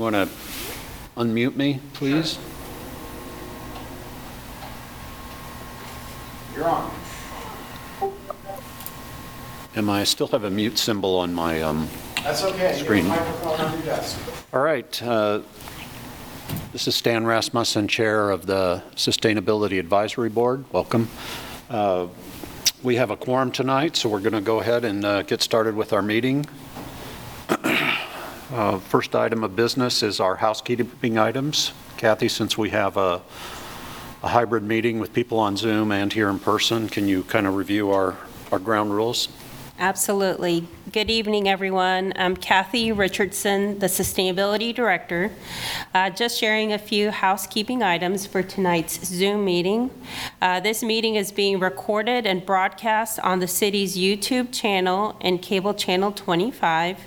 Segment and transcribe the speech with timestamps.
[0.00, 0.28] Want to
[1.14, 2.38] unmute me, please?
[6.56, 6.90] You're on.
[9.76, 11.86] Am I, still have a mute symbol on my, um,
[12.24, 12.56] That's okay.
[12.56, 13.06] You have a Screen.
[13.08, 14.18] microphone on your desk.
[14.54, 15.02] all right.
[15.02, 15.40] uh,
[16.72, 20.64] This is Stan Rasmussen, Chair of the Sustainability Advisory Board.
[20.72, 21.10] Welcome.
[21.68, 22.06] Uh,
[22.82, 25.76] We have a quorum tonight, so we're going to go ahead and uh, get started
[25.76, 26.46] with our meeting.
[28.52, 31.72] Uh, First item of business is our housekeeping items.
[31.96, 33.22] Kathy, since we have a
[34.22, 37.54] a hybrid meeting with people on Zoom and here in person, can you kind of
[37.54, 38.16] review our
[38.50, 39.28] our ground rules?
[39.78, 40.66] Absolutely.
[40.92, 42.12] Good evening, everyone.
[42.16, 45.30] I'm Kathy Richardson, the Sustainability Director.
[45.94, 49.90] Uh, Just sharing a few housekeeping items for tonight's Zoom meeting.
[50.42, 55.72] Uh, This meeting is being recorded and broadcast on the city's YouTube channel and cable
[55.72, 56.98] channel 25.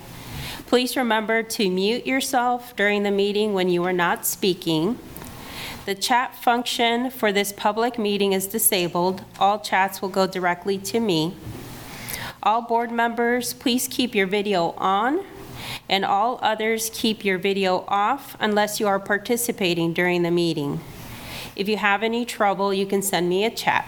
[0.73, 4.98] Please remember to mute yourself during the meeting when you are not speaking.
[5.86, 9.23] The chat function for this public meeting is disabled.
[9.39, 11.38] All chats will go directly to me.
[12.42, 15.23] All board members, please keep your video on,
[15.88, 20.81] and all others keep your video off unless you are participating during the meeting.
[21.56, 23.88] If you have any trouble, you can send me a chat.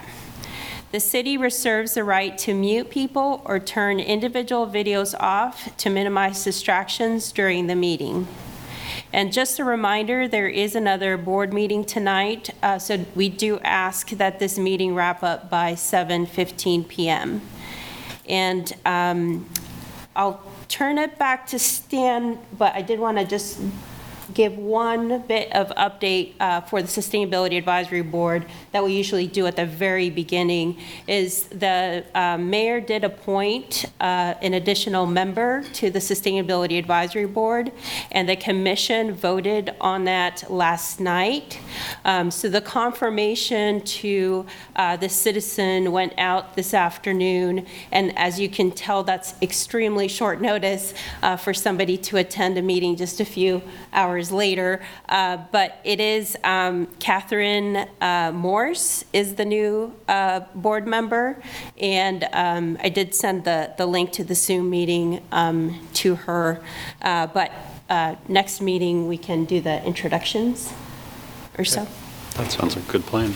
[0.92, 6.44] The city reserves the right to mute people or turn individual videos off to minimize
[6.44, 8.28] distractions during the meeting.
[9.12, 14.10] And just a reminder, there is another board meeting tonight, uh, so we do ask
[14.10, 17.40] that this meeting wrap up by 7:15 PM.
[18.28, 19.48] And um,
[20.14, 23.58] I'll turn it back to Stan, but I did want to just
[24.36, 29.46] give one bit of update uh, for the Sustainability Advisory Board that we usually do
[29.46, 35.90] at the very beginning, is the uh, mayor did appoint uh, an additional member to
[35.90, 37.72] the Sustainability Advisory Board,
[38.12, 41.58] and the commission voted on that last night.
[42.04, 44.44] Um, So the confirmation to
[44.76, 50.42] uh, the citizen went out this afternoon, and as you can tell, that's extremely short
[50.42, 50.92] notice
[51.22, 53.62] uh, for somebody to attend a meeting just a few
[53.94, 54.80] hours later.
[55.08, 61.42] Uh, But it is um, Catherine uh, Morse is the new uh, board member,
[61.80, 66.60] and um, I did send the, the link to the Zoom meeting um, to her.
[67.02, 67.50] Uh, But
[67.88, 70.72] uh, next meeting, we can do the introductions
[71.58, 71.86] or so.
[72.34, 73.32] That sounds like a good plan.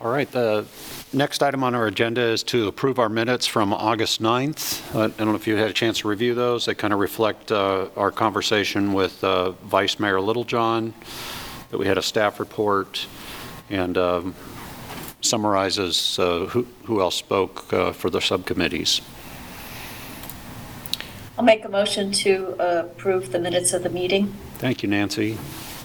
[0.00, 0.66] All right, the
[1.14, 4.94] next item on our agenda is to approve our minutes from August 9th.
[4.94, 6.66] Uh, I don't know if you had a chance to review those.
[6.66, 10.92] They kind of reflect uh, our conversation with uh, Vice Mayor Littlejohn,
[11.70, 13.06] that we had a staff report,
[13.70, 14.34] and um,
[15.20, 19.00] summarizes uh, who who else spoke uh, for the subcommittees.
[21.38, 24.32] I'll make a motion to uh, approve the minutes of the meeting.
[24.58, 25.36] Thank you, Nancy.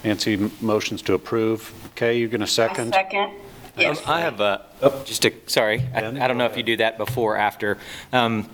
[0.04, 1.72] Nancy motions to approve.
[1.96, 2.92] Kay, you going to second?
[2.92, 3.32] Second.
[3.76, 3.98] Yes.
[4.00, 4.64] Um, I have a,
[5.04, 7.78] just a, sorry, I I don't know if you do that before or after.
[8.12, 8.48] Um,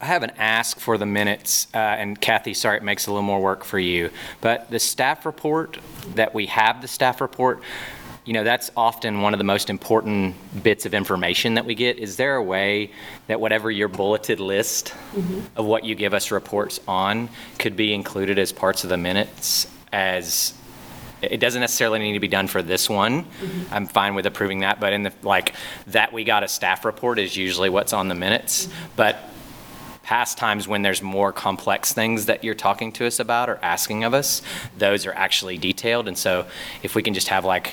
[0.00, 3.22] I have an ask for the minutes, uh, and Kathy, sorry, it makes a little
[3.22, 4.10] more work for you,
[4.40, 5.78] but the staff report,
[6.16, 7.62] that we have the staff report,
[8.24, 11.98] you know, that's often one of the most important bits of information that we get.
[11.98, 12.90] Is there a way
[13.26, 14.94] that whatever your bulleted list
[15.56, 19.66] of what you give us reports on could be included as parts of the minutes
[19.92, 20.54] as
[21.30, 23.24] it doesn't necessarily need to be done for this one.
[23.24, 23.74] Mm-hmm.
[23.74, 25.54] I'm fine with approving that, but in the, like,
[25.88, 28.66] that we got a staff report is usually what's on the minutes.
[28.66, 28.86] Mm-hmm.
[28.96, 29.18] But
[30.04, 34.04] past times when there's more complex things that you're talking to us about or asking
[34.04, 34.42] of us,
[34.76, 36.06] those are actually detailed.
[36.06, 36.46] And so
[36.82, 37.72] if we can just have like,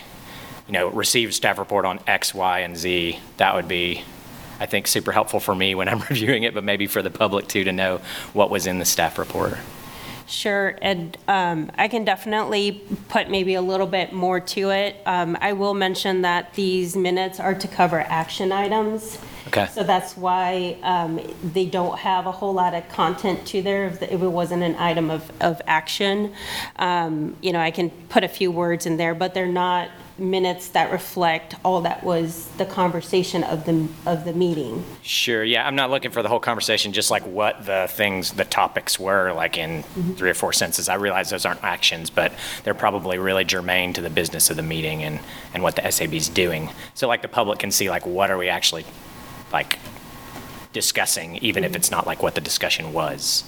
[0.68, 4.04] you know, received staff report on X, Y, and Z, that would be,
[4.60, 7.48] I think, super helpful for me when I'm reviewing it, but maybe for the public
[7.48, 8.02] too, to know
[8.34, 9.58] what was in the staff report.
[10.32, 14.96] Sure, and um, I can definitely put maybe a little bit more to it.
[15.06, 19.20] Um, I will mention that these minutes are to cover action items.
[19.48, 19.68] Okay.
[19.68, 24.02] So that's why um, they don't have a whole lot of content to there if
[24.02, 26.34] it wasn't an item of, of action.
[26.78, 29.90] Um, You know, I can put a few words in there, but they're not
[30.22, 34.86] minutes that reflect all that was the conversation of the, of the meeting.
[35.02, 38.46] Sure, yeah, I'm not looking for the whole conversation, just like what the things, the
[38.46, 40.14] topics were, like in mm-hmm.
[40.14, 40.88] three or four sentences.
[40.88, 42.32] I realize those aren't actions, but
[42.64, 45.20] they're probably really germane to the business of the meeting and,
[45.54, 46.70] and what the SAB's doing.
[46.94, 48.86] So like the public can see like, what are we actually,
[49.52, 49.80] like,
[50.72, 51.78] discussing, even if mm-hmm.
[51.78, 53.44] it's not like what the discussion was.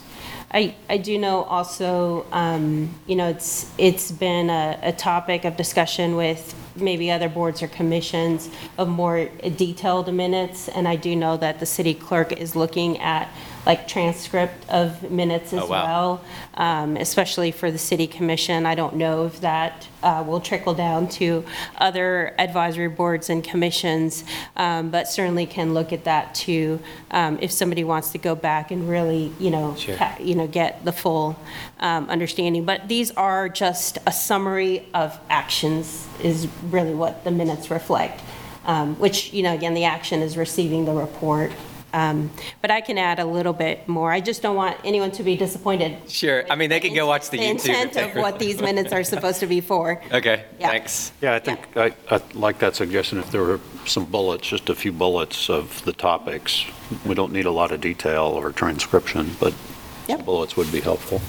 [0.53, 5.57] I, I do know also, um, you know, it's, it's been a, a topic of
[5.57, 9.25] discussion with maybe other boards or commissions of more
[9.57, 13.29] detailed minutes, and I do know that the city clerk is looking at
[13.65, 15.83] like transcript of minutes as Oh, wow.
[15.85, 16.21] well,
[16.55, 18.65] um, especially for the city commission.
[18.65, 21.45] I don't know if that uh, will trickle down to
[21.77, 24.25] other advisory boards and commissions,
[24.57, 26.79] um, but certainly can look at that too,
[27.11, 29.95] um, if somebody wants to go back and really, you know, Sure.
[29.95, 31.39] ca- you know, get the full
[31.79, 32.65] um, understanding.
[32.65, 38.21] But these are just a summary of actions is really what the minutes reflect,
[38.65, 41.51] um, which, you know, again, the action is receiving the report.
[41.93, 42.31] Um,
[42.61, 44.11] But I can add a little bit more.
[44.11, 46.09] I just don't want anyone to be disappointed.
[46.09, 46.43] Sure.
[46.49, 47.69] I mean, they can go watch the YouTube.
[47.69, 50.01] intent of what these minutes are supposed to be for.
[50.11, 50.69] Okay, Yeah.
[50.69, 51.11] thanks.
[51.21, 54.75] Yeah, I think, I, I like that suggestion, if there were some bullets, just a
[54.75, 56.65] few bullets of the topics.
[57.05, 60.25] We don't need a lot of detail or transcription, but some Yep.
[60.25, 61.21] bullets would be helpful.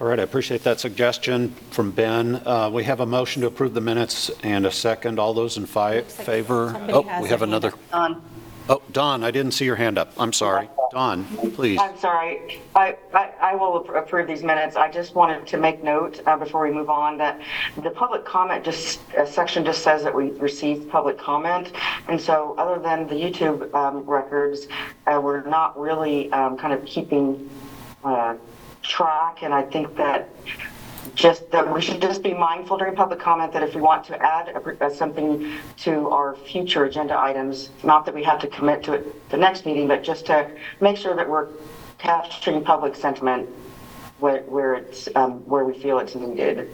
[0.00, 2.40] All right, I appreciate that suggestion from Ben.
[2.44, 5.18] Uh, We have a motion to approve the minutes and a second.
[5.18, 6.70] All those in fi- favor?
[6.72, 7.72] somebody Oh, has we a have hand another.
[7.92, 8.20] On.
[8.66, 10.12] Oh, Don, I didn't see your hand up.
[10.18, 10.70] I'm sorry.
[10.90, 11.78] Don, please.
[11.78, 12.62] I'm sorry.
[12.74, 14.74] I, I, I will appro- approve these minutes.
[14.74, 17.40] I just wanted to make note, uh, before we move on, that
[17.82, 21.72] the public comment just, uh, section just says that we received public comment.
[22.08, 24.66] And so, other than the YouTube, um, records,
[25.06, 27.50] uh, we're not really, um, kind of keeping,
[28.02, 28.36] uh,
[28.82, 29.42] track.
[29.42, 30.30] And I think that
[31.14, 34.20] just that we should just be mindful during public comment that if we want to
[34.20, 38.82] add a- uh, something to our future agenda items, not that we have to commit
[38.84, 40.50] to it the next meeting, but just to
[40.80, 41.48] make sure that we're
[41.98, 43.48] capturing public sentiment
[44.18, 46.70] where, where it's, um, where we feel it's needed.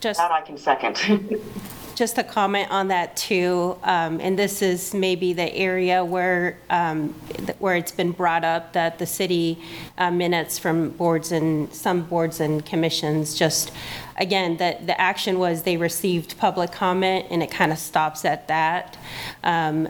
[0.00, 1.40] Just, That I can second.
[2.00, 7.10] just a comment on that too, um, and this is maybe the area where, um,
[7.58, 9.58] where it's been brought up that the city
[9.98, 13.70] uh, minutes from boards and, some boards and commissions, just,
[14.16, 18.48] again, that the action was they received public comment and it kind of stops at
[18.48, 18.96] that.
[19.44, 19.88] Um,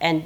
[0.00, 0.22] And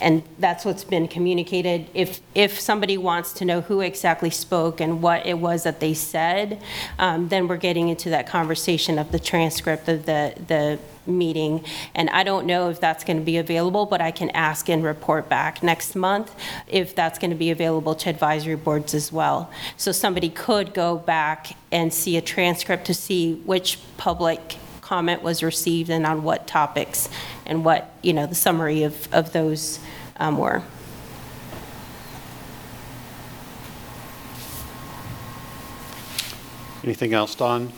[0.00, 1.88] And that's what's been communicated.
[1.94, 5.94] If, if somebody wants to know who exactly spoke and what it was that they
[5.94, 6.60] said,
[6.98, 11.64] um, then we're getting into that conversation of the transcript of the, the meeting.
[11.94, 14.82] And I don't know if that's going to be available, but I can ask and
[14.84, 16.34] report back next month
[16.66, 19.50] if that's going to be available to advisory boards as well.
[19.76, 24.56] So somebody could go back and see a transcript to see which public
[24.86, 27.08] comment was received and on what topics
[27.44, 29.80] and what, you know, the summary of, of those
[30.18, 30.62] um, were.
[36.84, 37.72] Anything else, Don?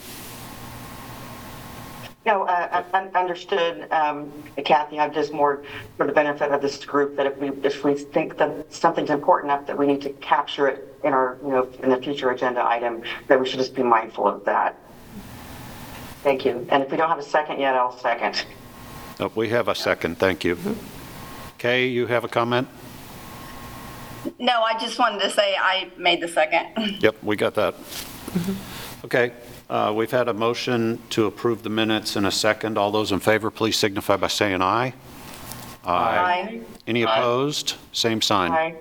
[2.26, 4.30] No, uh, un- understood, um,
[4.66, 5.62] Kathy, I'm just more
[5.96, 9.50] for the benefit of this group, that if we, if we think that something's important
[9.50, 12.62] enough that we need to capture it in our, you know, in a future agenda
[12.62, 14.78] item, that we should just be mindful of that.
[16.22, 16.66] Thank you.
[16.70, 18.44] And if we don't have a second yet, I'll second.
[19.20, 20.56] Oh, We have a second, thank you.
[21.58, 22.68] Kay, you have a comment?
[24.38, 26.66] No, I just wanted to say I made the second.
[27.00, 27.74] Yep, we got that.
[29.04, 29.32] Okay,
[29.70, 32.76] uh, we've had a motion to approve the minutes in a second.
[32.76, 34.92] All those in favor, please signify by saying aye.
[35.84, 36.60] Aye.
[36.86, 37.74] Any opposed?
[37.92, 38.50] Same sign.
[38.52, 38.74] Aye.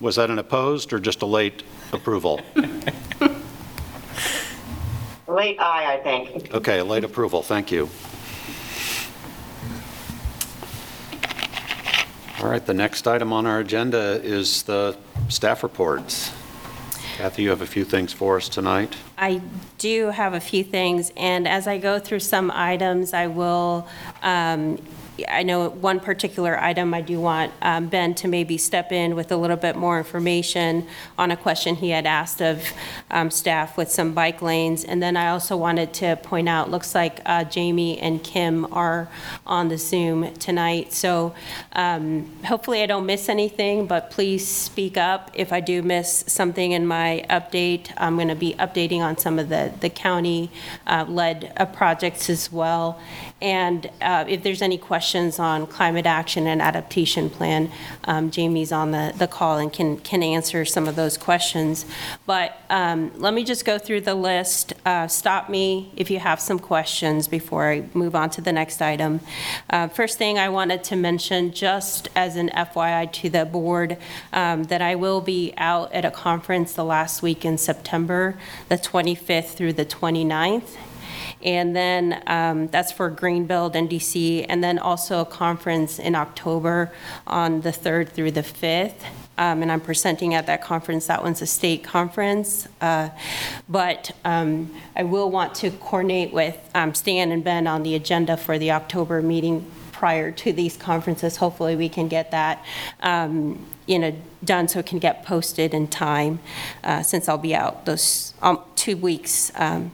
[0.00, 2.40] Was that an opposed or just a late approval?
[5.32, 6.52] Late aye, I think.
[6.52, 7.88] Okay, late approval, thank you.
[12.42, 14.94] All right, the next item on our agenda is the
[15.28, 16.32] staff reports.
[17.16, 18.94] Kathy, you have a few things for us tonight?
[19.16, 19.40] I
[19.78, 23.86] do have a few things, and as I go through some items, I will,
[24.22, 24.76] um,
[25.28, 29.30] I know one particular item, I do want um, Ben to maybe step in with
[29.30, 30.86] a little bit more information
[31.18, 32.64] on a question he had asked of
[33.10, 34.84] um, staff with some bike lanes.
[34.84, 39.10] And then I also wanted to point out, looks like uh, Jamie and Kim are
[39.46, 40.94] on the Zoom tonight.
[40.94, 41.34] So
[41.72, 46.72] um, hopefully I don't miss anything, but please speak up if I do miss something
[46.72, 47.92] in my update.
[47.98, 52.98] I'm going to be updating on some of the, the county-led uh, projects as well.
[53.42, 55.01] And uh, if there's any questions
[55.38, 57.70] on climate action and adaptation plan,
[58.04, 61.84] um, Jamie's on the, the call and can, can answer some of those questions.
[62.24, 64.72] But um, let me just go through the list.
[64.86, 68.80] Uh, Stop me if you have some questions before I move on to the next
[68.80, 69.20] item.
[69.68, 73.98] Uh, First thing I wanted to mention, just as an FYI to the board,
[74.32, 78.36] um, that I will be out at a conference the last week in September,
[78.68, 80.76] the 25th through the 29th.
[81.44, 86.92] And then um, that's for Greenbuild and DC, and then also a conference in October
[87.26, 89.02] on the 3rd through the 5th.
[89.38, 91.06] Um, And I'm presenting at that conference.
[91.06, 92.68] That one's a state conference.
[92.80, 93.08] Uh,
[93.68, 98.36] But um, I will want to coordinate with um, Stan and Ben on the agenda
[98.36, 101.36] for the October meeting prior to these conferences.
[101.36, 102.64] Hopefully, we can get that,
[103.00, 104.12] um, you know,
[104.44, 106.40] done so it can get posted in time,
[106.84, 109.52] uh, since I'll be out those um, two weeks.
[109.56, 109.92] um,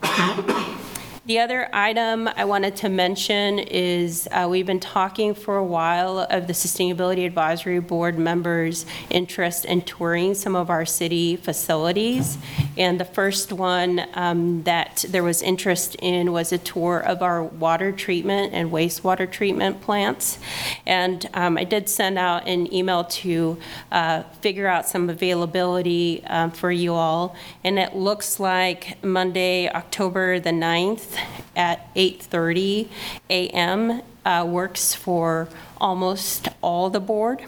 [1.25, 6.19] the other item I wanted to mention is, uh, we've been talking for a while
[6.29, 12.37] of the Sustainability Advisory Board members' interest in touring some of our city facilities.
[12.77, 17.43] And the first one um, that there was interest in was a tour of our
[17.43, 20.39] water treatment and wastewater treatment plants.
[20.85, 23.57] And um, I did send out an email to
[23.91, 27.35] uh, figure out some availability um, for you all.
[27.63, 31.18] And it looks like Monday, October the 9th
[31.55, 32.87] at 8:30
[33.29, 34.01] a.m.
[34.25, 35.47] uh, works for
[35.79, 37.43] almost all the board.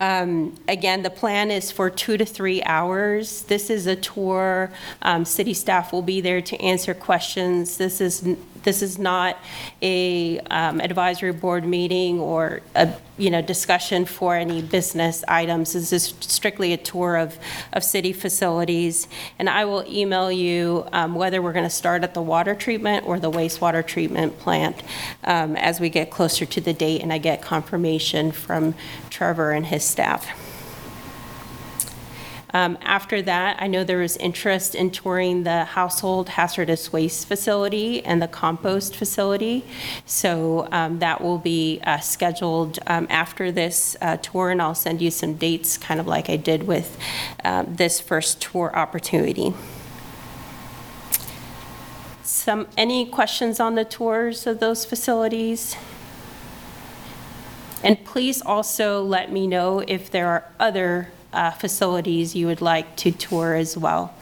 [0.00, 3.42] Um, Again, the plan is for two to three hours.
[3.42, 4.72] This is a tour.
[5.02, 7.76] Um, City staff will be there to answer questions.
[7.76, 9.38] This is, this is not
[9.82, 15.72] a um, advisory board meeting or a, you know, discussion for any business items.
[15.72, 17.38] This is strictly a tour of,
[17.72, 19.08] of city facilities.
[19.38, 23.06] And I will email you um, whether we're going to start at the water treatment
[23.06, 24.82] or the wastewater treatment plant
[25.24, 28.74] um, as we get closer to the date and I get confirmation from
[29.08, 30.49] Trevor and his staff.
[32.52, 38.04] Um, After that, I know there was interest in touring the household hazardous waste facility
[38.04, 39.64] and the compost facility.
[40.06, 45.00] So um, that will be uh, scheduled um, after this uh, tour, and I'll send
[45.00, 46.98] you some dates, kind of like I did with
[47.44, 49.54] um, this first tour opportunity.
[52.22, 55.76] Some, any questions on the tours of those facilities?
[57.82, 62.96] And please also let me know if there are other uh, facilities you would like
[62.96, 64.14] to tour as well.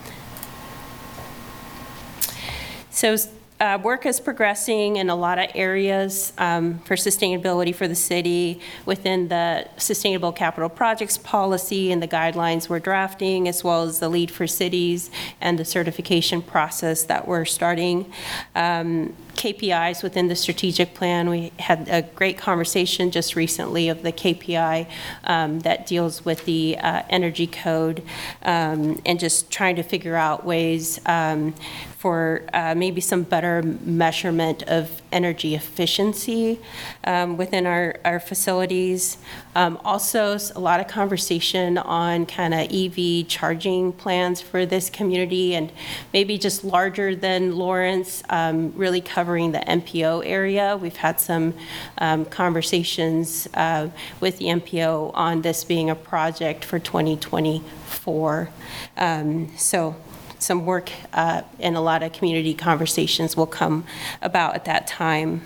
[2.91, 3.17] So
[3.61, 8.61] uh, work is progressing in a lot of areas um, for sustainability for the city
[8.87, 14.09] within the Sustainable Capital Projects Policy and the guidelines we're drafting, as well as the
[14.09, 15.11] LEED for Cities
[15.41, 18.13] and the certification process that we're starting.
[18.55, 21.31] Um, KPIs within the strategic plan.
[21.31, 24.89] We had a great conversation just recently of the KPI
[25.25, 28.03] um, that deals with the uh, energy code
[28.43, 31.55] um, and just trying to figure out ways um,
[31.99, 36.61] for uh, maybe some better measurement of energy efficiency
[37.03, 39.19] um, within our, our facilities.
[39.57, 45.57] Um, Also, a lot of conversation on kind of EV charging plans for this community
[45.57, 45.73] and
[46.13, 50.77] maybe just larger than Lawrence, um, really covering the MPO area.
[50.77, 51.55] We've had some
[51.99, 53.89] um, conversations uh,
[54.21, 58.51] with the MPO on this being a project for 2024.
[58.97, 59.97] Um, So
[60.39, 63.85] some work uh, and a lot of community conversations will come
[64.23, 65.43] about at that time.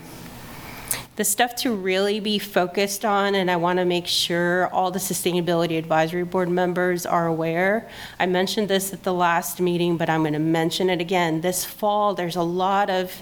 [1.16, 4.98] The stuff to really be focused on, and I want to make sure all the
[4.98, 7.88] Sustainability Advisory Board members are aware.
[8.18, 11.42] I mentioned this at the last meeting, but I'm going to mention it again.
[11.42, 13.12] This fall, there's a lot of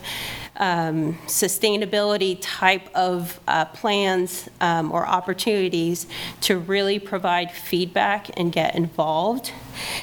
[0.56, 6.06] um, sustainability type of uh, plans um, or opportunities
[6.42, 9.52] to really provide feedback and get involved.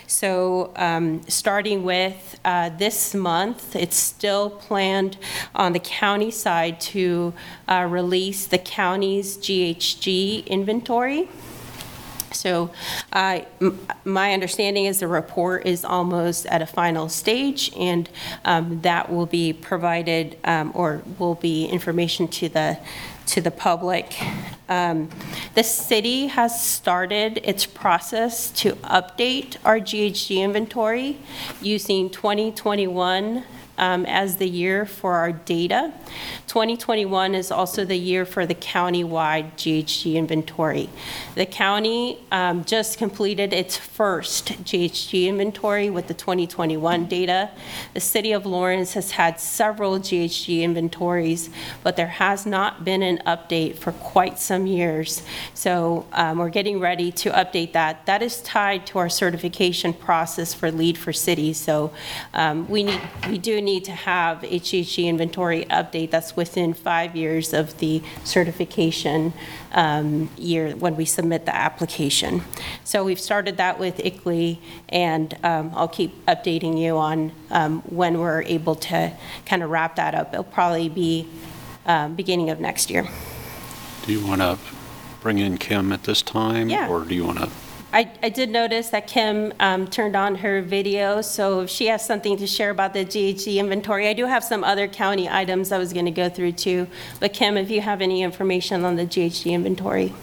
[0.08, 5.18] So um, starting with uh, this month, it's still planned
[5.54, 7.34] on the county side to
[7.68, 11.30] uh, release the county's GHG inventory.
[12.32, 12.72] So
[14.06, 18.10] my understanding is the report is almost at a final stage, and
[18.46, 22.78] um, that will be provided, um, or will be information to the,
[23.28, 24.16] to the public.
[24.70, 25.10] Um,
[25.58, 31.18] The city has started its process to update our GHG inventory
[31.62, 33.44] using 2021
[33.78, 35.94] um, as the year for our data.
[36.48, 40.90] 2021 is also the year for the county-wide GHG inventory.
[41.36, 47.52] The county um, just completed its first GHG inventory with the 2021 data.
[47.94, 51.50] The city of Lawrence has had several GHG inventories,
[51.84, 55.24] but there has not been an update for quite some years.
[55.54, 58.06] So um, we're getting ready to update that.
[58.06, 61.58] That is tied to our certification process for LEED for Cities.
[61.58, 61.92] So
[62.34, 67.54] um, we need, we do need to have GHG inventory update that's within five years
[67.54, 69.34] of the certification
[69.74, 72.42] um, year when we submit the application.
[72.86, 74.58] So we've started that with ICLEI,
[74.90, 79.14] and um, I'll keep updating you on um, when we're able to
[79.46, 80.34] kind of wrap that up.
[80.34, 81.28] It'll probably be
[81.86, 83.06] um, beginning of next year.
[84.06, 84.58] Do you want to
[85.20, 86.70] bring in Kim at this time?
[86.70, 86.90] Yeah.
[86.90, 87.50] Or do you want to?
[87.94, 92.06] I, I did notice that Kim um, turned on her video, so if she has
[92.06, 95.78] something to share about the GHG inventory, I do have some other county items I
[95.78, 96.88] was going to go through too.
[97.22, 100.14] But Kim, if you have any information on the GHG inventory.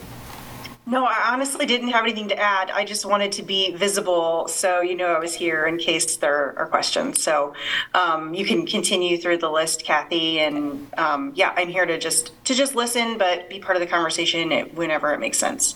[0.87, 2.69] No, I honestly didn't have anything to add.
[2.69, 6.57] I just wanted to be visible, so you know I was here in case there
[6.59, 7.23] are questions.
[7.23, 7.55] So
[7.95, 12.31] um, you can continue through the list, Kathy, and um, yeah, I'm here to just
[12.45, 15.75] to just listen, but be part of the conversation whenever it makes sense.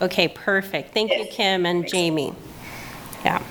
[0.00, 0.94] Okay, perfect.
[0.94, 2.32] Thank you, Kim and Jamie.
[3.24, 3.42] Yeah.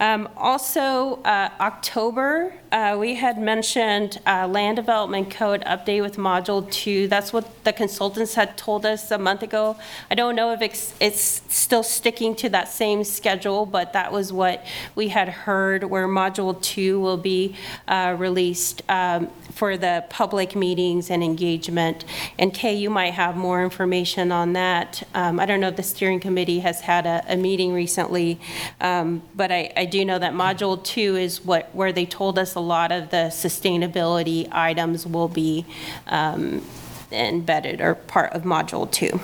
[0.00, 6.70] Um, Also, uh, October, uh, we had mentioned uh, Land Development Code update with Module
[6.70, 7.08] 2.
[7.08, 9.76] That's what the consultants had told us a month ago.
[10.10, 14.32] I don't know if it's it's still sticking to that same schedule, but that was
[14.32, 17.56] what we had heard, where Module 2 will be
[17.86, 22.04] uh, released um, for the public meetings and engagement.
[22.38, 25.02] And Kay, you might have more information on that.
[25.14, 28.38] Um, I don't know if the steering committee has had a, a meeting recently,
[28.80, 32.56] um, but I, I do know that Module 2 is what, where they told us
[32.58, 35.64] a lot of the sustainability items will be
[36.08, 36.64] um,
[37.12, 39.20] embedded or part of Module 2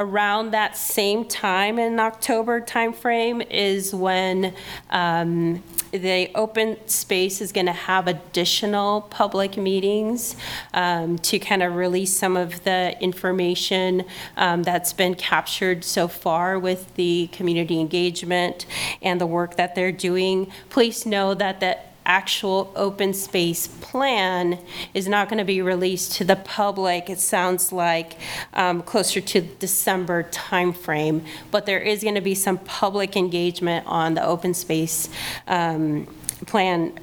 [0.00, 4.54] around that same time in October timeframe is when
[4.88, 10.36] um, the open space is going to have additional public meetings
[10.72, 14.02] um, to kind of release some of the information
[14.38, 18.64] um, that's been captured so far with the community engagement
[19.02, 20.50] and the work that they're doing.
[20.70, 21.76] Please know that the
[22.06, 24.58] actual open space plan
[24.94, 28.16] is not going to be released to the public, it sounds like,
[28.54, 31.24] um, closer to December timeframe.
[31.50, 35.08] But there is going to be some public engagement on the open space
[35.46, 36.06] um,
[36.46, 36.98] plan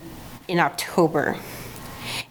[0.48, 1.38] in October.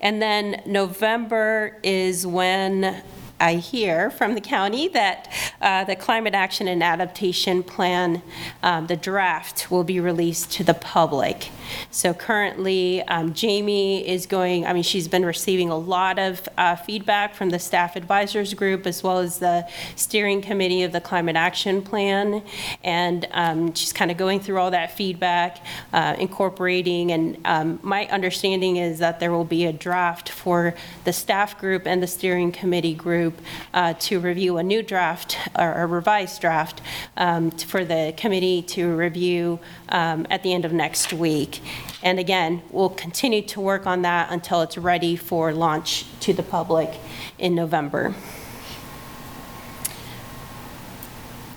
[0.00, 3.02] And then November is when
[3.38, 5.30] I hear from the county that
[5.60, 8.22] uh, the Climate Action and Adaptation Plan,
[8.62, 11.50] um, the draft, will be released to the public.
[11.90, 16.76] So currently, um, Jamie is going, I mean, she's been receiving a lot of uh,
[16.76, 21.36] feedback from the staff advisors group as well as the steering committee of the Climate
[21.36, 22.42] Action Plan.
[22.82, 28.06] And um, she's kind of going through all that feedback, uh, incorporating, and um, my
[28.06, 32.52] understanding is that there will be a draft for the staff group and the steering
[32.52, 33.40] committee group
[33.74, 36.80] uh, to review a new draft or a revised draft
[37.16, 41.55] um, for the committee to review um, at the end of next week.
[42.02, 46.42] And again, we'll continue to work on that until it's ready for launch to the
[46.42, 46.98] public
[47.38, 48.14] in November.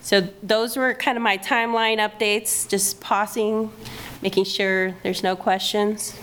[0.01, 3.71] So those were kind of my timeline updates, just pausing,
[4.23, 6.17] making sure there's no questions.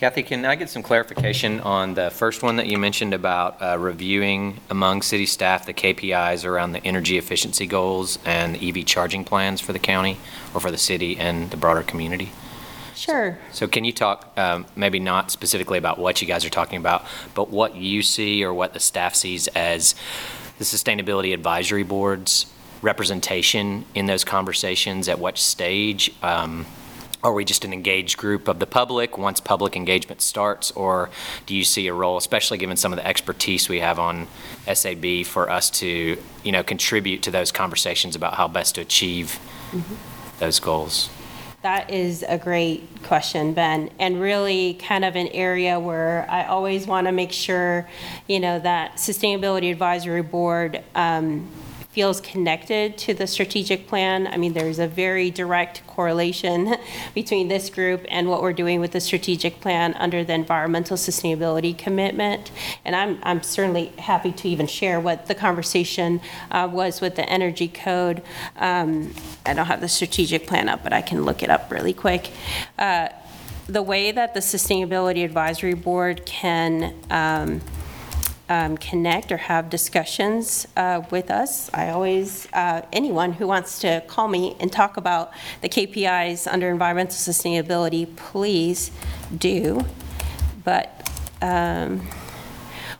[0.00, 3.76] Kathy, can I get some clarification on the first one that you mentioned about uh,
[3.78, 9.60] reviewing among city staff the KPIs around the energy efficiency goals and EV charging plans
[9.60, 10.18] for the county
[10.54, 12.32] or for the city and the broader community?
[13.00, 13.38] Sure.
[13.50, 17.06] So can you talk, um, maybe not specifically about what you guys are talking about,
[17.34, 19.94] but what you see or what the staff sees as
[20.58, 22.44] the Sustainability Advisory Board's
[22.82, 26.12] representation in those conversations, at what stage?
[26.22, 26.66] Um,
[27.22, 30.70] Are we just an engaged group of the public once public engagement starts?
[30.72, 31.08] Or
[31.46, 34.26] do you see a role, especially given some of the expertise we have on
[34.70, 39.38] SAB, for us to, you know, contribute to those conversations about how best to achieve
[40.38, 41.08] those goals?
[41.62, 46.86] That is a great question, Ben, and really kind of an area where I always
[46.86, 47.86] want to make sure,
[48.26, 51.50] you know, that Sustainability Advisory Board um,
[51.92, 54.28] feels connected to the strategic plan.
[54.28, 56.76] I mean, there's a very direct correlation
[57.14, 61.76] between this group and what we're doing with the strategic plan under the environmental sustainability
[61.76, 62.52] commitment.
[62.84, 66.20] And I'm, I'm certainly happy to even share what the conversation
[66.52, 68.22] uh, was with the energy code.
[68.56, 69.12] Um,
[69.44, 72.30] I don't have the strategic plan up, but I can look it up really quick.
[72.78, 73.08] Uh,
[73.66, 77.60] The way that the Sustainability Advisory Board can um,
[78.50, 81.70] um, connect or have discussions uh, with us.
[81.72, 85.30] I always, uh, anyone who wants to call me and talk about
[85.62, 88.90] the KPIs under environmental sustainability, please
[89.38, 89.86] do.
[90.64, 91.08] But
[91.40, 92.08] um,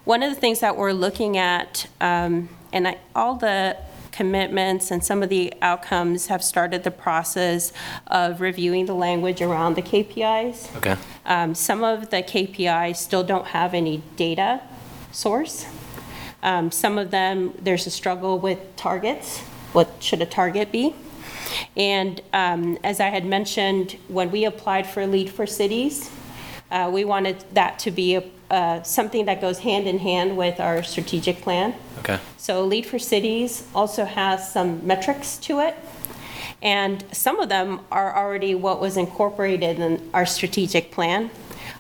[0.04, 3.76] one of the things that we're looking at, um, and I, all the
[4.12, 7.72] commitments and some of the outcomes have started the process
[8.06, 10.76] of reviewing the language around the KPIs.
[10.76, 10.96] Okay.
[11.26, 14.60] Um, Some of the KPIs still don't have any data
[15.12, 15.66] source.
[16.42, 19.40] Um, Some of them, there's a struggle with targets.
[19.72, 20.94] What should a target be?
[21.76, 26.10] And um, as I had mentioned, when we applied for LEED for Cities,
[26.70, 30.58] uh, we wanted that to be a- uh, something that goes hand in hand with
[30.60, 31.74] our strategic plan.
[32.00, 32.18] Okay.
[32.36, 35.76] So LEED for Cities also has some metrics to it,
[36.62, 41.30] and some of them are already what was incorporated in our strategic plan.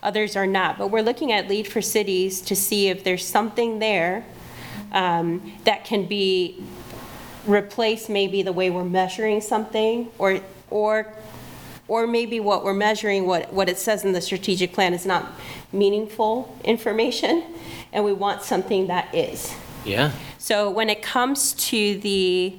[0.02, 3.78] Others are not, but we're looking at LEED for Cities to see if there's something
[3.78, 4.24] there
[4.92, 6.62] um, that can be
[7.46, 11.12] replace maybe the way we're measuring something, or, or,
[11.88, 15.32] or maybe what we're measuring, what, what it says in the strategic plan is not
[15.72, 17.42] meaningful information,
[17.92, 19.54] and we want something that is.
[19.84, 20.12] Yeah.
[20.38, 22.56] So when it comes to the,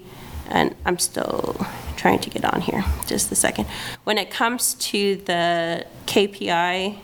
[0.47, 1.55] and I'm still
[1.95, 3.67] trying to get on here, just a second.
[4.03, 6.97] When it comes to the KPI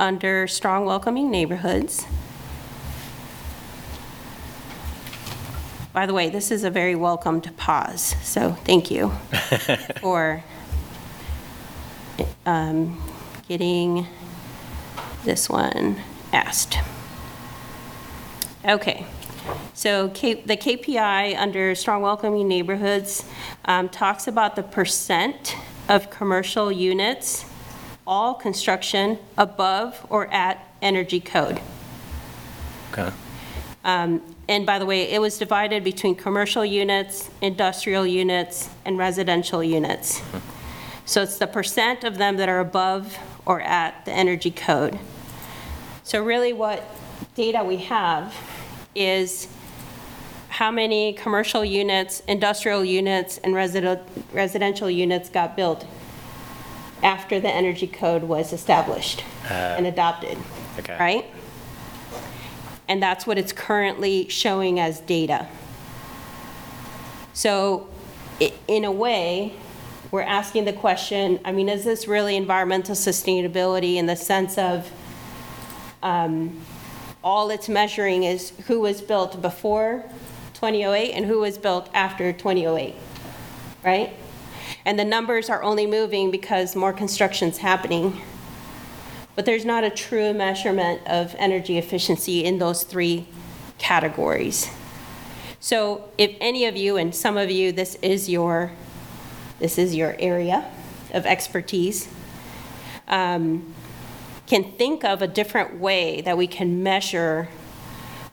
[0.00, 2.06] under strong welcoming neighborhoods,
[5.92, 9.08] by the way, this is a very welcomed pause, so thank you
[10.00, 10.42] for
[12.46, 13.02] um,
[13.48, 14.06] getting
[15.24, 16.00] this one
[16.32, 16.78] asked.
[18.64, 19.04] Okay,
[19.74, 23.24] so K- the KPI under strong welcoming neighborhoods
[23.66, 25.56] um, talks about the percent
[25.88, 27.44] of commercial units,
[28.10, 31.60] all construction above or at energy code.
[32.92, 33.10] Okay.
[33.84, 39.62] Um, And by the way, it was divided between commercial units, industrial units, and residential
[39.62, 40.20] units.
[41.04, 44.98] So it's the percent of them that are above or at the energy code.
[46.02, 46.82] So really what
[47.36, 48.34] data we have
[48.96, 49.46] is
[50.48, 54.00] how many commercial units, industrial units, and resi-
[54.32, 55.86] residential units got built
[57.02, 60.36] after the energy code was established and adopted,
[60.78, 60.96] okay.
[60.98, 61.26] right?
[62.88, 65.46] And that's what it's currently showing as data.
[67.32, 67.88] So
[68.40, 69.54] i- in a way,
[70.10, 74.90] we're asking the question, I mean, is this really environmental sustainability in the sense of
[76.02, 76.60] um,
[77.22, 80.04] all it's measuring is who was built before
[80.54, 82.94] 2008 and who was built after 2008,
[83.84, 84.12] right?
[84.90, 88.20] And the numbers are only moving because more construction's happening.
[89.36, 93.28] But there's not a true measurement of energy efficiency in those three
[93.78, 94.68] categories.
[95.60, 98.72] So if any of you, and some of you, this is your,
[99.60, 100.68] this is your area
[101.14, 102.08] of expertise,
[103.06, 103.72] um,
[104.48, 107.46] can think of a different way that we can measure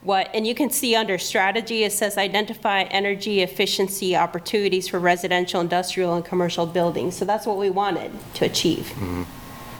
[0.08, 5.60] what, and you can see under strategy, it says identify energy efficiency opportunities for residential,
[5.60, 7.17] industrial, and commercial buildings.
[7.17, 8.86] So that's what we wanted to achieve.
[8.86, 9.24] Mm-hmm.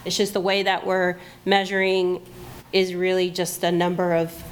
[0.04, 2.26] It's just the way that we're measuring
[2.74, 4.44] is really just a number of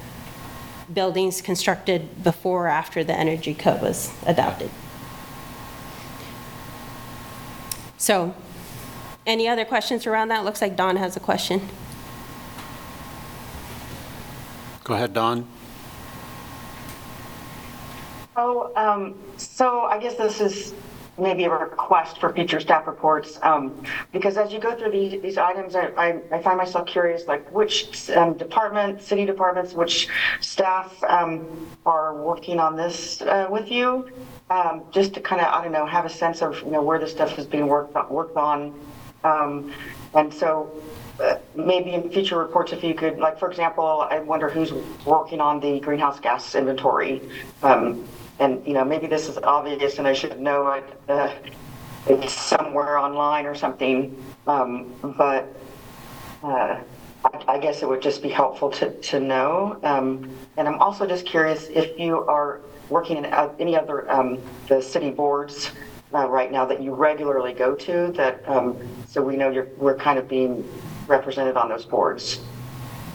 [0.92, 4.70] buildings constructed before or after the energy code was adopted.
[7.98, 8.34] So,
[9.26, 10.44] any other questions around that?
[10.44, 11.68] Looks like Don has a question.
[14.84, 15.46] Go ahead, Don.
[18.36, 20.74] Oh, um, so I guess this is
[21.18, 25.38] maybe a request for future staff reports, um, because as you go through these, these
[25.38, 30.08] items, I, I, I find myself curious, like which, um, department, city departments, which
[30.42, 34.10] staff, um, are working on this, uh, with you?
[34.50, 36.98] Um, just to kind of, I don't know, have a sense of, you know, where
[36.98, 38.78] this stuff is being worked, on- worked on.
[39.24, 39.72] Um,
[40.12, 40.70] and so,
[41.18, 44.72] uh, maybe in future reports, if you could, like, for example, I wonder who's
[45.06, 47.22] working on the greenhouse gas inventory.
[47.62, 48.06] Um,
[48.38, 51.32] and, you know, maybe this is obvious and I should know it, uh,
[52.06, 54.22] it's somewhere online or something.
[54.46, 55.54] Um, but,
[56.42, 56.80] uh,
[57.24, 59.78] I, I guess it would just be helpful to, to know.
[59.82, 64.38] Um, and I'm also just curious if you are working in uh, any other, um,
[64.68, 65.70] the city boards,
[66.14, 68.76] uh, right now that you regularly go to that, um,
[69.08, 70.66] so we know you're, we're kind of being
[71.08, 72.40] represented on those boards.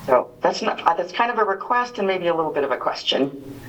[0.05, 2.77] So that's not, that's kind of a request and maybe a little bit of a
[2.77, 3.59] question.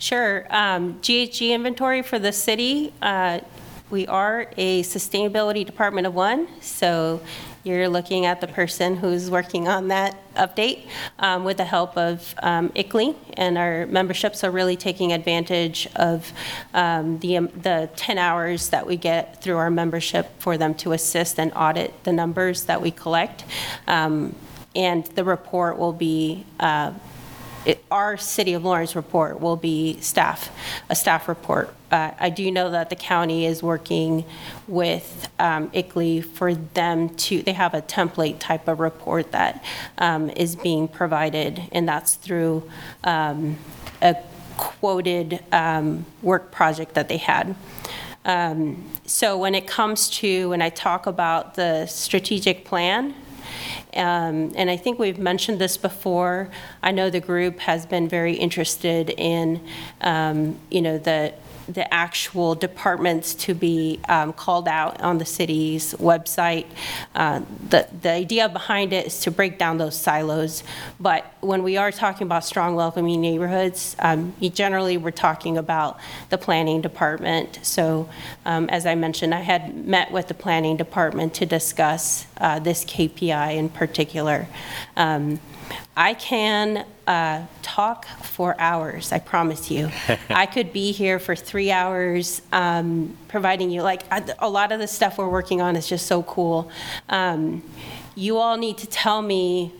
[0.00, 0.46] Sure.
[0.48, 3.40] Um, GHG inventory for the city, uh,
[3.90, 7.20] we are a sustainability department of one, so
[7.64, 10.86] you're looking at the person who's working on that update
[11.18, 16.32] um, with the help of um, ICLEI and our membership, so really taking advantage of
[16.72, 20.92] um, the um, the 10 hours that we get through our membership for them to
[20.92, 23.44] assist and audit the numbers that we collect.
[23.86, 24.34] Um,
[24.74, 26.92] And the report will be uh,
[27.64, 30.50] it- our City of Lawrence report will be staff,
[30.88, 31.74] a staff report.
[31.90, 34.24] Uh, I do know that the county is working
[34.68, 39.62] with um, ICLEI for them to, they have a template type of report that
[39.98, 42.68] um, is being provided, and that's through
[43.04, 43.58] um,
[44.00, 44.16] a
[44.56, 47.54] quoted um, work project that they had.
[48.24, 53.14] Um, So when it comes to, when I talk about the strategic plan,
[53.94, 56.50] um, and I think we've mentioned this before,
[56.82, 59.60] I know the group has been very interested in,
[60.00, 61.34] um, you know, the,
[61.68, 66.66] the actual departments to be um, called out on the city's website.
[67.14, 70.64] Uh, The, the idea behind it is to break down those silos.
[70.98, 75.98] But when we are talking about strong welcoming neighborhoods, um, generally, we're talking about
[76.30, 77.60] the planning department.
[77.62, 78.08] So
[78.44, 82.84] um, as I mentioned, I had met with the planning department to discuss uh, this
[82.84, 84.48] KPI in particular.
[84.96, 85.38] Um,
[85.96, 89.90] I can uh, talk for hours, I promise you.
[90.30, 94.78] I could be here for three hours um, providing you, like, I- a lot of
[94.80, 96.70] the stuff we're working on is just so cool.
[97.08, 97.62] Um,
[98.16, 99.72] You all need to tell me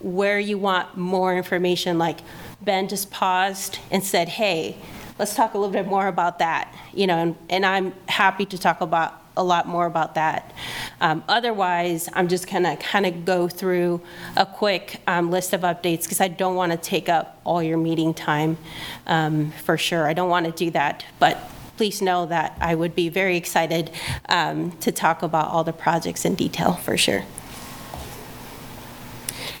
[0.00, 2.20] where you want more information, like
[2.62, 4.76] Ben just paused and said, hey,
[5.18, 8.58] let's talk a little bit more about that, you know, and- and I'm happy to
[8.58, 10.52] talk about, a lot more about that.
[11.00, 14.00] Um, Otherwise, I'm just gonna kind of go through
[14.36, 17.78] a quick um, list of updates, because I don't want to take up all your
[17.78, 18.58] meeting time,
[19.06, 20.06] um, for sure.
[20.06, 21.38] I don't want to do that, but
[21.76, 23.90] please know that I would be very excited
[24.28, 27.24] um, to talk about all the projects in detail, for sure.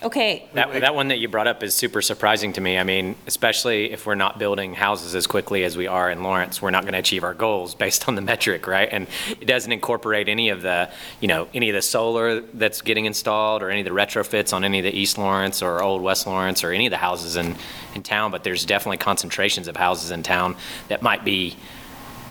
[0.02, 2.78] Okay, That, that one that you brought up is super surprising to me.
[2.78, 6.62] I mean, especially if we're not building houses as quickly as we are in Lawrence,
[6.62, 8.88] we're not going to achieve our goals based on the metric, right?
[8.90, 13.04] And it doesn't incorporate any of the, you know, any of the solar that's getting
[13.04, 16.26] installed or any of the retrofits on any of the East Lawrence or Old West
[16.26, 17.54] Lawrence or any of the houses in,
[17.94, 18.30] in town.
[18.30, 20.56] But there's definitely concentrations of houses in town
[20.88, 21.56] that might be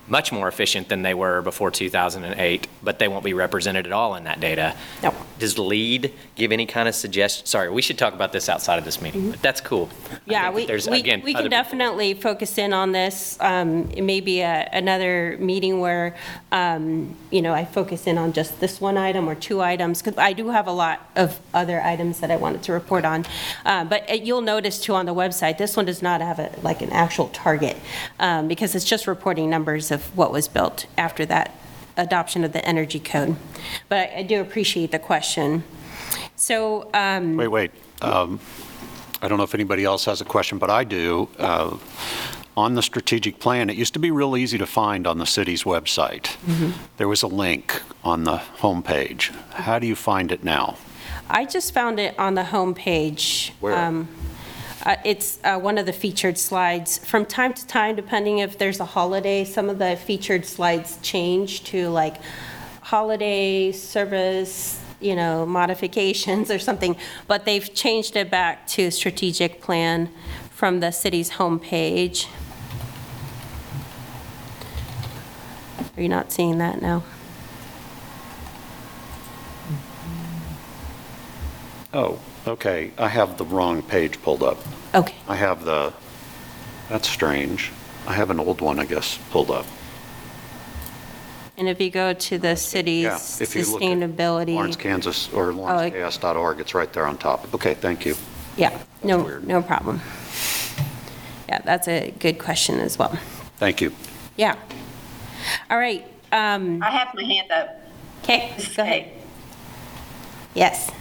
[0.09, 4.15] much more efficient than they were before 2008, but they won't be represented at all
[4.15, 4.75] in that data.
[5.03, 5.13] Nope.
[5.37, 7.45] Does LEED give any kind of suggestion?
[7.45, 9.87] Sorry, we should talk about this outside of this meeting, but that's cool.
[9.87, 10.31] Mm-hmm.
[10.31, 13.37] Yeah, we, there's, we again, we can people- definitely focus in on this.
[13.39, 16.15] Um, It may be a- another meeting where,
[16.51, 20.17] um, you know, I focus in on just this one item or two items, because
[20.17, 23.25] I do have a lot of other items that I wanted to report on.
[23.65, 26.49] Uh, But uh, you'll notice too on the website, this one does not have a,
[26.63, 27.77] like an actual target,
[28.19, 31.55] um, because it's just reporting numbers of what was built after that
[31.97, 33.35] adoption of the energy code.
[33.89, 35.63] But I do appreciate the question.
[36.35, 37.71] So, um, Wait, wait.
[38.01, 38.39] Um,
[39.21, 41.27] I don't know if anybody else has a question, but I do.
[41.37, 41.77] Uh,
[42.57, 45.63] On the strategic plan, it used to be real easy to find on the city's
[45.63, 46.35] website.
[46.97, 49.31] There was a link on the homepage.
[49.53, 50.75] How do you find it now?
[51.29, 53.51] I just found it on the homepage.
[53.61, 53.77] Where?
[53.77, 54.07] Um,
[54.89, 56.97] uh, It's uh, one of the featured slides.
[56.97, 61.63] From time to time, depending if there's a holiday, some of the featured slides change
[61.65, 62.15] to like
[62.81, 66.97] holiday service, you know, modifications or something,
[67.27, 70.09] but they've changed it back to strategic plan
[70.49, 72.27] from the city's homepage.
[75.95, 77.03] Are you not seeing that now?
[81.93, 82.91] Oh, okay.
[82.97, 84.57] I have the wrong page pulled up.
[84.93, 85.15] Okay.
[85.27, 85.93] I have the,
[86.89, 87.71] that's strange.
[88.07, 89.65] I have an old one, I guess, pulled up.
[91.57, 94.55] And if you go to the city's Yeah, if you look at sustainability.
[94.55, 97.53] Lawrence, Kansas, or like- lawrenceks.org, it's right there on top.
[97.53, 98.15] Okay, thank you.
[98.57, 99.47] Yeah, no, weird.
[99.47, 100.01] no problem.
[101.47, 103.17] Yeah, that's a good question as well.
[103.57, 103.93] Thank you.
[104.37, 104.55] Yeah.
[105.69, 107.81] All right, um, I have my hand up.
[108.23, 109.03] okay, This go ahead.
[109.03, 109.13] Kay.
[110.55, 110.91] Yes,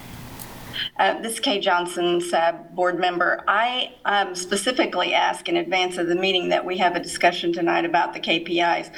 [0.97, 3.43] Uh, This is Kay Johnson, SAB board member.
[3.47, 7.85] I um, specifically asked in advance of the meeting that we have a discussion tonight
[7.85, 8.91] about the KPIs.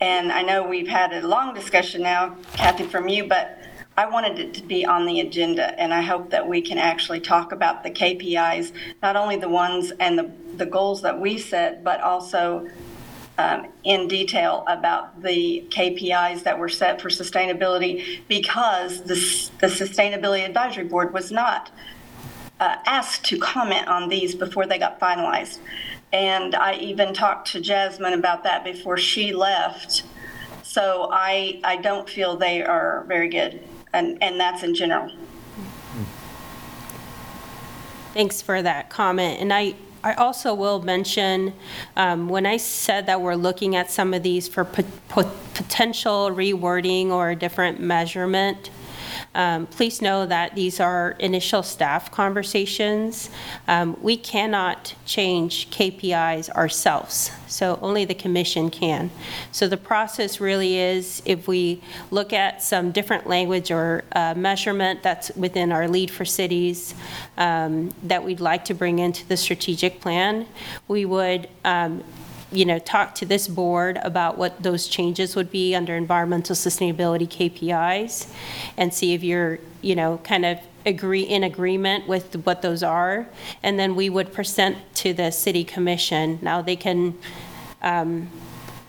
[0.00, 3.58] And I know we've had a long discussion now, Kathy, from you, but
[3.96, 5.78] I wanted it to be on the agenda.
[5.80, 9.92] And I hope that we can actually talk about the KPIs, not only the ones
[10.00, 12.68] and the, the goals that we set, but also
[13.38, 19.14] um, in detail about the KPIs that were set for sustainability because the,
[19.60, 21.70] the Sustainability Advisory Board was not
[22.60, 25.58] uh, asked to comment on these before they got finalized.
[26.12, 30.04] And I even talked to Jasmine about that before she left.
[30.62, 33.62] So I, I don't feel they are very good.
[33.92, 35.10] And, and that's in general.
[38.12, 39.40] thanks for that comment.
[39.40, 41.54] And I, I also will mention,
[41.96, 46.28] um, when I said that we're looking at some of these for pot- pot- potential
[46.30, 48.68] rewording or different measurement,
[49.34, 53.30] Um, Please know that these are initial staff conversations.
[53.68, 59.10] Um, We cannot change KPIs ourselves, so only the commission can.
[59.52, 65.02] So the process really is, if we look at some different language or uh, measurement
[65.02, 66.94] that's within our LEED for cities
[67.36, 70.46] um, that we'd like to bring into the strategic plan,
[70.88, 72.04] we would um,
[72.54, 77.28] you know, talk to this board about what those changes would be under environmental sustainability
[77.28, 78.32] KPIs
[78.76, 83.26] and see if you're, you know, kind of agree, in agreement with what those are.
[83.62, 86.38] And then we would present to the city commission.
[86.42, 87.18] Now, they can
[87.82, 88.30] um,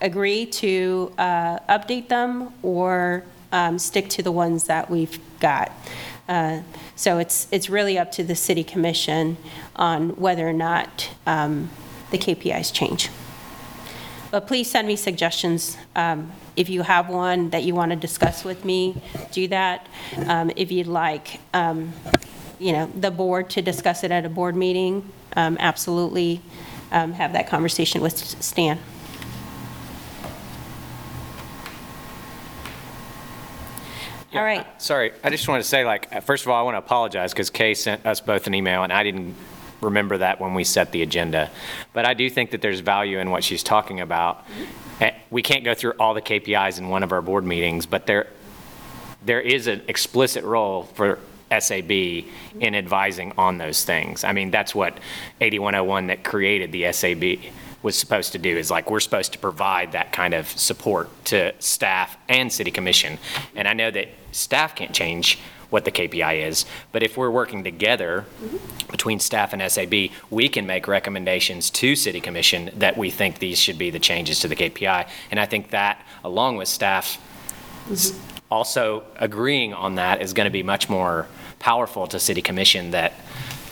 [0.02, 5.72] agree to uh, update them or um, stick to the ones that we've got.
[6.28, 6.62] Uh,
[6.96, 9.38] So it's, it's really up to the city commission
[9.76, 11.70] on whether or not um,
[12.12, 13.10] the KPIs change.
[14.36, 15.78] But please send me suggestions.
[15.96, 19.88] Um, If you have one that you want to discuss with me, do that.
[20.28, 21.94] Um, If you'd like, um,
[22.60, 26.42] you know, the board to discuss it at a board meeting, um, absolutely
[26.92, 28.78] um, have that conversation with Stan.
[34.34, 34.68] All right.
[34.82, 37.32] Sorry, I just wanted to say, like, uh, first of all, I want to apologize
[37.32, 39.34] because Kay sent us both an email, and I didn't
[39.86, 41.50] remember that when we set the agenda.
[41.94, 44.46] But I do think that there's value in what she's talking about.
[45.00, 48.06] Eh, We can't go through all the KPIs in one of our board meetings, but
[48.08, 48.28] there,
[49.24, 51.20] there is an explicit role for
[51.58, 54.24] SAB in advising on those things.
[54.24, 54.98] I mean, that's what
[55.40, 57.24] 8101 that created the SAB
[57.84, 61.54] was supposed to do, is like, we're supposed to provide that kind of support to
[61.60, 63.20] staff and city commission.
[63.56, 65.38] And I know that staff can't change
[65.70, 68.92] what the KPI is, but if we're working together mm-hmm.
[68.92, 73.60] between staff and SAB, we can make recommendations to city commission that we think these
[73.60, 75.08] should be the changes to the KPI.
[75.32, 77.18] And I think that, along with staff
[77.84, 77.94] mm-hmm.
[77.94, 81.28] s- also agreeing on that is going to be much more
[81.60, 83.14] powerful to city commission that,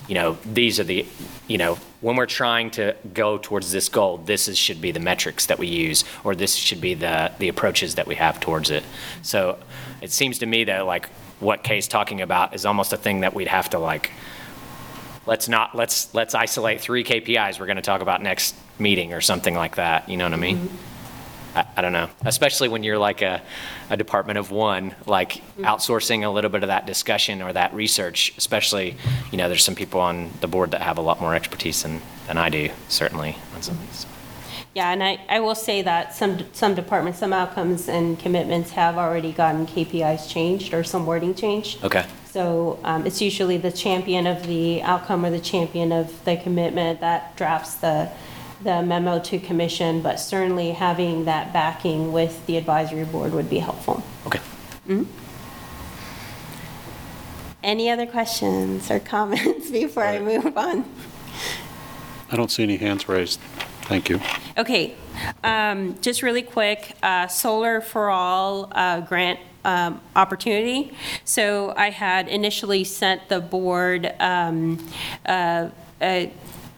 [0.08, 1.06] you know, these are the,
[1.47, 4.99] you know, when we're trying to go towards this goal, this is, should be the
[4.99, 8.69] metrics that we use, or this should be the, the approaches that we have towards
[8.69, 8.84] it.
[9.21, 9.58] So
[10.01, 11.10] it seems to me that like
[11.43, 14.12] what Kay's talking about is almost a thing that we'd have to like,
[15.25, 19.21] let's not, let's, let's isolate three KPIs we're going to talk about next meeting or
[19.21, 20.58] something like that, you know what I mean?
[20.58, 21.58] Mm-hmm.
[21.58, 23.41] I, I don't know, especially when you're like a,
[23.89, 25.65] a department of one, like mm-hmm.
[25.65, 28.97] outsourcing a little bit of that discussion or that research, especially,
[29.32, 32.01] you know, there's some people on the board that have a lot more expertise than,
[32.27, 34.06] than I do, certainly, on some of these.
[34.73, 38.97] Yeah, and I, I will say that some, some departments, some outcomes and commitments have
[38.97, 41.83] already gotten KPIs changed or some wording changed.
[41.83, 46.38] Okay, So um, it's usually the champion of the outcome or the champion of the
[46.38, 48.09] commitment that drafts the,
[48.63, 53.59] the memo to commission, but certainly having that backing with the advisory board would be
[53.59, 54.01] helpful.
[54.25, 54.39] okay.
[57.62, 60.83] Any other questions or comments before I move on?
[62.31, 63.39] I don't see any hands raised.
[63.83, 64.19] Thank you.
[64.57, 64.95] Okay,
[65.43, 70.95] um, just really quick, uh, Solar for All uh, grant um, opportunity.
[71.25, 74.85] So I had initially sent the board um,
[75.25, 75.69] uh,
[76.01, 76.31] a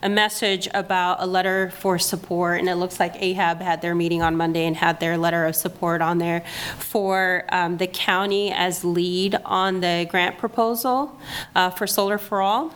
[0.06, 4.22] a message about a letter for support, and it looks like AHAB had their meeting
[4.22, 6.42] on Monday and had their letter of support on there
[6.78, 11.20] for um, the county as lead on the grant proposal
[11.56, 12.72] uh, for Solar for All.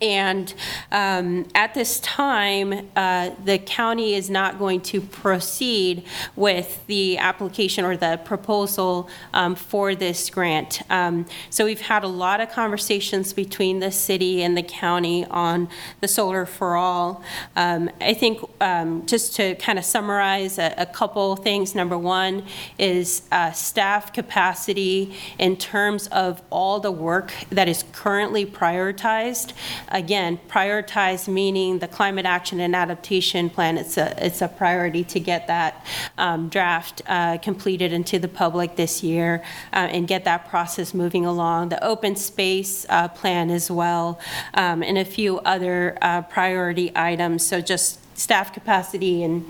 [0.00, 0.54] And
[0.90, 6.04] um, at this time, uh, the county is not going to proceed
[6.36, 10.82] with the application or the proposal um, for this grant.
[10.90, 15.68] Um, So we've had a lot of conversations between the city and the county on
[16.00, 17.22] the Solar for All.
[17.56, 22.44] Um, I think, um, just to kind of summarize a a couple things, number one
[22.78, 29.52] is uh, staff capacity in terms of all the work that is currently prioritized.
[29.90, 35.20] Again, prioritize meaning the climate action and adaptation plan, it's a, it's a priority to
[35.20, 35.86] get that
[36.18, 41.24] um, draft uh, completed into the public this year uh, and get that process moving
[41.24, 41.70] along.
[41.70, 44.20] The open space uh, plan as well,
[44.54, 47.46] um, and a few other uh, priority items.
[47.46, 49.44] So just staff capacity and,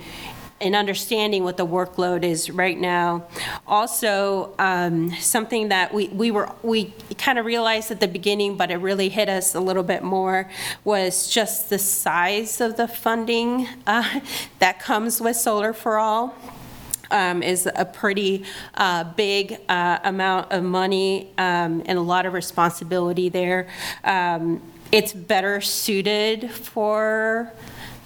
[0.61, 3.27] and understanding what the workload is right now.
[3.67, 8.71] Also, um, something that we, we were, we kind of realized at the beginning, but
[8.71, 10.51] it really hit us a little bit more,
[10.85, 14.21] was just the size of the funding uh,
[14.59, 16.35] that comes with Solar for All
[17.11, 18.45] um, is a pretty
[18.75, 23.69] uh, big uh, amount of money um, and a lot of responsibility there.
[24.05, 27.53] Um, It's better suited for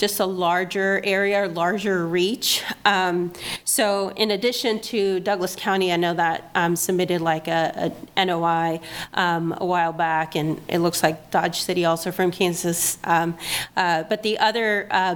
[0.03, 2.65] just a larger area, larger reach.
[2.85, 3.33] Um,
[3.65, 8.81] So in addition to Douglas County, I know that um, submitted like a a NOI
[9.15, 12.99] um, a while back, and it looks like Dodge City also from Kansas.
[13.05, 13.39] Um,
[13.76, 15.14] uh, But the other, uh,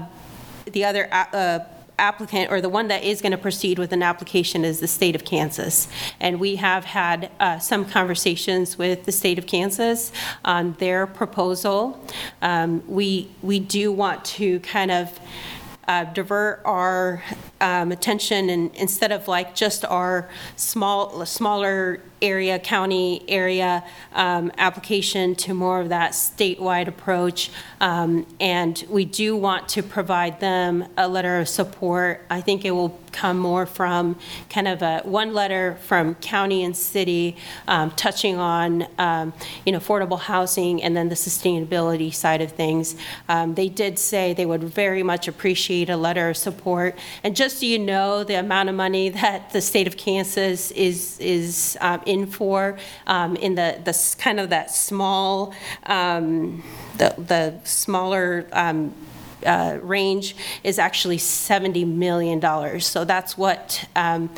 [0.77, 1.59] the other uh,
[1.99, 5.15] applicant, or the one that is going to proceed with an application is the state
[5.15, 5.89] of Kansas.
[6.21, 10.13] And we have had uh, some conversations with the state of Kansas
[10.45, 12.01] on their proposal.
[12.43, 15.19] Um, We, we do want to kind of
[15.89, 17.23] uh, divert our
[17.61, 25.35] um, attention and instead of like just our small, smaller area, county area um, application
[25.35, 27.51] to more of that statewide approach.
[27.81, 32.25] Um, And we do want to provide them a letter of support.
[32.31, 34.17] I think it will come more from
[34.51, 37.37] kind of a, one letter from county and city
[37.67, 39.33] um, touching on, um,
[39.65, 42.97] you know, affordable housing and then the sustainability side of things.
[43.29, 46.99] Um, They did say they would very much appreciate a letter of support.
[47.25, 51.19] And just so you know, the amount of money that the state of Kansas is,
[51.19, 55.55] is um, in for, um, in the, the kind of that small,
[55.85, 56.63] um,
[56.99, 58.95] the, the smaller um,
[59.45, 62.81] uh, range is actually $70 million.
[62.81, 64.31] So that's what um,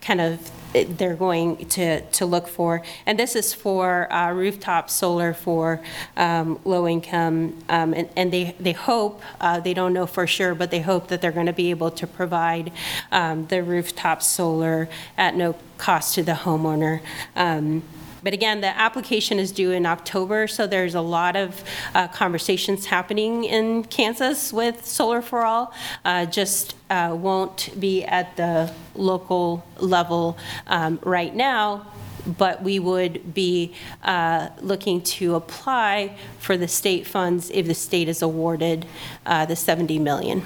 [0.00, 0.50] kind of
[0.84, 2.82] they're going to, to look for.
[3.06, 5.80] And this is for uh, rooftop solar for
[6.16, 7.62] um, low income.
[7.68, 11.08] um, And and they, they hope, uh, they don't know for sure, but they hope
[11.08, 12.72] that they're going to be able to provide
[13.12, 17.00] um, the rooftop solar at no cost to the homeowner.
[17.34, 17.82] Um,
[18.26, 21.62] but again, the application is due in October, so there's a lot of
[21.94, 25.72] uh, conversations happening in Kansas with Solar for All.
[26.04, 31.86] Uh, Just uh, won't be at the local level um, right now,
[32.26, 33.72] but we would be
[34.02, 38.86] uh, looking to apply for the state funds if the state is awarded
[39.24, 40.42] uh, the 70 million.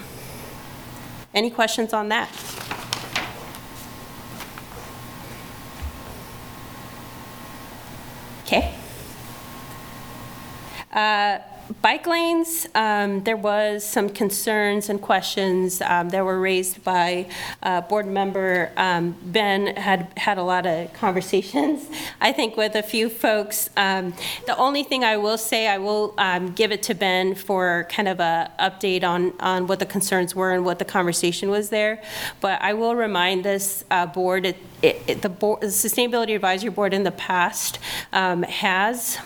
[1.33, 2.29] Any questions on that?
[8.51, 8.75] Okay.
[10.93, 11.39] Uh,
[11.83, 17.29] Bike lanes, um, there was some concerns and questions um, that were raised by
[17.63, 21.87] uh, Board Member um, Ben, had had a lot of conversations,
[22.21, 23.71] I think, with a few folks.
[23.77, 24.15] Um,
[24.47, 28.09] The only thing I will say, I will um, give it to Ben for kind
[28.09, 32.03] of a update on, on what the concerns were and what the conversation was there.
[32.41, 36.93] But I will remind this uh, board, it- it- the board- the Sustainability Advisory Board
[36.93, 37.79] in the past
[38.13, 39.19] um, has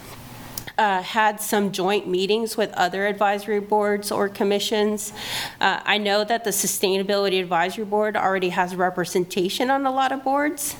[0.78, 5.12] uh, had some joint meetings with other advisory boards or commissions.
[5.60, 10.24] Uh, I know that the Sustainability Advisory Board already has representation on a lot of
[10.24, 10.76] boards,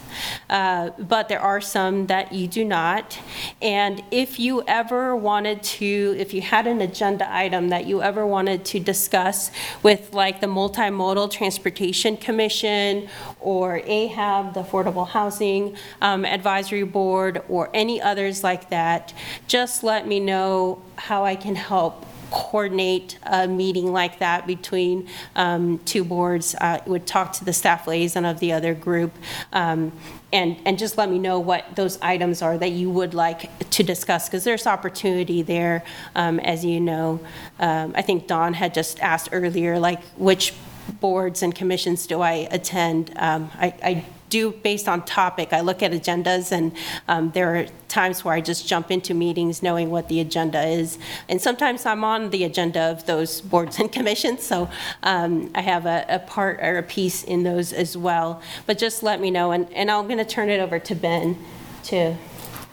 [0.50, 3.18] uh, but there are some that you do not.
[3.60, 8.26] And if you ever wanted to, if you had an agenda item that you ever
[8.26, 9.50] wanted to discuss
[9.82, 13.08] with like the Multimodal Transportation Commission
[13.40, 19.12] or AHAB, the Affordable Housing um, Advisory Board, or any others like that,
[19.46, 25.78] just let me know how I can help coordinate a meeting like that between um,
[25.84, 26.56] two boards.
[26.60, 29.12] I would talk to the staff liaison of the other group,
[29.52, 29.92] um,
[30.32, 33.84] and, and just let me know what those items are that you would like to
[33.84, 35.84] discuss, because there's opportunity there,
[36.16, 37.20] um, as you know.
[37.60, 40.54] Um, I think Dawn had just asked earlier, like, which
[41.00, 43.12] boards and commissions do I attend?
[43.16, 45.52] Um, I, I do based on topic.
[45.52, 46.72] I look at agendas, and
[47.08, 50.98] um, there are times where I just jump into meetings knowing what the agenda is.
[51.28, 54.68] And sometimes I'm on the agenda of those boards and commissions, so
[55.02, 58.42] um, I have a, a part or a piece in those as well.
[58.66, 61.38] But just let me know, and, and I'm going to turn it over to Ben
[61.84, 62.16] to,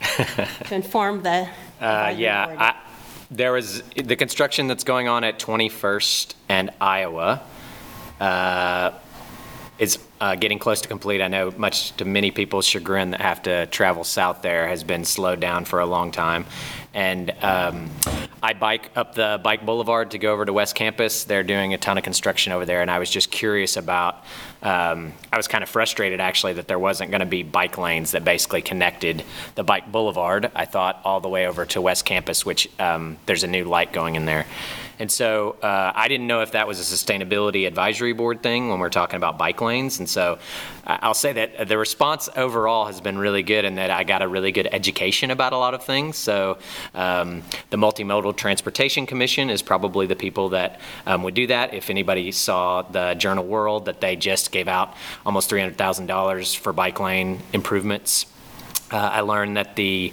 [0.64, 1.48] to inform the.
[1.80, 2.54] Uh, yeah.
[2.58, 2.74] I,
[3.30, 7.42] there was, the construction that's going on at 21st and Iowa
[8.20, 8.92] uh,
[9.82, 11.20] is uh, getting close to complete.
[11.20, 15.04] I know much to many people's chagrin that have to travel south there has been
[15.04, 16.44] slowed down for a long time.
[16.94, 17.90] And um,
[18.40, 21.24] I bike up the bike boulevard to go over to West Campus.
[21.24, 24.22] They're doing a ton of construction over there, and I was just curious about,
[24.62, 28.12] um, I was kind of frustrated actually that there wasn't going to be bike lanes
[28.12, 29.24] that basically connected
[29.56, 33.42] the bike boulevard, I thought, all the way over to West Campus, which um, there's
[33.42, 34.46] a new light going in there.
[35.02, 38.78] And so uh, I didn't know if that was a sustainability advisory board thing when
[38.78, 39.98] we're talking about bike lanes.
[39.98, 40.38] And so
[40.86, 44.28] I'll say that the response overall has been really good and that I got a
[44.28, 46.16] really good education about a lot of things.
[46.16, 46.56] So
[46.94, 51.74] um, the Multimodal Transportation Commission is probably the people that um, would do that.
[51.74, 54.94] If anybody saw the Journal World, that they just gave out
[55.26, 58.26] almost $300,000 for bike lane improvements.
[58.92, 60.12] Uh, I learned that the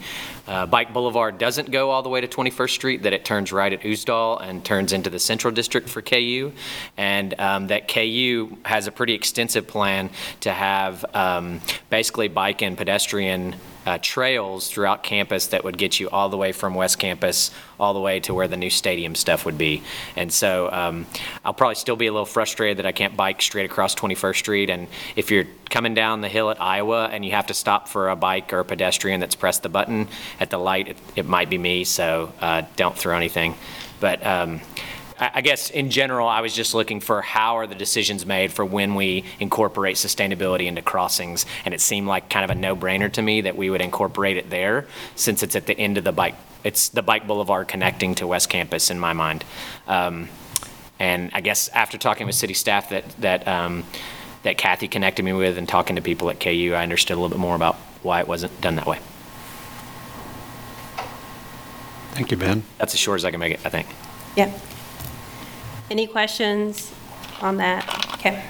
[0.49, 3.71] uh, Bike Boulevard doesn't go all the way to 21st Street, that it turns right
[3.71, 6.51] at Ousdahl and turns into the Central District for KU,
[6.97, 10.09] and um, that KU has a pretty extensive plan
[10.41, 13.55] to have um, basically bike and pedestrian
[13.89, 17.95] uh, trails throughout campus that would get you all the way from West Campus all
[17.95, 19.81] the way to where the new stadium stuff would be.
[20.15, 21.07] And so um,
[21.43, 24.69] I'll probably still be a little frustrated that I can't bike straight across 21st Street.
[24.69, 28.09] And if you're coming down the hill at Iowa and you have to stop for
[28.09, 30.07] a bike or a pedestrian that's pressed the button
[30.39, 31.83] at the light, it, it might be me.
[31.83, 33.55] So uh, don't throw anything.
[33.99, 34.61] But um,
[35.19, 38.51] I I guess in general, I was just looking for how are the decisions made
[38.51, 41.45] for when we incorporate sustainability into crossings?
[41.65, 44.49] And it seemed like kind of a no-brainer to me that we would incorporate it
[44.49, 48.27] there since it's at the end of the bike, it's the bike boulevard connecting to
[48.27, 49.43] West Campus in my mind.
[49.87, 50.29] Um,
[50.99, 53.85] And I guess after talking with city staff that, that, um,
[54.43, 57.29] that Kathy connected me with and talking to people at KU, I understood a little
[57.37, 58.99] bit more about why it wasn't done that way.
[62.11, 62.63] Thank you, Ben.
[62.77, 63.87] That's as short as I can make it, I think.
[64.35, 64.59] Yep.
[65.89, 66.93] Any questions
[67.41, 67.83] on that?
[68.15, 68.43] Okay.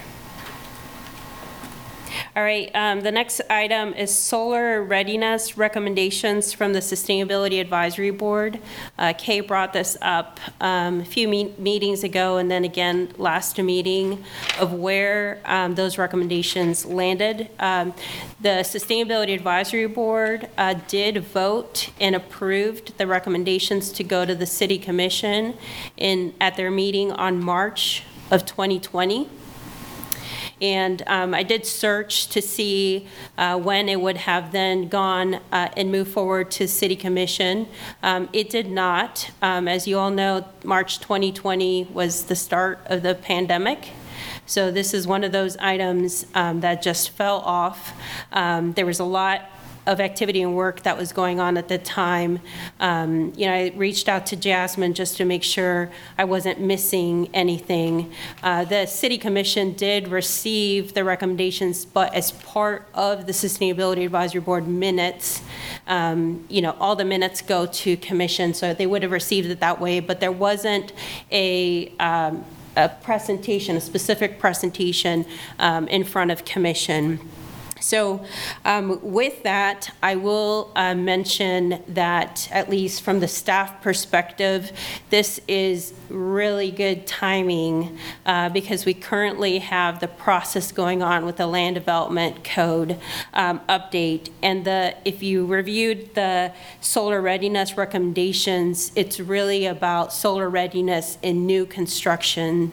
[2.39, 8.61] All right, um, the next item is solar readiness recommendations from the Sustainability Advisory Board.
[8.97, 13.57] Uh, Kay brought this up um, a few me- meetings ago, and then again last
[13.57, 14.23] meeting,
[14.57, 17.49] of where um, those recommendations landed.
[17.59, 17.93] Um,
[18.39, 24.45] The Sustainability Advisory Board uh, did vote and approved the recommendations to go to the
[24.45, 25.57] City Commission
[25.97, 29.27] in, at their meeting on March of 2020.
[30.61, 33.07] And um, I did search to see
[33.37, 37.67] uh, when it would have then gone uh, and moved forward to city commission.
[38.03, 39.31] Um, It did not.
[39.41, 43.89] Um, As you all know, March 2020 was the start of the pandemic.
[44.45, 47.93] So this is one of those items um, that just fell off.
[48.33, 49.49] Um, There was a lot
[49.87, 52.39] of activity and work that was going on at the time.
[52.79, 57.29] Um, You know, I reached out to Jasmine just to make sure I wasn't missing
[57.33, 58.11] anything.
[58.43, 64.41] Uh, The city commission did receive the recommendations, but as part of the Sustainability Advisory
[64.41, 65.41] Board minutes,
[65.87, 69.59] um, you know, all the minutes go to commission, so they would have received it
[69.59, 70.93] that way, but there wasn't
[71.31, 75.25] a, um, a presentation, a specific presentation
[75.57, 77.19] um, in front of commission.
[77.79, 78.25] So
[78.65, 84.71] um, with that, I will uh, mention that, at least from the staff perspective,
[85.09, 91.37] this is really good timing uh, because we currently have the process going on with
[91.37, 92.99] the Land Development Code
[93.33, 94.29] um, update.
[94.41, 96.51] And the, if you reviewed the
[96.81, 102.71] solar readiness recommendations, it's really about solar readiness in new construction.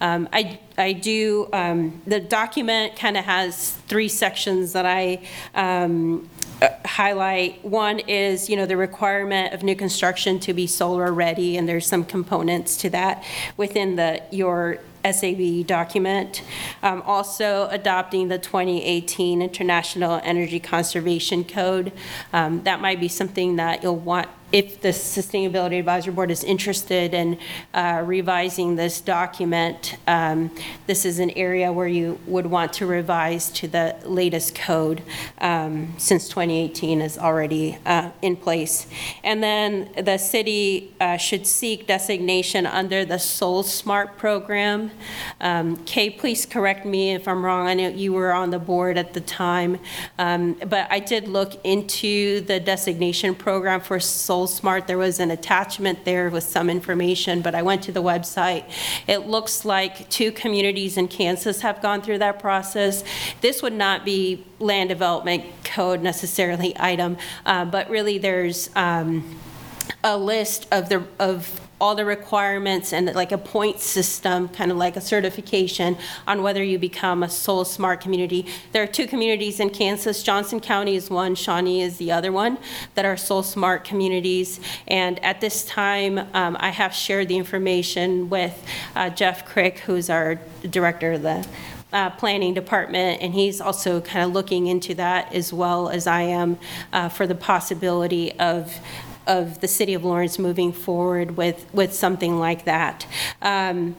[0.00, 5.20] Um, I I do, um, the document kind of has three sections that I
[5.54, 6.28] um,
[6.62, 7.64] uh, highlight.
[7.64, 11.86] One is, you know, the requirement of new construction to be solar ready, and there's
[11.86, 13.24] some components to that
[13.56, 16.42] within the, your SAB document.
[16.82, 21.92] Um, Also adopting the 2018 International Energy Conservation Code.
[22.32, 27.12] Um, That might be something that you'll want if the Sustainability Advisory Board is interested
[27.12, 27.38] in
[27.74, 30.50] uh, revising this document, um,
[30.86, 35.02] this is an area where you would want to revise to the latest code,
[35.38, 38.86] um, since 2018 is already uh, in place.
[39.22, 44.90] And then the city uh, should seek designation under the SolSmart program.
[45.40, 48.96] Um, Kay, please correct me if I'm wrong, I know you were on the board
[48.96, 49.78] at the time,
[50.18, 54.86] Um, but I did look into the designation program for Soul Smart.
[54.86, 58.64] There was an attachment there with some information, but I went to the website.
[59.06, 63.04] It looks like two communities in Kansas have gone through that process.
[63.40, 69.38] This would not be land development code necessarily item, uh, but really there's um,
[70.04, 74.76] a list of the, of all the requirements and like a point system, kind of
[74.76, 78.46] like a certification on whether you become a SolSmart community.
[78.72, 80.22] There are two communities in Kansas.
[80.22, 82.58] Johnson County is one, Shawnee is the other one,
[82.94, 84.60] that are SolSmart communities.
[84.86, 88.64] And at this time, um, I have shared the information with
[88.96, 91.46] uh, Jeff Crick, who's our director of the
[91.92, 96.22] uh, Planning Department, and he's also kind of looking into that as well as I
[96.22, 96.58] am
[96.92, 98.78] uh, for the possibility of
[99.28, 103.06] of the city of Lawrence moving forward with, with something like that.
[103.42, 103.94] Um,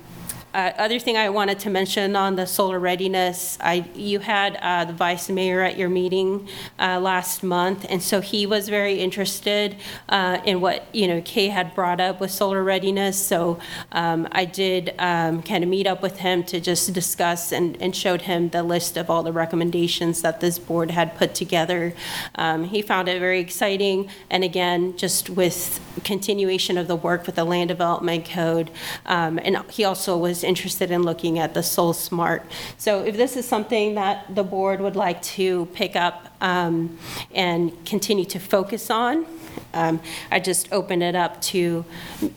[0.54, 4.86] uh, other thing I wanted to mention on the solar readiness, I, you had uh,
[4.86, 6.48] the vice mayor at your meeting
[6.80, 9.78] uh, last month, and so he was very interested
[10.10, 13.18] uh, in what, you know, Kay had brought up with solar readiness.
[13.18, 13.60] So
[13.92, 18.24] um, I did kind of meet up with him to just discuss and and showed
[18.24, 21.94] him the list of all the recommendations that this board had put together.
[22.36, 27.36] Um, He found it very exciting, and again, just with continuation of the work with
[27.36, 28.72] the Land Development Code,
[29.06, 32.44] um, and he also was interested in looking at the SolSmart.
[32.78, 36.98] So if this is something that the board would like to pick up um,
[37.34, 39.26] and continue to focus on,
[39.74, 40.00] um,
[40.32, 41.86] I just open it up to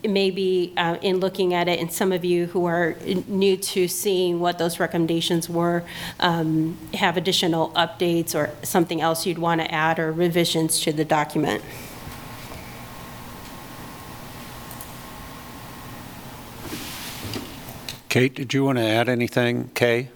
[0.04, 2.96] maybe uh, in looking at it, and some of you who are
[3.26, 5.84] new to seeing what those recommendations were,
[6.20, 11.04] um, have additional updates or something else you'd want to add or revisions to the
[11.04, 11.62] document.
[18.12, 19.70] Kate, did you want to add anything?
[19.72, 20.10] Kay?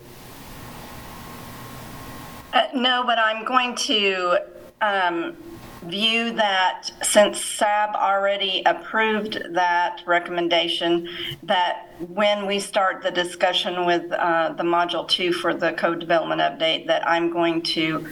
[2.52, 4.36] Uh, No, but I'm going to
[4.82, 5.34] um,
[5.84, 11.08] view that since SAB already approved that recommendation,
[11.44, 16.42] that when we start the discussion with uh, the Module 2 for the code development
[16.42, 18.06] update, that I'm going to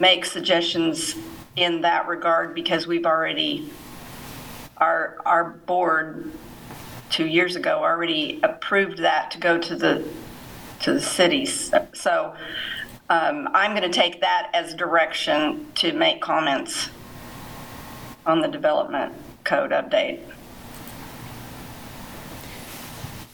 [0.00, 1.16] make suggestions
[1.56, 3.70] in that regard because we've already,
[4.76, 6.30] our, our board
[7.14, 10.04] two years ago already approved that to go to the,
[10.80, 11.72] to the cities.
[11.92, 12.34] So
[13.08, 16.88] um, I'm going to take that as direction to make comments
[18.26, 20.22] on the development code update.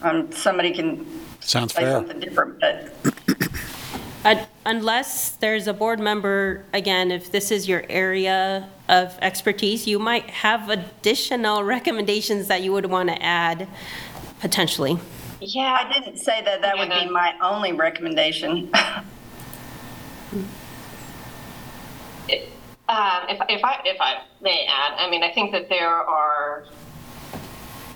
[0.03, 1.03] Um, Somebody can
[1.39, 1.93] Sounds say fair.
[1.93, 2.93] something different, but
[4.23, 9.97] Un- Unless there's a board member, again, if this is your area of expertise, you
[9.97, 13.67] might have additional recommendations that you would want to add,
[14.39, 14.99] potentially.
[15.39, 18.69] yeah, I didn't say that that would be my only recommendation.
[18.73, 19.05] Um,
[22.29, 26.65] if, if I, if I may add, I mean, I think that there are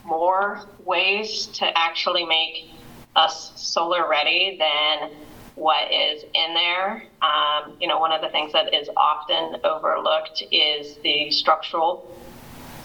[0.04, 2.72] more ways to actually make
[3.16, 5.12] us solar ready than
[5.56, 7.04] what is in there.
[7.22, 12.16] Um, you know, one of the things that is often overlooked is the structural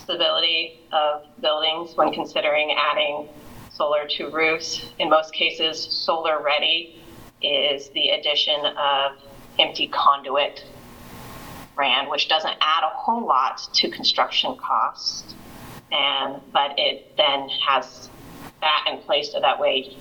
[0.02, 3.28] stability of buildings when considering adding
[3.70, 4.92] solar to roofs.
[4.98, 7.02] In most cases, solar ready
[7.42, 9.12] is the addition of
[9.58, 10.64] empty conduit
[11.76, 15.34] ran, which doesn't add a whole lot to construction costs.
[15.90, 18.10] And, but it then has
[18.60, 19.96] that in place so that way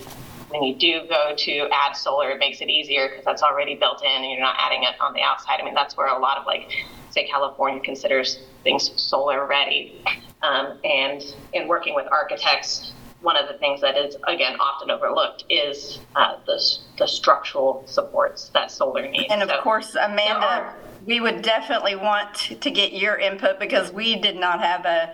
[0.50, 4.04] when you do go to add solar, it makes it easier because that's already built
[4.04, 5.60] in and you're not adding it on the outside.
[5.62, 6.70] I mean, that's where a lot of like,
[7.12, 10.04] say, California considers things solar ready.
[10.42, 11.22] Um, and
[11.54, 16.38] in working with architects, one of the things that is again often overlooked is uh,
[16.46, 16.58] the,
[16.98, 19.26] the structural supports that solar needs.
[19.30, 20.76] And of So- course, Amanda, are-
[21.06, 25.14] we would definitely want to get your input because we did not have a,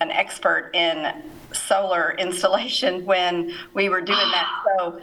[0.00, 1.22] an expert in
[1.52, 4.48] solar installation when we were doing that.
[4.78, 5.00] So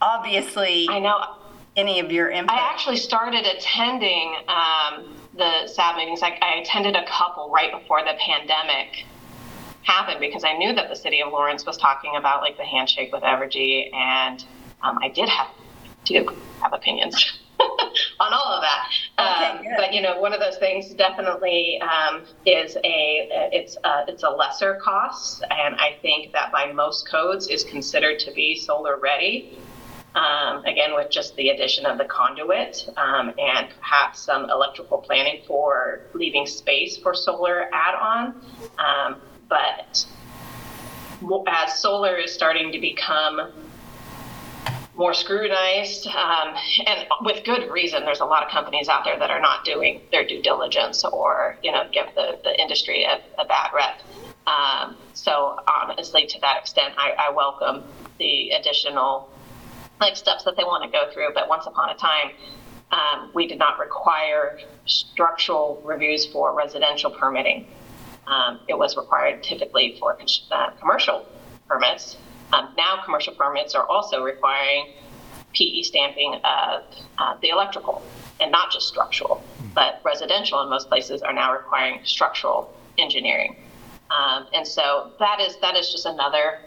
[0.00, 1.36] obviously, I know.
[1.76, 2.50] any of your input.
[2.50, 6.22] I actually started attending um, the SAB meetings.
[6.22, 9.06] I, I attended a couple right before the pandemic
[9.82, 13.12] happened because I knew that the city of Lawrence was talking about like the handshake
[13.12, 14.44] with Evergy, and
[14.82, 15.48] um, I did have
[16.04, 17.38] do have opinions
[18.20, 18.88] on all of that.
[19.18, 24.04] Okay, Um, but you know, one of those things definitely um, is a it's a,
[24.08, 28.54] it's a lesser cost, and I think that by most codes is considered to be
[28.54, 29.58] solar ready
[30.14, 35.42] um, again with just the addition of the conduit um, and perhaps some electrical planning
[35.46, 38.40] for leaving space for solar add-on.
[38.78, 40.04] Um, but
[41.46, 43.52] as solar is starting to become
[44.98, 49.30] more scrutinized, um, and with good reason, there's a lot of companies out there that
[49.30, 53.44] are not doing their due diligence or, you know, give the, the industry a, a
[53.44, 54.02] bad rep.
[54.48, 57.84] Um, so honestly, to that extent, I, I welcome
[58.18, 59.30] the additional
[60.00, 61.28] like steps that they want to go through.
[61.32, 62.32] But once upon a time,
[62.90, 67.68] um, we did not require structural reviews for residential permitting.
[68.26, 70.18] Um, it was required typically for
[70.50, 71.24] uh, commercial
[71.68, 72.16] permits.
[72.52, 74.92] Um, now, commercial permits are also requiring
[75.52, 76.84] PE stamping of
[77.18, 78.02] uh, the electrical
[78.40, 79.42] and not just structural.
[79.74, 83.56] But residential in most places are now requiring structural engineering.
[84.10, 86.60] Um, and so that is that is just another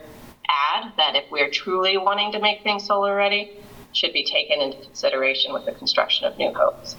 [0.48, 3.58] add that if we're truly wanting to make things solar ready,
[3.94, 6.96] should be taken into consideration with the construction of new homes.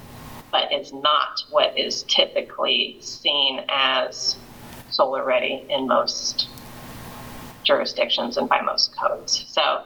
[0.50, 4.36] But it's not what is typically seen as
[4.90, 6.48] solar ready in most
[7.62, 9.44] jurisdictions and by most codes.
[9.48, 9.84] So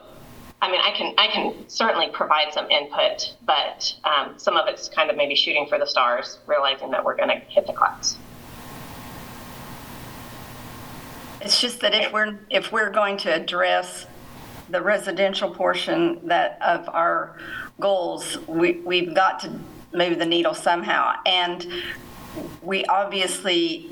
[0.61, 4.89] I mean, I can I can certainly provide some input, but um, some of it's
[4.89, 8.17] kind of maybe shooting for the stars, realizing that we're going to hit the clouds.
[11.41, 14.07] It's just that if we're, if we're going to address
[14.69, 17.37] the residential portion that, of our
[17.79, 19.59] goals, we, we've got to
[19.93, 21.13] move the needle somehow.
[21.25, 21.65] And
[22.61, 23.89] we obviously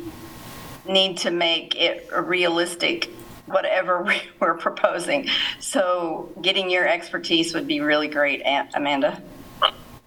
[0.88, 3.10] need to make it a realistic,
[3.48, 5.28] whatever we- we're proposing.
[5.60, 9.22] So getting your expertise would be really great, Aunt Amanda.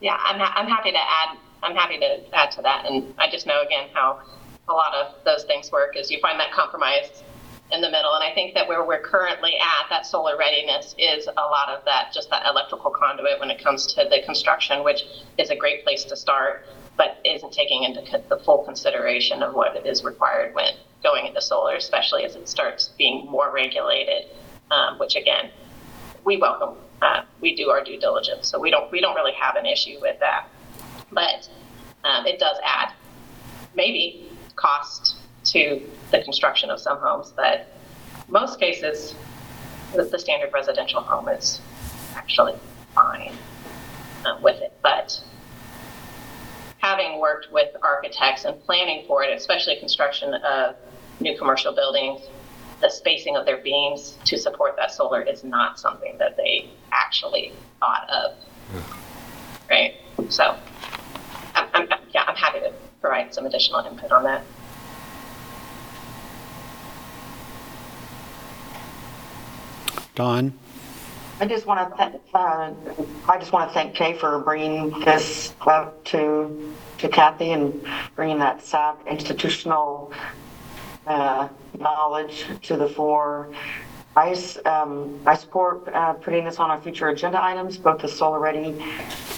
[0.01, 1.39] Yeah, I'm, ha- I'm happy to add.
[1.61, 4.21] I'm happy to add to that, and I just know again how
[4.69, 7.25] a lot of those things work is you find that compromise
[7.73, 11.27] in the middle, and I think that where we're currently at, that solar readiness is
[11.27, 15.03] a lot of that, just that electrical conduit when it comes to the construction, which
[15.37, 16.65] is a great place to start,
[16.99, 21.77] but isn't taking into the full consideration of what is required when going into solar,
[21.77, 24.25] especially as it starts being more regulated,
[24.73, 25.49] um, which again,
[26.25, 26.77] we welcome.
[27.01, 29.97] Uh, we do our due diligence, so we don't we don't really have an issue
[30.03, 30.49] with that.
[31.13, 31.49] But
[32.03, 32.93] um, it does add
[33.77, 35.81] maybe cost to
[36.11, 37.73] the construction of some homes, but
[38.27, 39.15] most cases,
[39.95, 41.61] the, the standard residential home is
[42.17, 42.55] actually
[42.93, 43.33] fine
[44.27, 44.77] uh, with it.
[44.83, 45.23] But
[47.19, 50.77] having worked with architects and planning for it, especially construction of
[51.21, 52.21] new commercial buildings,
[52.81, 57.53] the spacing of their beams to support that solar is not something that they actually
[57.81, 58.33] thought of.
[59.69, 59.95] Right?
[60.29, 60.57] So,
[61.55, 64.45] I'm, I'm, yeah, I'm happy to provide some additional input on that.
[70.15, 70.53] Don?
[71.41, 72.21] I just want to, thank.
[72.35, 72.73] uh,
[73.29, 77.87] I just want to thank Kay for bringing this up to, to Kathy and
[78.17, 80.13] bringing that SAB institutional
[81.07, 83.51] uh, knowledge to the fore.
[84.17, 84.33] I,
[84.65, 88.75] um, I support uh, putting this on our future agenda items, both the solar ready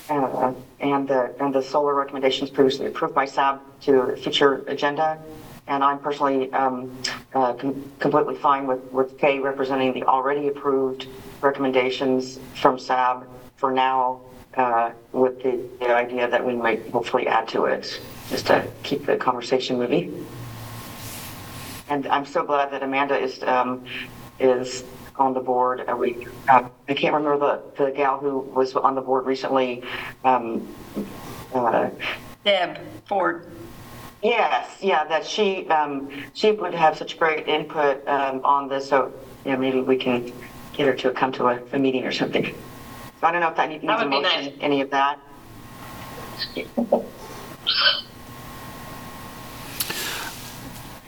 [0.08, 5.18] uh, and the, and the solar recommendations previously approved by SAB to future agenda.
[5.66, 6.96] And I'm personally um,
[7.34, 11.06] uh, com- completely fine with, with Kay representing the already approved
[11.42, 13.26] recommendations from SAB
[13.56, 14.20] for now,
[14.54, 19.06] uh, with the, the idea that we might hopefully add to it, just to keep
[19.06, 20.26] the conversation moving.
[21.88, 23.84] And I'm so glad that Amanda is, um,
[24.38, 24.84] is
[25.16, 25.84] on the board.
[25.88, 27.38] Uh, we, uh, I can't remember
[27.76, 29.82] the, the gal who was on the board recently.
[30.24, 30.66] Um,
[31.52, 31.90] uh,
[32.44, 33.50] Deb Ford.
[34.22, 39.12] Yes, yeah, that she, um, she would have such great input, um, on this, so,
[39.44, 40.30] yeah, maybe we can
[40.72, 42.44] get her to come to a, a meeting or something.
[43.20, 44.54] So I don't know if that needs That a would be motion, nice.
[44.60, 45.18] any of that.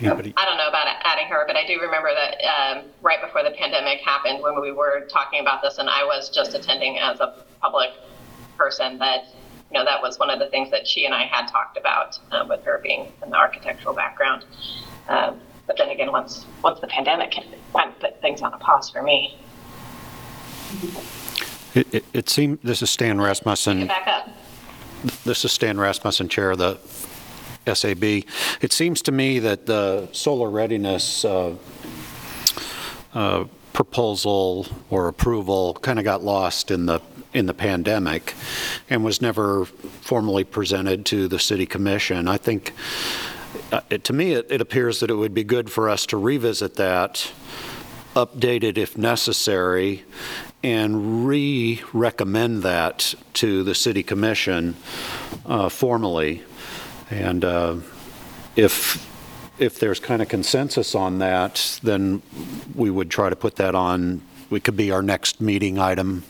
[0.00, 0.34] Anybody?
[0.36, 3.52] I don't know about adding her, but I do remember that um, right before the
[3.52, 7.44] pandemic happened, when we were talking about this, and I was just attending as a
[7.60, 7.90] public
[8.58, 9.26] person, that
[9.70, 12.18] you know that was one of the things that she and I had talked about
[12.32, 14.44] um, with her being in the architectural background.
[15.08, 18.52] Um, but then again, once once the pandemic hit, it kind of put things on
[18.52, 19.38] a pause for me.
[21.74, 23.86] It, it- it seemed, this is Stan Rasmussen.
[23.86, 24.28] Back up.
[25.24, 26.78] This is Stan Rasmussen, Chair of the
[27.74, 28.04] SAB.
[28.60, 31.54] It seems to me that the solar readiness uh,
[33.14, 37.00] uh, proposal or approval kind of got lost in the,
[37.32, 38.34] in the pandemic
[38.90, 42.28] and was never formally presented to the city commission.
[42.28, 42.72] I think,
[43.72, 46.16] uh, it- to me, it it appears that it would be good for us to
[46.16, 47.30] revisit that,
[48.14, 50.04] update it if necessary,
[50.62, 54.76] and re-recommend that to the city commission
[55.46, 56.42] uh, formally.
[57.10, 57.76] And uh,
[58.56, 59.08] if,
[59.58, 62.22] if there's kind of consensus on that, then
[62.74, 66.24] we would try to put that on, we could be our next meeting item,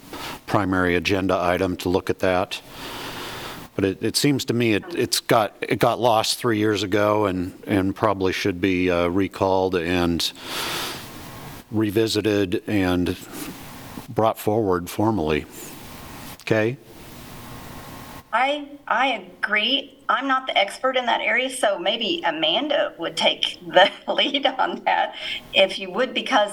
[0.47, 2.61] primary agenda item to look at that.
[3.75, 7.27] But it, it seems to me it, it's got, it got lost three years ago
[7.27, 10.33] and, and probably should be uh, recalled and
[11.71, 13.17] revisited and
[14.15, 15.47] brought forward formally.
[16.43, 16.77] Okay?
[18.33, 19.99] I, I agree.
[20.09, 24.83] I'm not the expert in that area, so maybe Amanda would take the lead on
[24.85, 25.15] that,
[25.53, 26.53] if you would, because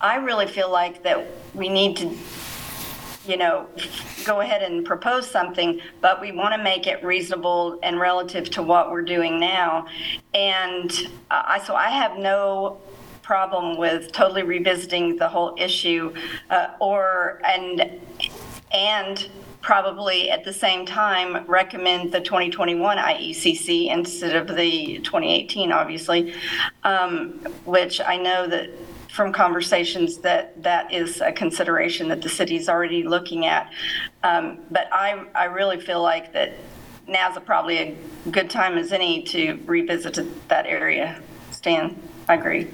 [0.00, 2.16] I really feel like that we need to,
[3.26, 3.66] you know,
[4.24, 8.62] go ahead and propose something, but we want to make it reasonable and relative to
[8.62, 9.86] what we're doing now.
[10.32, 10.90] And
[11.30, 12.78] uh, I, so I have no
[13.26, 16.14] problem with totally revisiting the whole issue,
[16.48, 18.00] uh, or, and,
[18.72, 19.28] and
[19.60, 26.32] probably at the same time recommend the 2021 IECC instead of the 2018, obviously,
[26.84, 27.30] um,
[27.64, 28.70] which I know that
[29.08, 33.72] from conversations that that is a consideration that the city's already looking at.
[34.22, 36.52] Um, But I, I really feel like that
[37.08, 37.96] now's a probably a
[38.30, 41.20] good time as any to revisit that area.
[41.50, 42.68] Stan, I agree.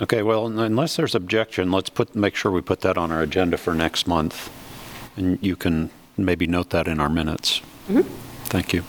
[0.00, 3.56] Okay, well, unless there's objection, let's put, make sure we put that on our agenda
[3.58, 4.50] for next month.
[5.16, 7.60] And you can maybe note that in our minutes.
[8.44, 8.84] Thank you.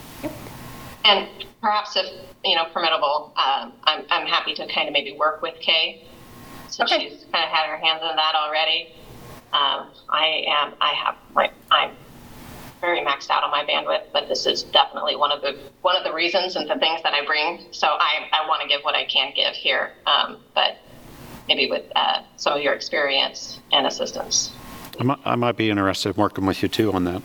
[1.04, 1.28] And
[1.60, 2.06] perhaps if,
[2.44, 6.04] you know, permittable, um, I'm, I'm happy to kind of maybe work with Kay.
[6.68, 7.08] Since Okay.
[7.08, 8.94] she's kind of had her hands on that already.
[9.52, 11.90] Um, I am, I have, like, I'm
[12.80, 16.04] very maxed out on my bandwidth, but this is definitely one of the, one of
[16.04, 17.66] the reasons and the things that I bring.
[17.72, 19.92] So I, I want to give what I can give here.
[20.06, 20.78] Um, but
[21.48, 24.52] maybe with, uh, some of your experience and assistance.
[24.98, 27.22] I might, I might be interested in working with you too on that.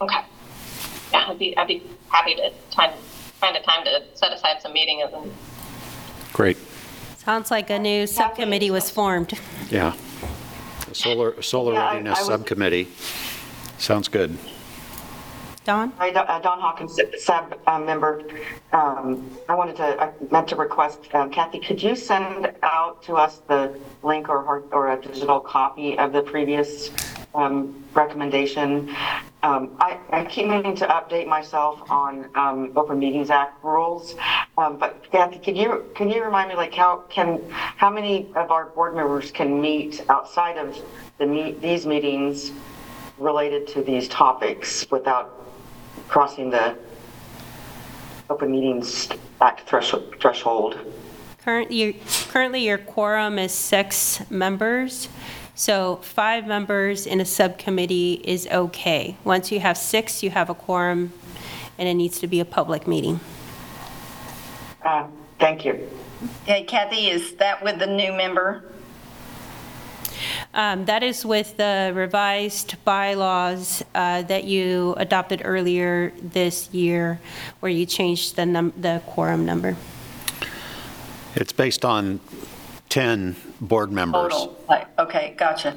[0.00, 0.20] Okay.
[1.12, 2.92] Yeah, I'd be, I'd be happy to time,
[3.40, 5.32] find a time to set aside some meetings and
[6.32, 6.56] Great,
[7.18, 9.34] Sounds like a new subcommittee was formed.
[9.70, 9.92] yeah.
[10.92, 12.88] Solar, solar Yeah, I- readiness I was- subcommittee.
[13.78, 14.36] Sounds good.
[15.70, 15.92] Don?
[15.98, 18.24] Hi, uh, Don Hawkins, SAB uh, member.
[18.72, 23.14] Um, I wanted to, I meant to request, um, Kathy, could you send out to
[23.14, 26.90] us the link or, or a digital copy of the previous
[27.36, 28.92] um, recommendation?
[29.44, 32.28] Um, I, I keep meaning to update myself on
[32.74, 34.16] Open Meetings Act rules,
[34.56, 38.66] but Kathy, can you, can you remind me, like, how can, how many of our
[38.70, 40.76] board members can meet outside of
[41.18, 42.50] the, meet these meetings
[43.18, 45.39] related to these topics without
[46.10, 46.74] crossing the
[48.28, 49.08] Open Meetings
[49.40, 50.76] Act threshold- threshold.
[51.44, 51.94] Current- you-
[52.30, 55.08] Currently, your quorum is six members,
[55.54, 59.16] so five members in a subcommittee is okay.
[59.24, 61.12] Once you have six, you have a quorum,
[61.78, 63.20] and it needs to be a public meeting.
[64.84, 65.04] Uh,
[65.38, 65.88] Thank you.
[66.42, 68.64] Okay, Kathy, is that with the new member?
[70.54, 77.20] Um, That is with the revised bylaws uh, that you adopted earlier this year,
[77.60, 79.76] where you changed the num, the quorum number.
[81.36, 82.20] It's based on
[82.88, 84.32] 10 board members.
[84.32, 85.76] Total, like, okay, gotcha.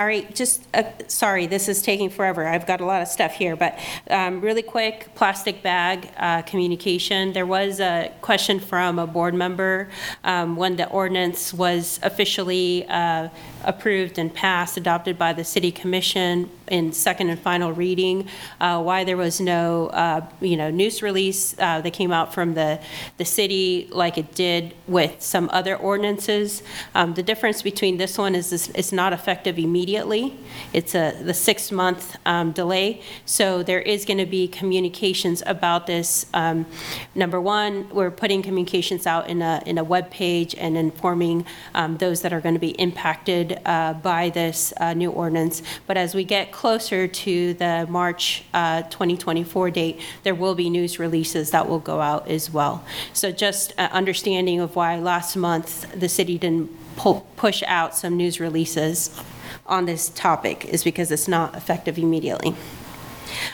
[0.00, 2.46] All right, just, uh, sorry, this is taking forever.
[2.46, 3.78] I've got a lot of stuff here, but
[4.08, 7.34] um, really quick, plastic bag uh, communication.
[7.34, 9.90] There was a question from a board member
[10.24, 13.28] um, when the ordinance was officially uh,
[13.64, 18.28] approved and passed, adopted by the city commission in second and final reading,
[18.60, 22.54] uh, why there was no, uh, you know, news release uh, that came out from
[22.54, 22.80] the,
[23.16, 26.62] the city like it did with some other ordinances.
[26.94, 30.38] Um, The difference between this one is this- it's not effective immediately.
[30.72, 33.02] It's a, the six-month um, delay.
[33.24, 36.26] So there is going to be communications about this.
[36.32, 36.66] Um,
[37.14, 41.44] Number one, we're putting communications out in a, in a webpage and informing
[41.74, 45.62] um, those that are going to be impacted uh, by this uh, new ordinance.
[45.86, 50.98] But as we get closer to the March uh, 2024 date, there will be news
[50.98, 52.84] releases that will go out as well.
[53.12, 58.16] So just uh, understanding of why last month the city didn't pull, push out some
[58.16, 59.10] news releases
[59.66, 62.54] on this topic is because it's not effective immediately.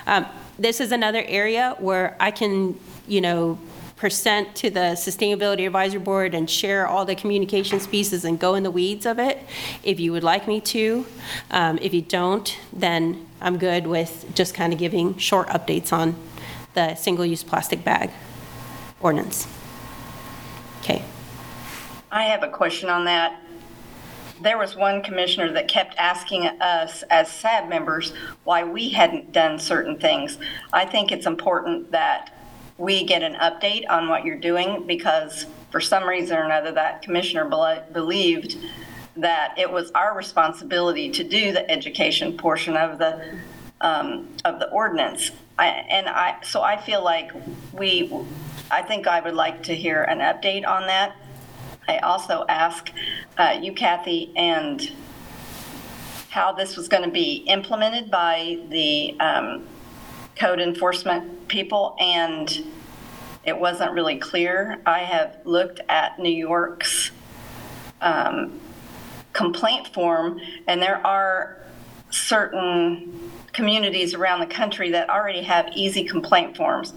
[0.06, 0.26] Um,
[0.58, 3.58] This is another area where I can, you know,
[3.96, 8.62] present to the Sustainability Advisory Board and share all the communications pieces and go in
[8.62, 9.38] the weeds of it,
[9.82, 11.06] if you would like me to.
[11.50, 16.14] Um, If you don't, then I'm good with just kind of giving short updates on
[16.74, 18.10] the single-use plastic bag
[19.00, 19.48] ordinance.
[20.80, 21.02] Okay.
[22.12, 23.40] I have a question on that.
[24.42, 28.12] There was one commissioner that kept asking us as SAB members
[28.44, 30.36] why we hadn't done certain things.
[30.72, 32.35] I think it's important that
[32.78, 37.02] we get an update on what you're doing because for some reason or another, that
[37.02, 38.56] commissioner bel- believed
[39.16, 43.38] that it was our responsibility to do the education portion of the,
[43.80, 45.30] um, of the ordinance.
[45.58, 47.32] I, and I, so I feel like
[47.72, 48.12] we,
[48.70, 51.16] I think I would like to hear an update on that.
[51.88, 52.90] I also ask
[53.38, 54.90] uh, you, Kathy, and
[56.28, 59.66] how this was going to be implemented by the um,
[60.36, 62.64] code enforcement people, and
[63.44, 64.80] it wasn't really clear.
[64.86, 67.10] I have looked at New York's
[68.00, 68.60] um,
[69.32, 71.58] complaint form, and there are
[72.10, 76.92] certain communities around the country that already have easy complaint forms.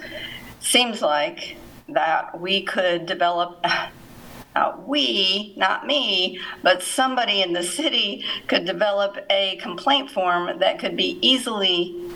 [0.60, 1.56] Seems like
[1.88, 3.64] that we could develop
[4.56, 10.80] uh, we, not me, but somebody in the city could develop a complaint form that
[10.80, 12.10] could be easily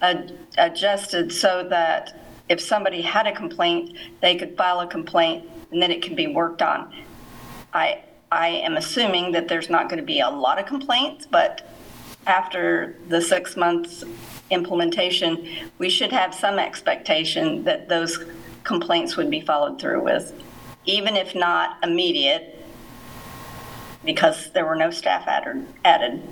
[0.00, 5.80] ad- adjusted so that if somebody had a complaint, they could file a complaint and
[5.80, 6.92] then it can be worked on.
[7.72, 11.70] I, I am assuming that there's not going to be a lot of complaints, but
[12.26, 14.04] after the six months
[14.50, 15.46] implementation,
[15.78, 18.24] we should have some expectation that those
[18.64, 20.32] complaints would be followed through with,
[20.84, 22.64] even if not immediate,
[24.04, 25.66] because there were no staff added.
[25.84, 26.22] added.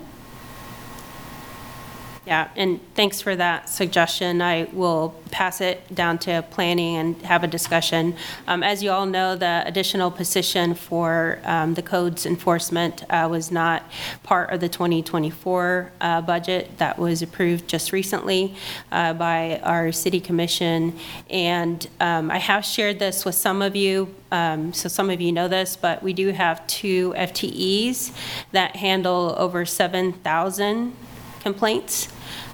[2.29, 4.43] Yeah, and thanks for that suggestion.
[4.43, 8.17] I will pass it down to planning and have a discussion.
[8.47, 13.51] Um, As you all know, the additional position for um, the codes enforcement uh, was
[13.51, 13.83] not
[14.25, 18.55] part of the 2024 uh, budget that was approved just recently
[18.93, 20.99] uh, by our city commission.
[21.31, 25.33] And um, I have shared this with some of you, um, so some of you
[25.33, 28.13] know this, but we do have two FTEs
[28.53, 30.95] that handle over 7,000
[31.41, 32.09] complaints.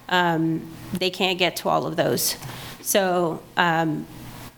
[0.08, 2.36] Um, They can't get to all of those.
[2.82, 4.06] So um,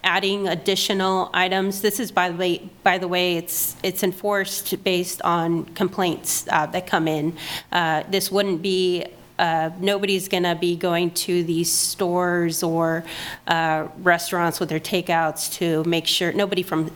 [0.02, 5.22] adding additional items, this is, by the way, by the way, it's, it's enforced based
[5.22, 7.36] on complaints uh, that come in.
[7.72, 9.04] Uh, This wouldn't be,
[9.38, 13.04] uh, nobody's going to be going to these stores or
[13.46, 16.86] uh, restaurants with their takeouts to make sure, nobody from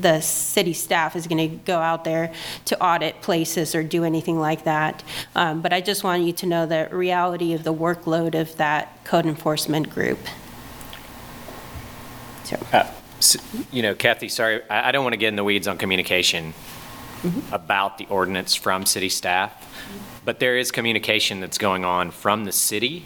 [0.00, 2.32] the city staff is going to go out there
[2.66, 5.02] to audit places or do anything like that.
[5.34, 9.04] Um, But I just want you to know the reality of the workload of that
[9.04, 10.18] code enforcement group.
[12.44, 12.58] So,
[13.20, 13.36] S-
[13.70, 16.52] You know, Kathy, sorry, I, I don't want to get in the weeds on communication
[17.52, 19.52] about the ordinance from city staff,
[20.24, 23.04] but there is communication that's going on from the city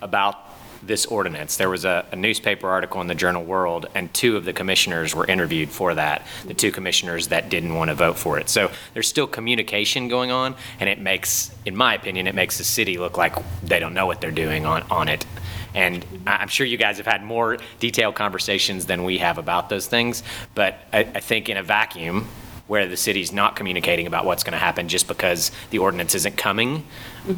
[0.00, 0.36] about
[0.82, 1.56] this ordinance.
[1.56, 5.14] There was a a newspaper article in the Journal World, and two of the commissioners
[5.14, 8.48] were interviewed for that, the two commissioners that didn't want to vote for it.
[8.48, 12.64] So there's still communication going on, and it makes, in my opinion, it makes the
[12.64, 15.26] city look like they don't know what they're doing on, on it.
[15.74, 19.86] And I'm sure you guys have had more detailed conversations than we have about those
[19.86, 20.22] things,
[20.54, 22.28] but I, I think in a vacuum,
[22.66, 26.36] where the city's not communicating about what's going to happen just because the ordinance isn't
[26.36, 26.84] coming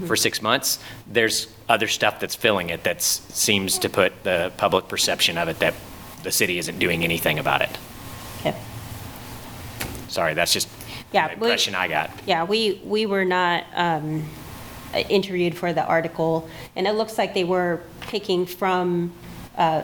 [0.07, 4.89] for six months, there's other stuff that's filling it that seems to put the public
[4.89, 5.75] perception of it that
[6.23, 7.71] the city isn't doing anything about it.
[8.41, 8.57] okay.
[10.09, 10.69] Sorry, that's just
[11.13, 12.11] Yeah, the we- I got.
[12.27, 14.25] Yeah, we, we were not um,
[14.95, 19.13] interviewed for the article, and it looks like they were picking from
[19.57, 19.83] uh,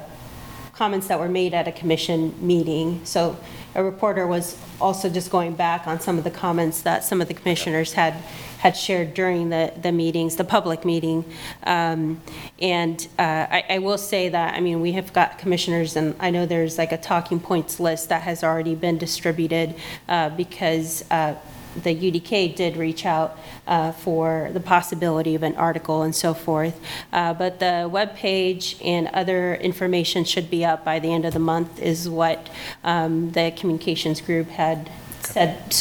[0.73, 3.01] comments that were made at a commission meeting.
[3.05, 3.37] So
[3.75, 7.29] a reporter was also just going back on some of the comments that some of
[7.29, 8.15] the commissioners had,
[8.59, 11.25] had shared during the, the meetings, the public meeting.
[11.65, 12.21] Um,
[12.61, 16.31] And uh, I, I will say that, I mean, we have got commissioners, and I
[16.31, 19.75] know there's like a talking points list that has already been distributed
[20.09, 21.35] uh, because uh,
[21.83, 26.81] the UDK did reach out uh, for the possibility of an article and so forth.
[27.13, 31.41] Uh, But the webpage and other information should be up by the end of the
[31.41, 32.49] month is what
[32.83, 35.75] um, the communications group had said.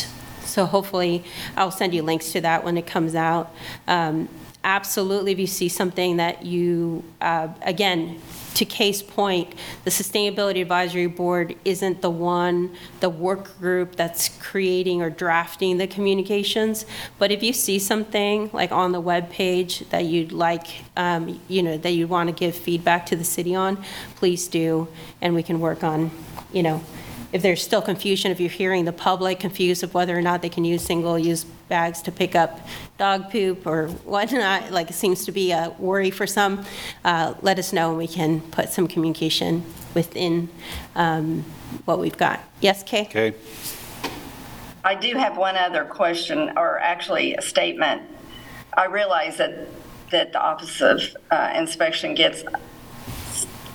[0.46, 1.24] So hopefully,
[1.58, 3.54] I'll send you links to that when it comes out.
[3.88, 4.30] Um,
[4.66, 8.22] Absolutely, if you see something that you, uh, again,
[8.56, 15.02] to case point, the Sustainability Advisory Board isn't the one, the work group that's creating
[15.02, 16.86] or drafting the communications.
[17.18, 21.64] But if you see something like on the web page that you'd like, um, you
[21.64, 23.84] know, that you want to give feedback to the city on,
[24.16, 24.88] please do,
[25.22, 26.12] and we can work on,
[26.52, 26.84] you know,
[27.32, 30.50] if there's still confusion, if you're hearing the public confused of whether or not they
[30.50, 32.60] can use single-use bags to pick up
[32.98, 36.64] dog poop or whatnot, like it seems to be a worry for some,
[37.04, 40.50] uh, let us know and we can put some communication within
[40.96, 41.44] um,
[41.86, 42.40] what we've got.
[42.62, 43.02] Yes, Kay?
[43.02, 43.34] Okay?
[44.84, 48.02] I do have one other question, or actually a statement.
[48.76, 49.68] I realize that,
[50.12, 52.44] that the Office of uh, Inspection gets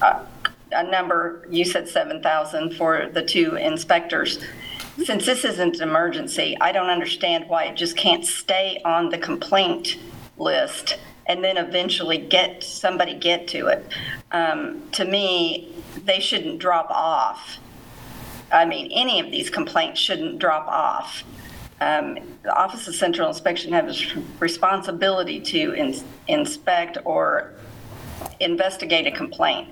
[0.02, 0.26] a,
[0.72, 4.38] a number, you said 7,000 for the two inspectors.
[5.04, 9.18] Since this isn't an emergency, I don't understand why it just can't stay on the
[9.18, 9.96] complaint
[10.36, 13.86] list and then eventually get, somebody get to it.
[14.32, 15.72] Um, To me,
[16.04, 17.58] they shouldn't drop off.
[18.50, 21.22] I mean, any of these complaints shouldn't drop off.
[21.80, 27.52] Um, The Office of Central Inspection has a responsibility to ins- inspect or
[28.40, 29.68] investigate a complaint.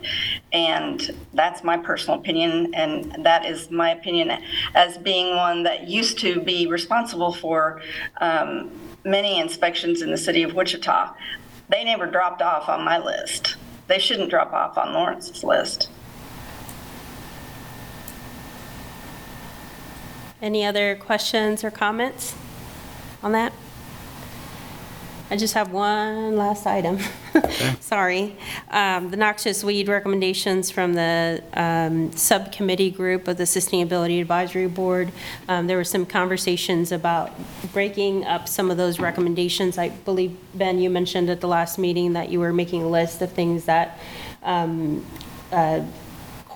[0.52, 4.30] And that's my personal opinion, and that is my opinion
[4.74, 7.80] as being one that used to be responsible for
[8.20, 8.70] um,
[9.04, 11.14] many inspections in the city of Wichita.
[11.68, 13.56] They never dropped off on my list.
[13.88, 15.90] They shouldn't drop off on Lawrence's list.
[20.42, 22.34] Any other questions or comments
[23.22, 23.52] on that?
[25.28, 27.00] I just have one last item.
[27.80, 28.36] Sorry.
[28.70, 35.10] Um, The noxious weed recommendations from the um, subcommittee group of the Sustainability Advisory Board.
[35.48, 37.32] Um, There were some conversations about
[37.72, 39.78] breaking up some of those recommendations.
[39.78, 43.20] I believe, Ben, you mentioned at the last meeting that you were making a list
[43.20, 43.98] of things that
[44.44, 45.04] um,
[45.50, 45.82] uh,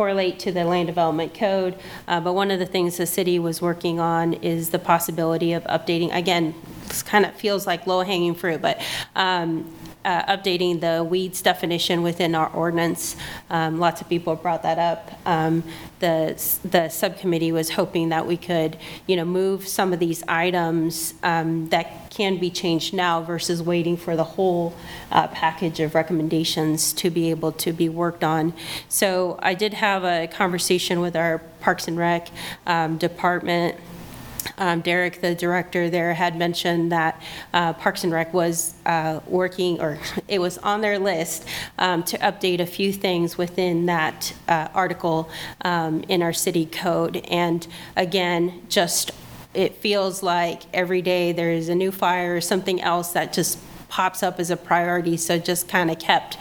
[0.01, 1.75] correlate to the land development code.
[2.09, 5.63] Uh, But one of the things the city was working on is the possibility of
[5.65, 6.55] updating, again,
[6.89, 8.81] this kind of feels like low-hanging fruit, but
[9.15, 9.71] um,
[10.05, 13.17] uh, updating the weeds definition within our ordinance.
[13.51, 15.13] Um, Lots of people brought that up.
[15.27, 15.63] Um,
[16.01, 16.35] The,
[16.65, 21.69] the subcommittee was hoping that we could, you know, move some of these items um,
[21.69, 24.73] that can be changed now versus waiting for the whole
[25.13, 28.55] uh, package of recommendations to be able to be worked on.
[28.89, 32.31] So I did have a conversation with our Parks and Rec
[32.67, 33.77] um, department
[34.59, 37.21] um, Derek, the director there, had mentioned that
[37.53, 41.47] uh, Parks and Rec was uh, working, or it was on their list
[41.79, 45.31] um, to update a few things within that uh, article
[45.63, 47.17] um, in our city code.
[47.29, 47.67] And
[47.97, 49.13] again, just,
[49.55, 53.59] it feels like every day there is a new fire or something else that just
[53.89, 56.39] pops up as a priority, so just kind of kept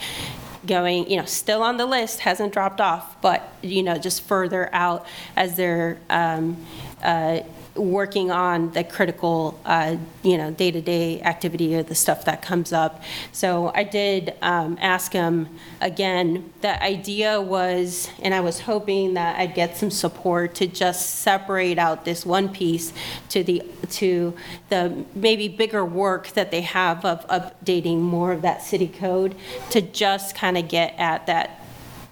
[0.65, 4.69] going, you know, still on the list, hasn't dropped off, but, you know, just further
[4.73, 6.65] out as they're um,
[7.03, 7.39] uh,
[7.80, 13.01] working on the critical, uh, you know, day-to-day activity or the stuff that comes up.
[13.32, 15.47] So I did um, ask him,
[15.82, 21.21] again, the idea was, and I was hoping that I'd get some support to just
[21.21, 22.93] separate out this one piece
[23.30, 24.34] to the, to
[24.69, 29.36] the maybe bigger work that they have of updating more of that city code
[29.71, 31.59] to just kind of get at that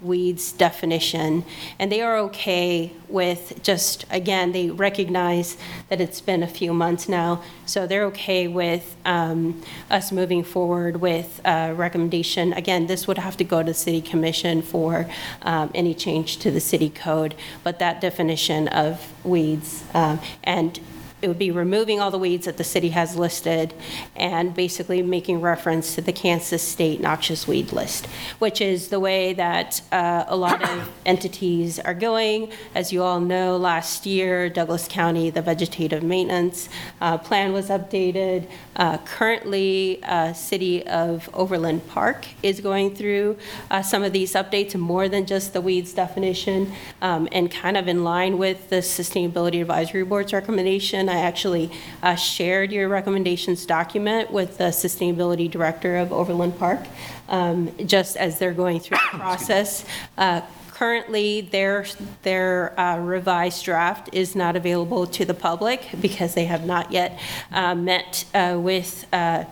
[0.01, 1.43] weeds definition,
[1.79, 5.57] and they are okay with just, again, they recognize
[5.89, 10.97] that it's been a few months now, so they're okay with um, us moving forward
[10.97, 12.53] with a recommendation.
[12.53, 15.09] Again, this would have to go to the city commission for
[15.41, 20.79] um, any change to the city code, but that definition of weeds, um, and
[21.21, 23.73] it would be removing all the weeds that the city has listed
[24.15, 28.05] and basically making reference to the Kansas State noxious weed list,
[28.37, 32.51] which is the way that uh, a lot of entities are going.
[32.75, 36.69] As you all know, last year, Douglas County, the vegetative maintenance
[37.01, 38.47] uh, plan was updated.
[38.75, 43.37] Uh, Currently, uh, City of Overland Park is going through
[43.71, 47.87] uh, some of these updates, more than just the weeds definition, um, and kind of
[47.87, 51.06] in line with the Sustainability Advisory Board's recommendation.
[51.09, 51.71] I actually
[52.03, 56.81] uh, shared your recommendations document with the Sustainability Director of Overland Park,
[57.29, 59.85] um, just as they're going through the process.
[60.17, 60.41] Uh,
[60.77, 61.87] Currently, their,
[62.21, 67.19] their uh, revised draft is not available to the public because they have not yet
[67.51, 69.45] uh, met uh, with uh,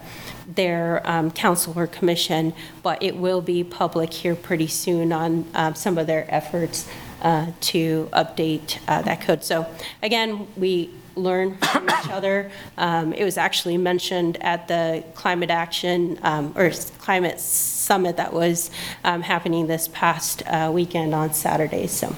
[0.48, 2.54] their um, council or commission,
[2.84, 6.88] but it will be public here pretty soon on um, some of their efforts
[7.24, 9.44] uh, to update uh, that code.
[9.44, 9.66] So
[10.04, 12.52] again, we learn from each other.
[12.78, 18.72] Um, It was actually mentioned at the climate action, um, or climate summit that was
[19.04, 22.16] um, happening this past uh, weekend on Saturday, so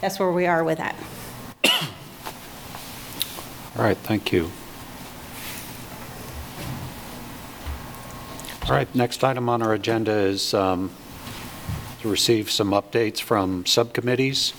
[0.00, 0.94] that's where we are with that.
[3.76, 4.50] All right, thank you.
[8.64, 10.90] All right, next item on our agenda is um,
[12.02, 14.52] to receive some updates from subcommittees.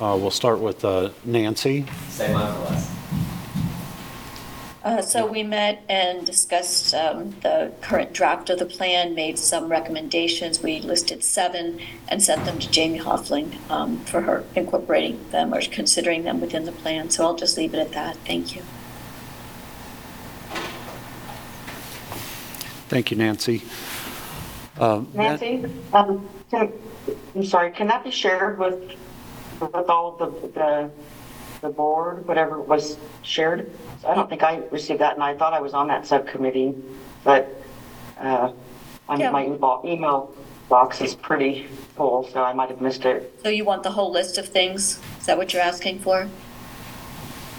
[0.00, 1.86] Uh, We'll start with uh, Nancy.
[2.08, 2.90] Same line for last.
[4.84, 9.68] Uh, So we met and discussed um, the current draft of the plan, made some
[9.68, 10.62] recommendations.
[10.62, 15.60] We listed seven and sent them to Jamie Hoffling um, for her incorporating them or
[15.62, 17.10] considering them within the plan.
[17.10, 18.16] So I'll just leave it at that.
[18.18, 18.62] Thank you.
[22.88, 23.62] Thank you, Nancy.
[24.78, 26.72] Uh, Ben- Nancy, um, can,
[27.34, 28.94] I'm sorry, can that be shared with,
[29.60, 30.90] with all of the, the,
[31.60, 33.70] the board, whatever was shared?
[34.06, 36.74] I don't think I received that, and I thought I was on that subcommittee,
[37.24, 37.48] but,
[38.20, 38.52] uh,
[39.08, 39.30] I Yeah.
[39.30, 40.34] my email, email
[40.68, 43.38] box is pretty full, so I might have missed it.
[43.42, 45.00] So you want the whole list of things?
[45.18, 46.28] Is that what you're asking for?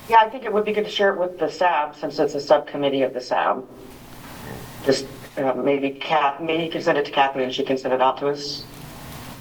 [0.07, 2.35] Yeah, I think it would be good to share it with the SAB, since it's
[2.35, 3.65] a subcommittee of the SAB.
[4.85, 5.05] Just,
[5.37, 8.01] uh, maybe Kath, maybe you can send it to Kathy and she can send it
[8.01, 8.63] out to us.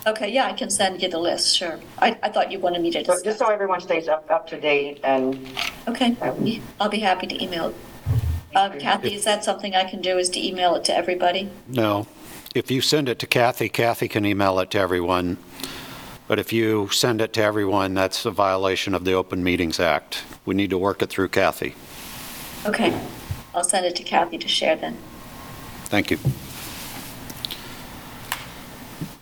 [0.07, 1.79] Okay, yeah, I can send you the list, sure.
[1.99, 3.47] I, I thought you wanted me to So just discuss.
[3.49, 5.47] so everyone stays up, up to date and
[5.87, 6.17] Okay,
[6.81, 7.75] I'll be happy to email.
[8.55, 11.51] Uh, Kathy, is that something I can do, is to email it to everybody?
[11.67, 12.07] No.
[12.55, 15.37] If you send it to Kathy, Kathy can email it to everyone.
[16.27, 20.25] But if you send it to everyone, that's a violation of the Open Meetings Act.
[20.47, 21.75] We need to work it through Kathy.
[22.67, 22.99] Okay,
[23.55, 24.97] I'll send it to Kathy to share then.
[25.85, 26.19] Thank you.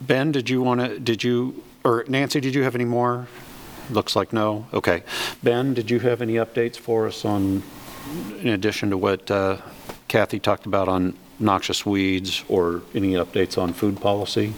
[0.06, 3.26] Ben, did you want to, did you, or Nancy, did you have any more?
[3.90, 4.66] Looks like no.
[4.72, 5.02] Okay.
[5.42, 7.62] Ben, did you have any updates for us on,
[8.40, 9.58] in addition to what uh,
[10.08, 14.54] Kathy talked about on noxious weeds, or any updates on food policy?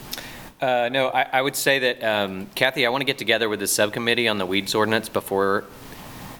[0.60, 3.60] Uh, no, I, I would say that, um, Kathy, I want to get together with
[3.60, 5.64] the subcommittee on the weeds ordinance before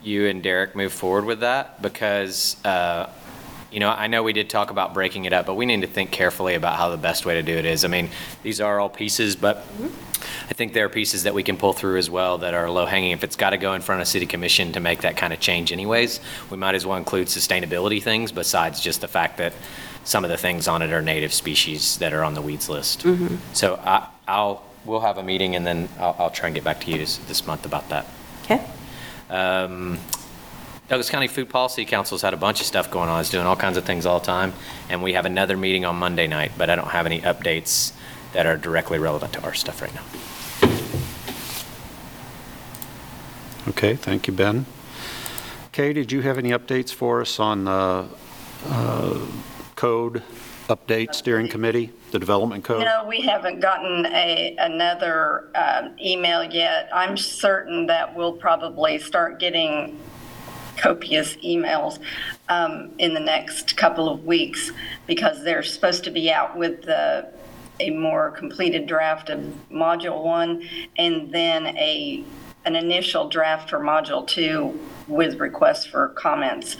[0.03, 3.11] you and Derek move forward with that, because, uh,
[3.71, 5.87] you know, I know we did talk about breaking it up, but we need to
[5.87, 7.85] think carefully about how the best way to do it is.
[7.85, 8.11] I mean,
[8.43, 9.65] these are all pieces, but
[10.49, 13.11] I think there are pieces that we can pull through as well that are low-hanging.
[13.11, 15.41] If it's got to go in front of city commission to make that kind of
[15.41, 16.21] change anyways,
[16.51, 19.53] we might as well include sustainability things besides just the fact that
[20.05, 23.05] some of the things on it are native species that are on the weeds list.
[23.53, 26.81] So I, I'll, we'll have a meeting and then I'll, I'll try and get back
[26.81, 28.07] to you this, this month about that.
[28.45, 28.65] Okay.
[29.29, 29.99] Um,
[30.89, 33.21] Douglas County Food Policy Council's had a bunch of stuff going on.
[33.21, 34.55] It's doing all kinds of things all the time.
[34.89, 37.93] And we have another meeting on Monday night, but I don't have any updates
[38.33, 40.03] that are directly relevant to our stuff right now.
[43.69, 44.65] Okay, thank you, Ben.
[45.73, 48.07] Kay, did you have any updates for us on the
[48.67, 49.27] uh,
[49.77, 50.23] code
[50.69, 52.85] update steering committee, the development code?
[52.85, 56.89] No, we haven't gotten a, another um, email yet.
[56.95, 59.99] I'm certain that we'll probably start getting
[60.79, 61.99] copious emails
[62.49, 64.71] um, in the next couple of weeks
[65.07, 67.31] because they're supposed to be out with the,
[67.81, 69.41] a more completed draft of
[69.71, 72.25] Module 1 and then a,
[72.65, 74.79] an initial draft for Module 2
[75.09, 76.77] with requests for comments.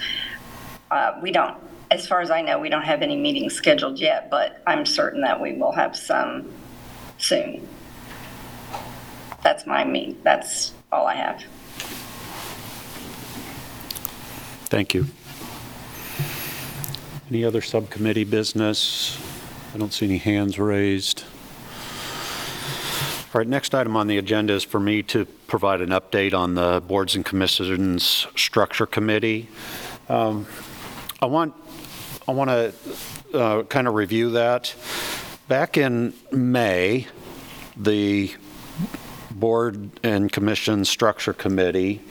[0.91, 1.57] Uh, We don't,
[1.91, 5.21] as far as I know, we don't have any meetings scheduled yet, but I'm certain
[5.23, 6.53] that we will have some
[7.19, 7.67] soon.
[9.43, 11.43] That's my me, that's all I have.
[14.69, 15.07] Thank you.
[17.31, 19.19] Any other subcommittee business?
[19.75, 21.25] I don't see any hands raised.
[23.33, 26.55] All right, next item on the agenda is for me to provide an update on
[26.55, 29.49] the Boards and Commissions Structure Committee.
[30.11, 30.47] Um,
[31.23, 31.55] I want,
[32.27, 34.75] I want to kind of review that.
[35.49, 37.07] Back in May,
[37.75, 38.35] the
[39.31, 42.03] Board and Commission Structure Committee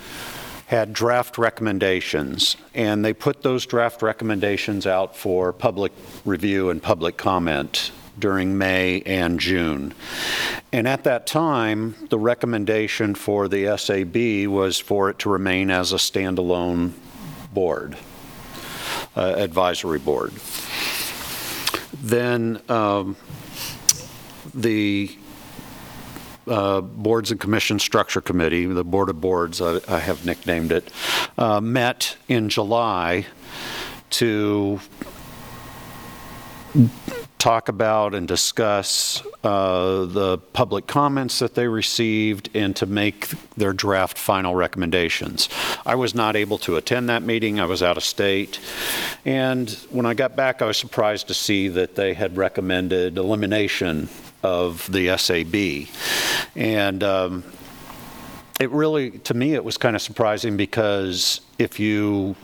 [0.68, 5.94] had draft recommendations, and they put those draft recommendations out for public
[6.26, 7.89] review and public comment
[8.19, 9.94] during May and June.
[10.73, 15.94] And at that time, the recommendation for the SAB was for it to remain as
[15.94, 16.91] a standalone
[17.53, 17.95] board,
[19.15, 20.34] uh, advisory board.
[21.94, 23.15] Then um,
[24.53, 25.18] the
[26.48, 30.91] uh, Boards and Commission Structure Committee, the Board of Boards, I I have nicknamed it,
[31.38, 33.26] uh, met in July
[34.10, 34.80] to
[37.38, 43.74] talk about and discuss uh, the public comments that they received and to make their
[43.74, 45.48] draft final recommendations.
[45.86, 48.60] I was not able to attend that meeting, I was out of state,
[49.24, 54.10] and when I got back, I was surprised to see that they had recommended elimination
[54.43, 55.89] of the SAB.
[56.55, 57.43] And um,
[58.59, 62.35] it really, to me, it was kind of surprising because if you,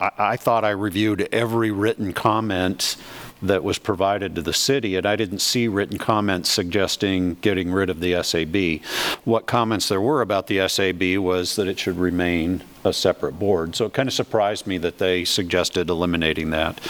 [0.00, 2.96] I, I thought I reviewed every written comment
[3.42, 7.88] that was provided to the city, and I didn't see written comments suggesting getting rid
[7.88, 8.86] of the SAB.
[9.24, 13.76] What comments there were about the SAB was that it should remain a separate board.
[13.76, 16.80] So it kind of surprised me that they suggested eliminating that.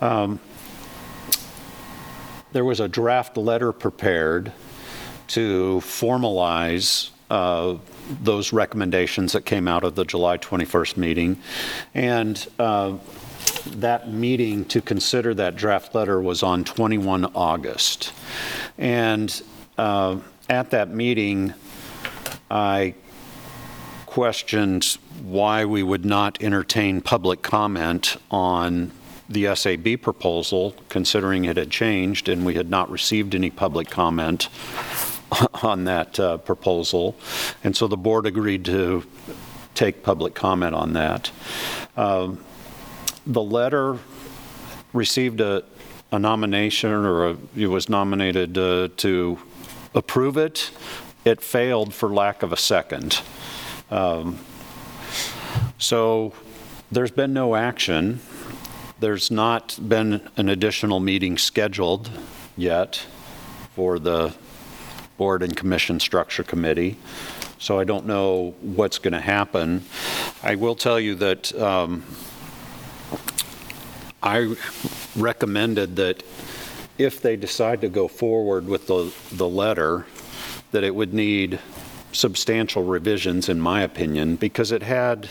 [0.00, 0.40] Um,
[2.52, 4.52] There was a draft letter prepared
[5.28, 7.76] to formalize uh,
[8.22, 11.38] those recommendations that came out of the July 21st meeting.
[11.94, 12.98] And uh,
[13.66, 18.12] that meeting to consider that draft letter was on 21 August.
[18.76, 19.42] And
[19.78, 20.18] uh,
[20.50, 21.54] at that meeting,
[22.50, 22.94] I
[24.04, 28.92] questioned why we would not entertain public comment on
[29.32, 34.48] the SAB proposal, considering it had changed and we had not received any public comment
[35.62, 37.16] on that uh, proposal.
[37.64, 39.04] And so the board agreed to
[39.74, 41.30] take public comment on that.
[41.96, 42.38] Um,
[43.26, 43.98] The letter
[44.92, 45.62] received a
[46.14, 49.38] a nomination, or a- it was nominated uh, to
[49.94, 50.70] approve it.
[51.24, 53.22] It failed for lack of a second.
[53.90, 54.38] Um,
[55.78, 56.32] So
[56.90, 58.20] there's been no action.
[59.02, 62.08] There's not been an additional meeting scheduled
[62.56, 63.04] yet
[63.74, 64.32] for the
[65.18, 66.96] Board and Commission Structure Committee,
[67.58, 69.82] so I don't know what's going to happen.
[70.44, 72.04] I will tell you that um,
[74.22, 74.54] I
[75.16, 76.22] recommended that
[76.96, 80.06] if they decide to go forward with the, the letter,
[80.70, 81.58] that it would need
[82.12, 85.28] substantial revisions, in my opinion, because it had,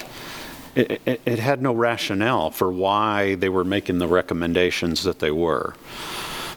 [0.76, 5.74] it, it- had no rationale for why they were making the recommendations that they were.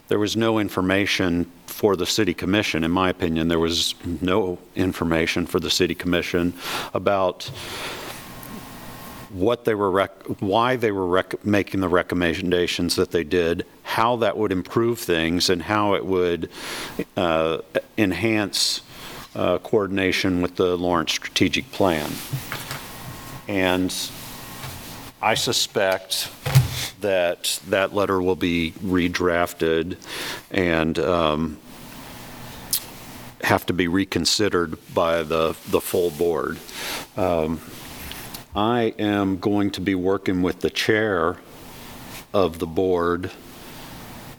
[0.07, 5.45] There was no information for the city commission, in my opinion, there was no information
[5.45, 6.53] for the city commission
[6.93, 7.43] about
[9.31, 14.15] what they were, rec- why they were rec- making the recommendations that they did, how
[14.17, 16.49] that would improve things, and how it would
[17.17, 17.57] uh,
[17.97, 18.81] enhance
[19.35, 22.09] uh, coordination with the Lawrence Strategic Plan.
[23.47, 23.93] And
[25.21, 26.31] I suspect
[27.01, 29.97] that that letter will be redrafted
[30.51, 31.57] and um,
[33.41, 36.57] have to be reconsidered by the, the full board.
[37.15, 37.61] Um,
[38.55, 41.37] I am going to be working with the chair
[42.33, 43.31] of the board,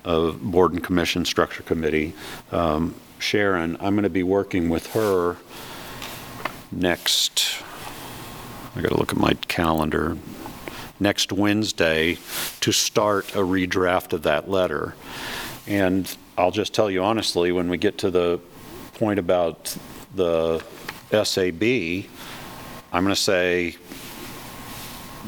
[0.04, 2.14] of Board and Commission Structure Committee,
[2.50, 3.76] um, Sharon.
[3.80, 5.36] I'm going to be working with her
[6.72, 7.62] next,
[8.76, 10.18] I got to look at my calendar,
[11.00, 12.18] next Wednesday
[12.60, 14.94] to start a redraft of that letter.
[15.66, 18.38] And I'll just tell you honestly, when we get to the
[18.94, 19.74] point about
[20.14, 20.62] the
[21.10, 22.10] SAB,
[22.92, 23.76] I'm going to say,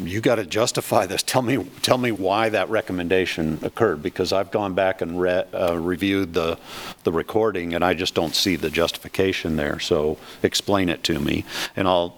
[0.02, 1.22] you got to justify this.
[1.22, 5.78] Tell me, tell me why that recommendation occurred, because I've gone back and re- uh,
[5.78, 6.58] reviewed the,
[7.04, 9.80] the recording, and I just don't see the justification there.
[9.80, 11.44] So explain it to me,
[11.74, 12.16] and I'll,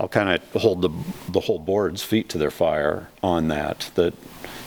[0.00, 0.88] I'll kind of hold the,
[1.28, 4.14] the whole board's feet to their fire on that, that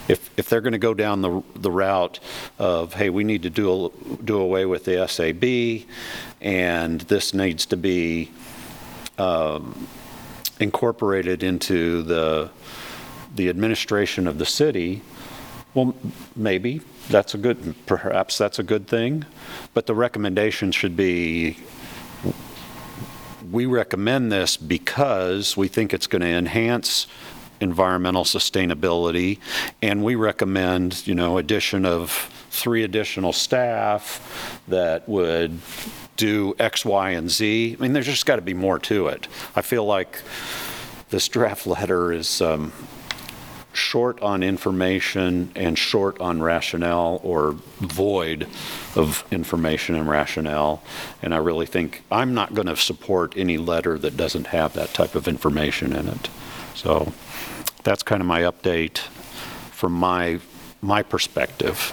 [0.07, 2.19] if, if they're going to go down the, the route
[2.60, 3.91] of, hey, we need to do,
[4.23, 5.89] do away with the SAB,
[6.39, 8.30] and this needs to be
[9.18, 9.88] um,
[10.60, 12.51] incorporated into the,
[13.35, 15.01] the administration of the city,
[15.73, 15.95] well,
[16.35, 19.26] maybe, that's a good, perhaps that's a good thing,
[19.73, 21.57] but the recommendation should be,
[23.53, 27.05] we recommend this because we think it's going to enhance
[27.61, 29.38] environmental sustainability,
[29.81, 32.11] and we recommend, you know, addition of
[32.49, 35.59] three additional staff that would
[36.17, 37.77] do X, Y, and Z.
[37.80, 39.27] I mean, there's just got to be more to it.
[39.55, 40.19] I feel like
[41.11, 42.73] this draft letter is um,
[43.73, 48.47] short on information and short on rationale or void
[48.95, 50.81] of information and rationale.
[51.21, 54.93] And I really think, I'm not going to support any letter that doesn't have that
[54.93, 56.29] type of information in it.
[56.75, 57.11] So
[57.83, 58.99] that's kind of my update
[59.71, 60.39] from my,
[60.81, 61.91] my perspective.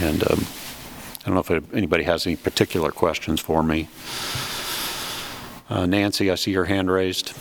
[0.00, 0.46] And um,
[1.22, 3.88] I don't know if anybody has any particular questions for me.
[5.68, 7.32] Uh, Nancy, I see your hand raised.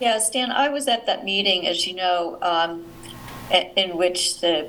[0.00, 2.84] Yeah, Stan, I was at that meeting, as you know, um,
[3.50, 4.68] in which the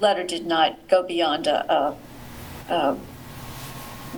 [0.00, 1.96] letter did not go beyond a, a,
[2.70, 2.96] a-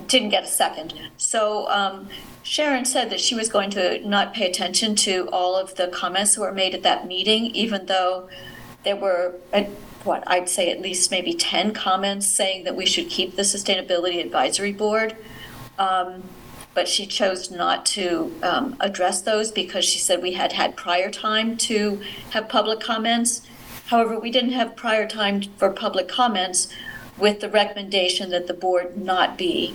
[0.07, 0.93] didn't get a second.
[1.17, 2.07] So um,
[2.41, 6.35] Sharon said that she was going to not pay attention to all of the comments
[6.35, 8.29] that were made at that meeting, even though
[8.83, 9.63] there were, uh,
[10.05, 14.23] what, I'd say at least maybe 10 comments saying that we should keep the Sustainability
[14.23, 15.17] Advisory Board.
[15.77, 16.23] Um,
[16.73, 21.09] but she chose not to um, address those because she said we had had prior
[21.09, 22.01] time to
[22.31, 23.41] have public comments.
[23.87, 26.67] However, we didn't have prior time for public comments
[27.17, 29.73] with the recommendation that the board not be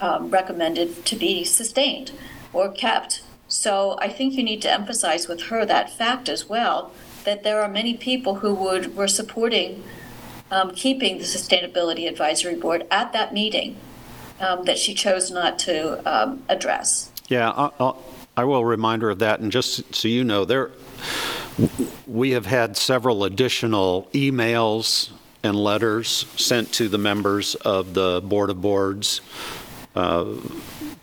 [0.00, 2.12] um, recommended to be sustained
[2.52, 3.22] or kept.
[3.48, 6.92] So I think you need to emphasize with her that fact as well,
[7.24, 9.84] that there are many people who would, were supporting
[10.50, 13.76] um, keeping the Sustainability Advisory Board at that meeting
[14.40, 17.10] um, that she chose not to um, address.
[17.28, 18.02] Yeah, I- I'll-
[18.38, 20.70] I will remind her of that, and just so you know, there,
[22.06, 25.08] we have had several additional emails
[25.42, 29.22] and letters sent to the members of the Board of Boards
[29.94, 30.26] uh,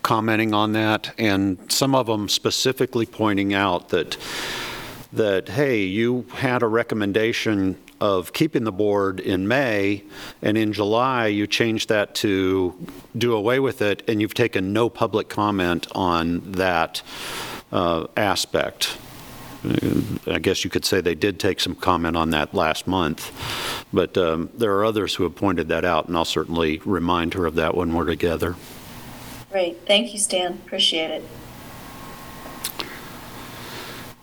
[0.03, 4.15] commenting on that, and some of them specifically pointing out that,
[5.11, 10.03] that, hey, you had a recommendation of keeping the board in May,
[10.41, 12.75] and in July, you changed that to
[13.17, 17.01] do away with it, and you've taken no public comment on that
[17.71, 18.97] uh, aspect.
[20.27, 23.31] I guess you could say they did take some comment on that last month,
[23.93, 27.45] but um, there are others who have pointed that out, and I'll certainly remind her
[27.45, 28.57] of that when we're together.
[29.49, 31.23] Great, thank you, Stan, appreciate it.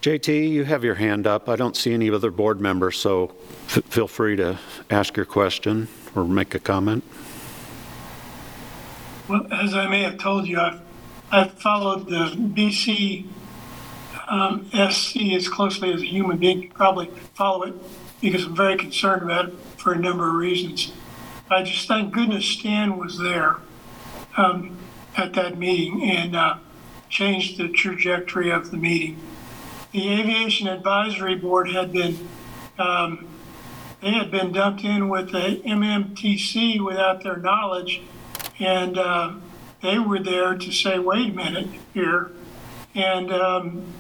[0.03, 1.49] JT, you have your hand up.
[1.49, 3.35] I don't see any other board members, so
[3.77, 4.59] f- feel free to
[4.91, 7.05] ask your question or make a comment.
[9.29, 10.81] Well, as I may have told you, I've,
[11.31, 13.27] I've followed the BC
[14.29, 17.75] um, SC as closely as a human being could probably follow it
[18.21, 20.93] because I'm very concerned about it for a number of reasons.
[21.49, 23.57] I just thank goodness Stan was there
[24.37, 24.77] um,
[25.17, 26.59] at that meeting and uh,
[27.09, 29.19] changed the trajectory of the meeting.
[29.93, 32.29] The Aviation Advisory Board had been,
[32.79, 33.27] um,
[34.01, 38.03] they had been dumped in with the MMTC without their knowledge.
[38.59, 39.35] And uh,
[39.83, 42.31] they were there to say, wait a minute here.
[42.95, 43.93] And um,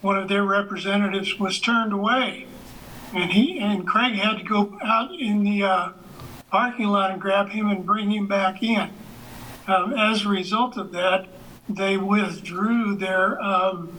[0.00, 2.46] one of their representatives was turned away.
[3.14, 5.92] And he, and Craig had to go out in the uh,
[6.50, 8.90] parking lot and grab him and bring him back in.
[9.66, 11.28] Um, as a result of that,
[11.68, 13.92] they withdrew their um,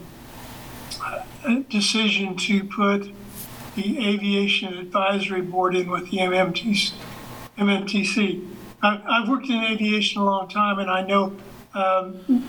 [1.01, 1.23] uh,
[1.69, 3.13] decision to put
[3.75, 6.93] the Aviation Advisory Board in with the MMTC.
[7.57, 8.47] MMTC.
[8.81, 11.35] I've, I've worked in aviation a long time, and I know,
[11.73, 12.47] um,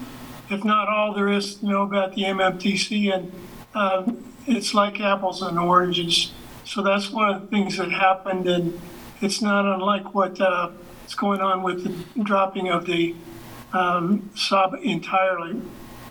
[0.51, 3.33] if not all there is to know about the MMTC, and
[3.75, 6.33] um, it's like apples and oranges.
[6.65, 8.81] So that's one of the things that happened, and
[9.21, 10.71] it's not unlike what uh,
[11.07, 13.15] is going on with the dropping of the
[13.73, 14.31] um,
[14.83, 15.61] entirely.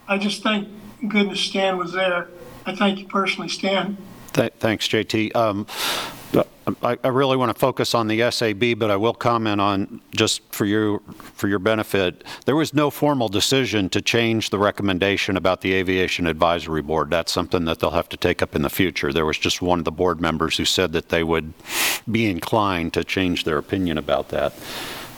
[0.08, 0.68] I just thank
[1.08, 2.30] goodness Stan was there.
[2.66, 3.98] I thank you personally, Stan.
[4.34, 5.36] Th- Thanks, JT.
[5.36, 5.66] Um,
[6.82, 10.42] I I really want to focus on the SAB, but I will comment on, just
[10.52, 11.02] for you,
[11.36, 16.26] for your benefit, there was no formal decision to change the recommendation about the Aviation
[16.26, 17.10] Advisory Board.
[17.10, 19.12] That's something that they'll have to take up in the future.
[19.12, 21.54] There was just one of the board members who said that they would
[22.10, 24.54] be inclined to change their opinion about that.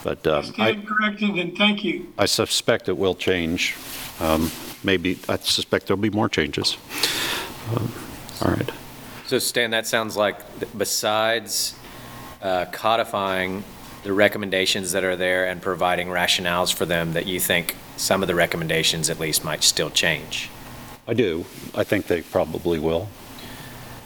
[0.03, 2.11] But um, I Stand corrected, and thank you.
[2.17, 3.75] I suspect it will change.
[4.19, 4.51] Um,
[4.83, 6.77] Maybe, I suspect there'll be more changes.
[7.75, 7.91] Um,
[8.43, 8.69] All right.
[9.27, 10.37] So Stan, that sounds like
[10.77, 11.75] besides
[12.43, 13.63] uh, codifying
[14.03, 18.27] the recommendations that are there and providing rationales for them, that you think some of
[18.27, 20.51] the recommendations at least might still change?
[21.07, 21.45] I do.
[21.73, 23.09] I think they probably will.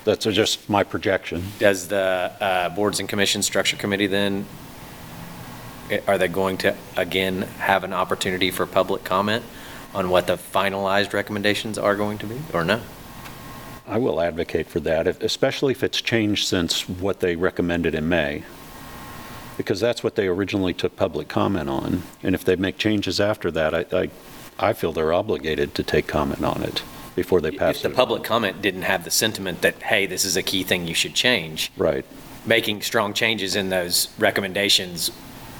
[0.05, 1.43] That's just my projection.
[1.59, 4.45] Does the uh, Boards and Commission Structure Committee then,
[5.91, 9.43] eh, are they going to, again, have an opportunity for public comment
[9.93, 12.79] on what the finalized recommendations are going to be, or no?
[13.89, 18.07] I will advocate for that, if- especially if it's changed since what they recommended in
[18.07, 18.43] May,
[19.57, 22.03] because that's what they originally took public comment on.
[22.21, 24.09] And if they make changes after that, I, I,
[24.59, 26.83] I feel they're obligated to take comment on it
[27.15, 27.89] before they pass If it.
[27.89, 30.93] the public comment didn't have the sentiment that, hey, this is a key thing you
[30.93, 32.05] should change, Right.
[32.45, 35.09] making strong changes in those recommendations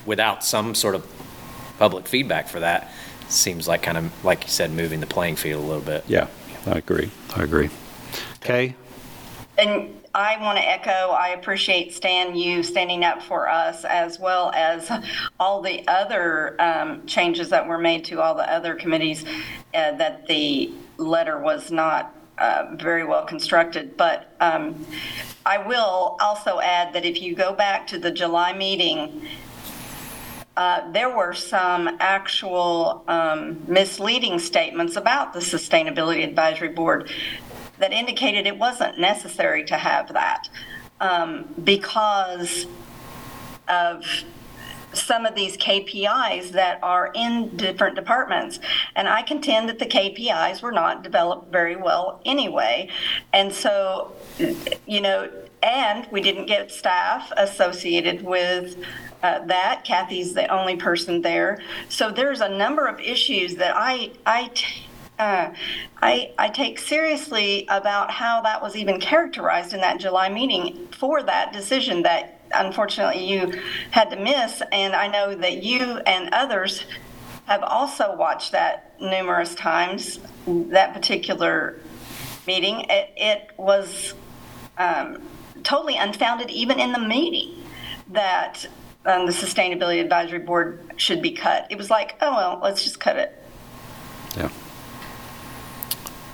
[0.05, 1.05] without some sort of
[1.79, 2.91] public feedback for that
[3.27, 6.03] seems like kind of, like you said, moving the playing field a little bit.
[6.07, 6.27] Yeah,
[6.67, 7.09] I agree.
[7.35, 7.69] I agree.
[8.37, 8.75] Okay?
[9.57, 14.51] And I want to echo, I appreciate Stan, you standing up for us as well
[14.55, 14.89] as
[15.39, 19.23] all the other um, changes that were made to all the other committees,
[19.73, 23.97] uh, that the letter was not uh, very well constructed.
[23.97, 24.85] But um,
[25.45, 29.27] I will also add that if you go back to the July meeting,
[30.55, 37.11] uh, there were some actual um, misleading statements about the Sustainability Advisory Board
[37.79, 40.49] that indicated it wasn't necessary to have that
[40.99, 42.67] um, because
[43.67, 44.05] of
[44.93, 48.59] some of these KPIs that are in different departments.
[48.95, 52.89] And I contend that the KPIs were not developed very well anyway.
[53.33, 54.13] And so,
[54.87, 55.29] you know,
[55.61, 58.77] and we didn't get staff associated with
[59.21, 59.83] uh, that.
[59.83, 61.61] Kathy's the only person there.
[61.89, 64.85] So there's a number of issues that I, I, t-
[65.19, 65.53] uh,
[66.01, 71.21] I, I take seriously about how that was even characterized in that July meeting for
[71.23, 74.63] that decision that unfortunately you had to miss.
[74.71, 76.85] And I know that you and others
[77.45, 81.79] have also watched that numerous times, that particular
[82.47, 82.85] meeting.
[82.89, 84.13] It, it was
[84.77, 85.21] um,
[85.63, 87.61] totally unfounded, even in the meeting,
[88.09, 88.65] that
[89.05, 91.67] um, the Sustainability Advisory Board should be cut.
[91.69, 93.35] It was like, oh, well, let's just cut it.
[94.37, 94.49] Yeah.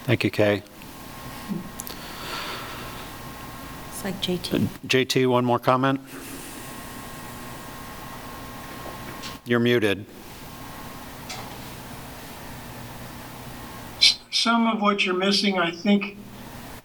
[0.05, 0.61] Thank you, Kay.
[3.89, 4.67] It's like JT.
[4.85, 5.99] JT, one more comment?
[9.45, 10.05] You're muted.
[14.29, 16.19] Some of what you're missing, I think,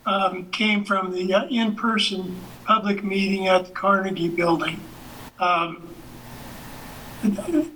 [0.06, 2.34] um, came from the uh, in-person
[2.64, 4.80] public meeting at the Carnegie Building.
[5.38, 5.94] Um,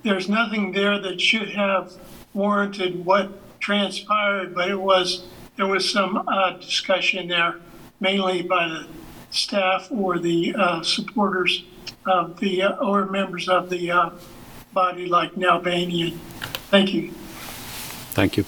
[0.03, 1.93] There's nothing there that should have
[2.33, 3.31] warranted what
[3.61, 5.27] transpired, but it was,
[5.57, 7.57] there was some uh, discussion there,
[8.01, 8.87] mainly by the
[9.31, 11.65] staff or the uh, supporters
[12.07, 14.11] of the, uh, or members of the uh,
[14.73, 16.19] body like Nalbanian.
[16.71, 17.11] Thank you.
[18.13, 18.45] Thank you.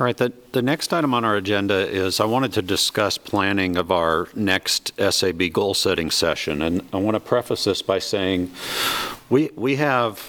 [0.00, 3.76] All right, the, the next item on our agenda is I wanted to discuss planning
[3.76, 6.62] of our next SAB goal-setting session.
[6.62, 8.52] And I want to preface this by saying,
[9.28, 10.24] we, we have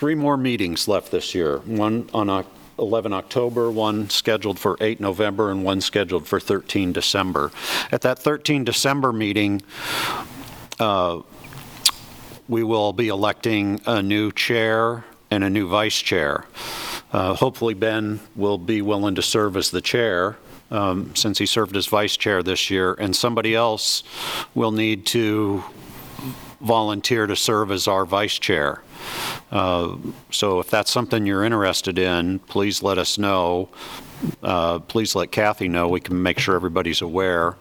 [0.00, 1.58] three more meetings left this year.
[1.58, 2.46] One on
[2.78, 7.52] 11 October, one scheduled for 8 November, and one scheduled for 13 December.
[7.92, 9.60] At that 13 December meeting,
[10.78, 11.20] uh,
[12.48, 16.46] we will be electing a new chair and a new vice chair.
[17.12, 20.38] Uh, Hopefully, Ben will be willing to serve as the chair,
[20.70, 24.02] um, since he served as vice chair this year, and somebody else
[24.54, 25.62] will need to
[26.62, 28.80] volunteer to serve as our vice chair.
[29.50, 29.96] Uh,
[30.30, 33.68] So if that's something you're interested in, please let us know.
[34.42, 35.88] Uh, Please let Kathy know.
[35.88, 37.56] We can make sure everybody's aware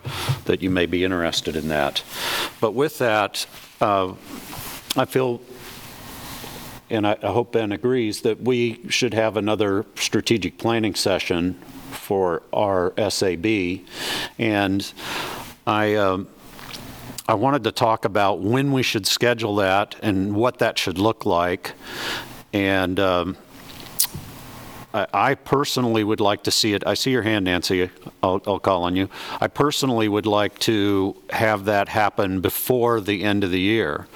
[0.45, 2.03] that you may be interested in that.
[2.59, 3.45] But with that,
[3.81, 4.13] uh,
[4.97, 5.39] I feel,
[6.89, 11.55] and I I hope Ben agrees, that we should have another strategic planning session
[11.91, 13.81] for our SAB.
[14.37, 14.91] And
[15.65, 16.27] I, um,
[17.29, 21.27] I wanted to talk about when we should schedule that and what that should look
[21.27, 21.73] like.
[22.53, 23.37] And um,
[24.95, 27.91] I I personally would like to see it, I see your hand, Nancy,
[28.23, 29.09] I'll, I'll call on you.
[29.39, 34.07] I personally would like to have that happen before the end of the year.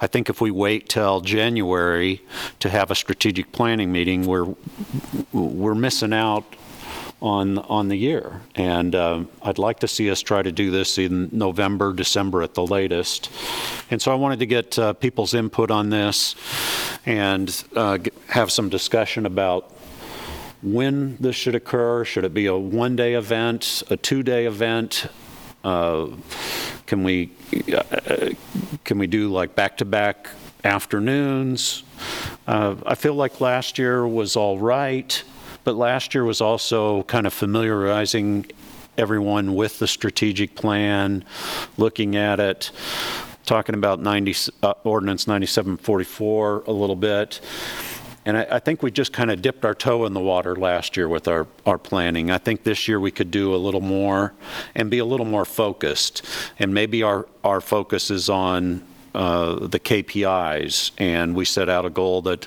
[0.00, 2.22] I think if we wait till January
[2.60, 4.54] to have a strategic planning meeting, we're,
[5.34, 6.46] we're missing out
[7.22, 8.42] on, on the year.
[8.54, 12.52] And um, I'd like to see us try to do this in November, December at
[12.54, 13.30] the latest.
[13.90, 16.34] And so I wanted to get uh, people's input on this
[17.06, 19.70] and uh, have some discussion about
[20.62, 22.04] when this should occur.
[22.04, 25.06] Should it be a one-day event, a two-day event?
[25.64, 26.08] Uh,
[26.86, 27.30] Can we,
[27.72, 28.30] uh,
[28.84, 30.28] can we do like back-to-back
[30.64, 31.84] afternoons?
[32.46, 35.22] Uh, I feel like last year was all right,
[35.64, 38.46] but last year was also kind of familiarizing
[38.98, 41.24] everyone with the strategic plan,
[41.76, 42.70] looking at it,
[43.44, 47.40] talking about 90, uh, ordinance 9744 a little bit.
[48.24, 50.96] And I, I think we just kind of dipped our toe in the water last
[50.96, 52.30] year with our, our planning.
[52.30, 54.32] I think this year we could do a little more
[54.74, 56.24] and be a little more focused.
[56.58, 58.84] And maybe our, our focus is on
[59.14, 62.46] uh, the KPIs, and we set out a goal that,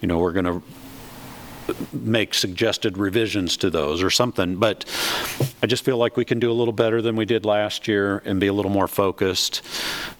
[0.00, 0.62] you know, we're going to
[1.92, 4.56] make suggested revisions to those or something.
[4.56, 4.84] But
[5.62, 8.22] I just feel like we can do a little better than we did last year
[8.24, 9.62] and be a little more focused.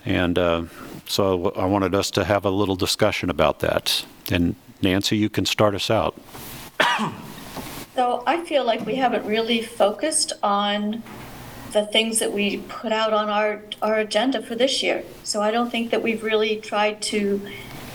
[0.05, 0.65] And uh,
[1.07, 4.05] so I wanted us to have a little discussion about that.
[4.31, 6.19] And Nancy, you can start us out.
[7.97, 11.03] So I feel like we haven't really focused on
[11.73, 15.05] the things that we put out on our, our agenda for this year.
[15.25, 17.47] So I don't think that we've really tried to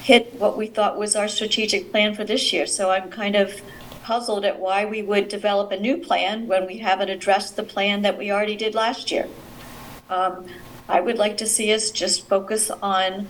[0.05, 2.67] hit what we thought was our strategic plan for this year.
[2.67, 3.59] So I'm kind of
[4.03, 8.03] puzzled at why we would develop a new plan when we haven't addressed the plan
[8.03, 9.27] that we already did last year.
[10.07, 10.45] Um,
[10.87, 13.27] I would like to see us just focus on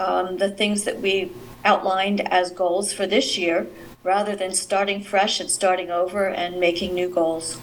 [0.00, 1.30] um, the things that we
[1.64, 3.68] outlined as goals for this year,
[4.02, 7.60] rather than starting fresh and starting over and making new goals.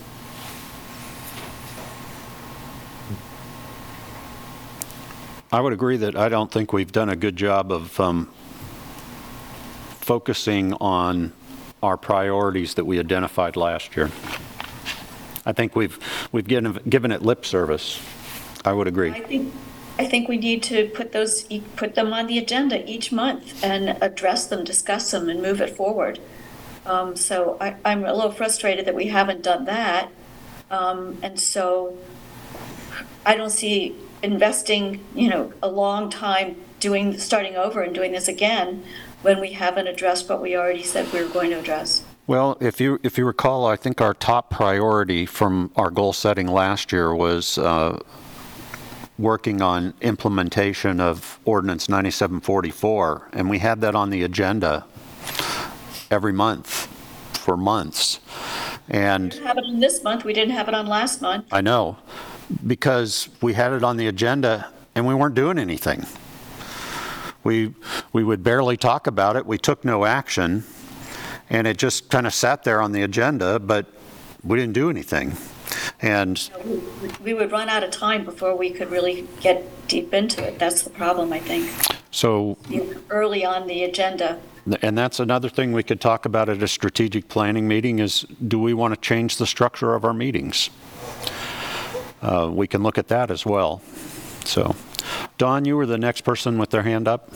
[5.52, 8.30] I would agree that I don't think we've done a good job of um,
[10.08, 11.34] focusing on
[11.84, 14.10] our priorities that we identified last year.
[15.46, 16.00] I think we've,
[16.32, 18.02] we've given, given it lip service.
[18.64, 19.12] I would agree.
[19.12, 19.54] I think,
[20.00, 21.44] I think we need to put those,
[21.76, 25.76] put them on the agenda each month and address them, discuss them, and move it
[25.76, 26.20] forward.
[26.86, 30.10] Um, So I, I'm a little frustrated that we haven't done that.
[30.72, 31.98] Um, And so
[33.26, 33.94] I don't see
[34.24, 38.86] investing, you know, a long time doing, starting over and doing this again
[39.22, 42.04] when we haven't addressed what we already said we were going to address.
[42.28, 46.48] Well, if you, if you recall, I think our top priority from our goal setting
[46.48, 48.00] last year was uh,
[49.18, 54.86] working on implementation of ordinance 9744, and we had that on the agenda
[56.12, 56.88] every month
[57.38, 58.20] for months.
[58.90, 61.46] And We didn't have it on this month, we didn't have it on last month.
[61.52, 61.98] I know,
[62.66, 66.06] because we had it on the agenda and we weren't doing anything.
[67.48, 67.74] We,
[68.12, 70.66] we would barely talk about it, we took no action,
[71.50, 73.86] and it just kind of sat there on the agenda, but
[74.44, 75.38] we didn't do anything.
[76.02, 76.38] And
[77.24, 80.60] We would run out of time before we could really get deep into it.
[80.60, 81.70] That's the problem, I think.
[82.12, 82.58] so,
[83.10, 84.42] Early on the agenda.
[84.82, 88.60] and that's another thing we could talk about at a strategic planning meeting is, do
[88.60, 90.70] we want to change the structure of our meetings?
[92.22, 93.82] Uh, We can look at that as well.
[94.44, 94.76] So,
[95.38, 97.32] Don, you were the next person with their hand up?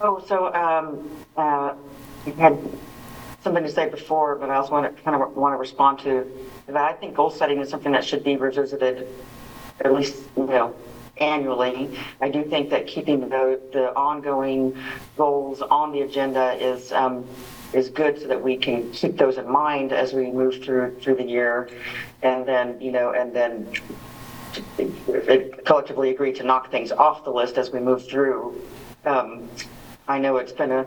[0.00, 1.74] Oh, so um, uh,
[2.24, 2.58] you had
[3.42, 6.26] something to say before, but I also want to, kind of want to respond to
[6.66, 6.76] that.
[6.76, 9.08] I think goal setting is something that should be revisited
[9.80, 10.74] at least, you know,
[11.18, 11.98] annually.
[12.20, 14.76] I do think that keeping the, the ongoing
[15.16, 17.26] goals on the agenda is, um,
[17.72, 21.14] is good so that we can keep those in mind as we move through, through
[21.16, 21.68] the year.
[22.22, 23.72] And then, you know, and then
[25.64, 28.60] collectively agree to knock things off the list as we move through.
[29.04, 29.48] Um,
[30.08, 30.86] I know it's been a,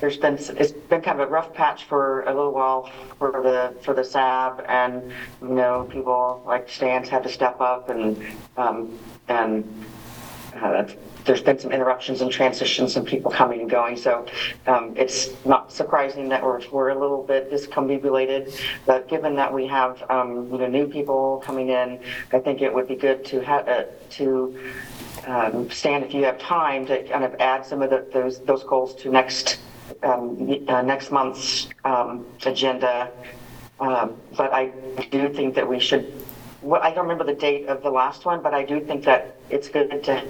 [0.00, 3.74] there's been, it's been kind of a rough patch for a little while for the,
[3.82, 5.10] for the SAB and,
[5.40, 8.22] you know, people like Stans had to step up and,
[8.56, 8.98] um,
[9.28, 9.86] and,
[10.54, 10.84] uh,
[11.28, 13.96] there's been some interruptions and transitions and people coming and going.
[13.96, 14.26] So,
[14.66, 18.58] um, it's not surprising that we're, we're a little bit discombobulated.
[18.86, 22.00] But given that we have, um, you know, new people coming in,
[22.32, 24.58] I think it would be good to have, uh, to,
[25.26, 28.94] um, if you have time to kind of add some of the, those, those goals
[29.02, 29.58] to next,
[30.02, 33.12] um, uh, next month's, um, agenda.
[33.80, 34.72] Um, but I
[35.10, 36.10] do think that we should,
[36.60, 39.36] well, I don't remember the date of the last one, but I do think that
[39.48, 40.24] it's good to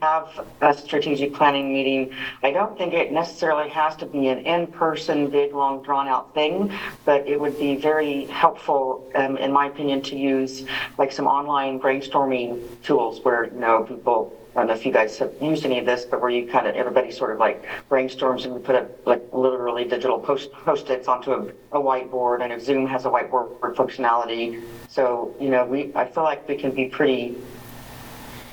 [0.00, 2.14] have a strategic planning meeting.
[2.42, 6.72] I don't think it necessarily has to be an in-person, big, long, drawn-out thing,
[7.04, 10.64] but it would be very helpful, um, in my opinion, to use
[10.98, 15.16] like some online brainstorming tools where, you know, people I don't know if you guys
[15.18, 18.44] have used any of this, but where you kind of, everybody sort of like brainstorms
[18.44, 21.40] and we put a, like literally digital post, post-its onto a,
[21.72, 24.62] a whiteboard and if Zoom has a whiteboard functionality.
[24.88, 27.36] So, you know, we, I feel like we can be pretty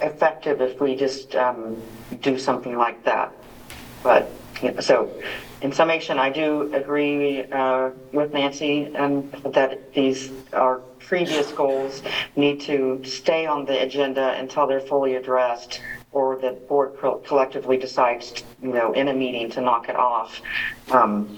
[0.02, 1.82] effective if we just, um,
[2.22, 3.34] do something like that.
[4.02, 4.32] But,
[4.64, 5.22] know, so
[5.61, 12.02] in summation, I do agree, uh, with Nancy and that these, our previous goals
[12.36, 15.81] need to stay on the agenda until they're fully addressed
[16.11, 20.41] or the board co- collectively decides, you know, in a meeting to knock it off.
[20.91, 21.38] Um,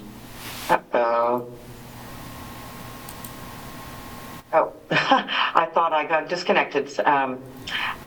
[0.69, 1.51] uh-oh.
[4.53, 6.99] Oh, I thought I got disconnected.
[7.01, 7.39] Um,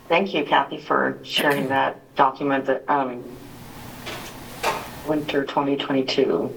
[0.08, 3.24] thank you, Kathy, for sharing that document that, um,
[5.06, 6.52] winter 2022.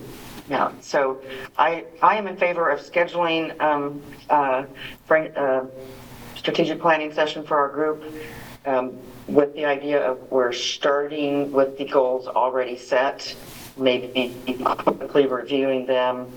[0.49, 1.21] Yeah, so
[1.57, 4.63] I, I am in favor of scheduling, um, uh,
[5.09, 5.65] uh,
[6.35, 8.03] strategic planning session for our group,
[8.65, 8.97] um,
[9.27, 13.35] with the idea of we're starting with the goals already set,
[13.75, 16.31] maybe quickly reviewing them,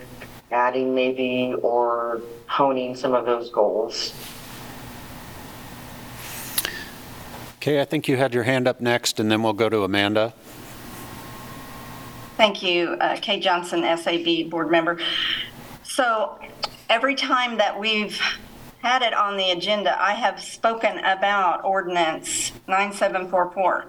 [0.51, 4.13] adding maybe, or honing some of those goals.
[7.61, 10.33] Okay, I think you had your hand up next, and then we'll go to Amanda.
[12.41, 14.97] Thank you, uh, Kay Johnson, SAB board member.
[15.83, 16.39] So
[16.89, 18.19] every time that we've
[18.81, 23.85] had it on the agenda, I have spoken about ordinance 9744.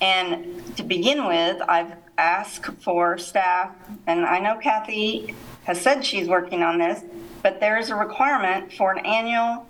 [0.00, 6.26] And to begin with, I've asked for staff, and I know Kathy has said she's
[6.26, 7.04] working on this,
[7.42, 9.66] but there is a requirement for an annual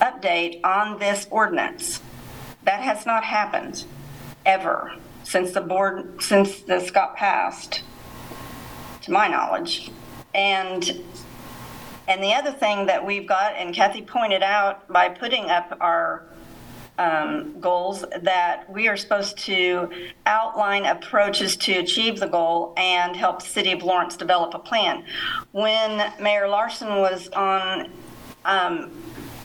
[0.00, 2.00] update on this ordinance.
[2.62, 3.84] That has not happened,
[4.46, 4.92] ever,
[5.24, 7.82] since the board, since this got passed,
[9.02, 9.90] to my knowledge.
[10.34, 11.02] And,
[12.06, 16.24] and the other thing that we've got, and Kathy pointed out by putting up our
[16.96, 19.90] um, goals, that we are supposed to
[20.26, 25.04] outline approaches to achieve the goal and help the city of Lawrence develop a plan.
[25.50, 27.90] When Mayor Larsen was on,
[28.44, 29.02] um,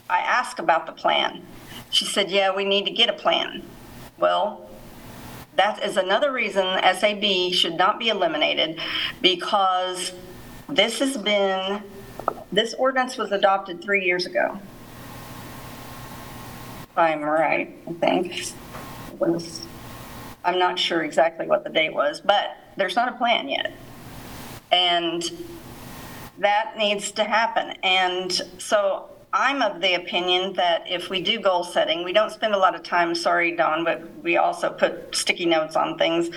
[0.08, 1.44] I asked about the plan.
[1.90, 3.64] She said, yeah, we need to get a plan.
[4.16, 4.69] Well,
[5.60, 6.64] that is another reason
[6.96, 8.80] SAB should not be eliminated
[9.20, 10.10] because
[10.70, 11.82] this has been,
[12.50, 14.58] this ordinance was adopted three years ago.
[16.96, 18.54] I'm right, I think.
[19.18, 19.66] Was,
[20.46, 23.74] I'm not sure exactly what the date was, but there's not a plan yet.
[24.72, 25.22] And
[26.38, 27.76] that needs to happen.
[27.82, 32.52] And so I'm of the opinion that if we do goal setting, we don't spend
[32.52, 36.30] a lot of time, sorry, Don, but we also put sticky notes on things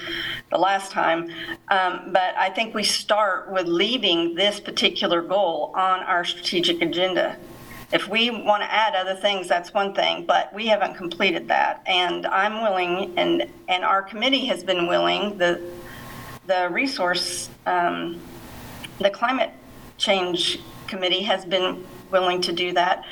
[0.51, 1.31] the last time.
[1.69, 7.35] Um, but I think we start with leaving this particular goal on our strategic agenda.
[7.91, 11.81] If we want to add other things, that's one thing, but we haven't completed that.
[11.87, 15.59] And I'm willing, and, and our committee has been willing, the,
[16.45, 18.21] the resource, um,
[18.99, 19.49] the climate
[19.97, 21.83] change committee has been
[22.13, 23.03] willing to do that.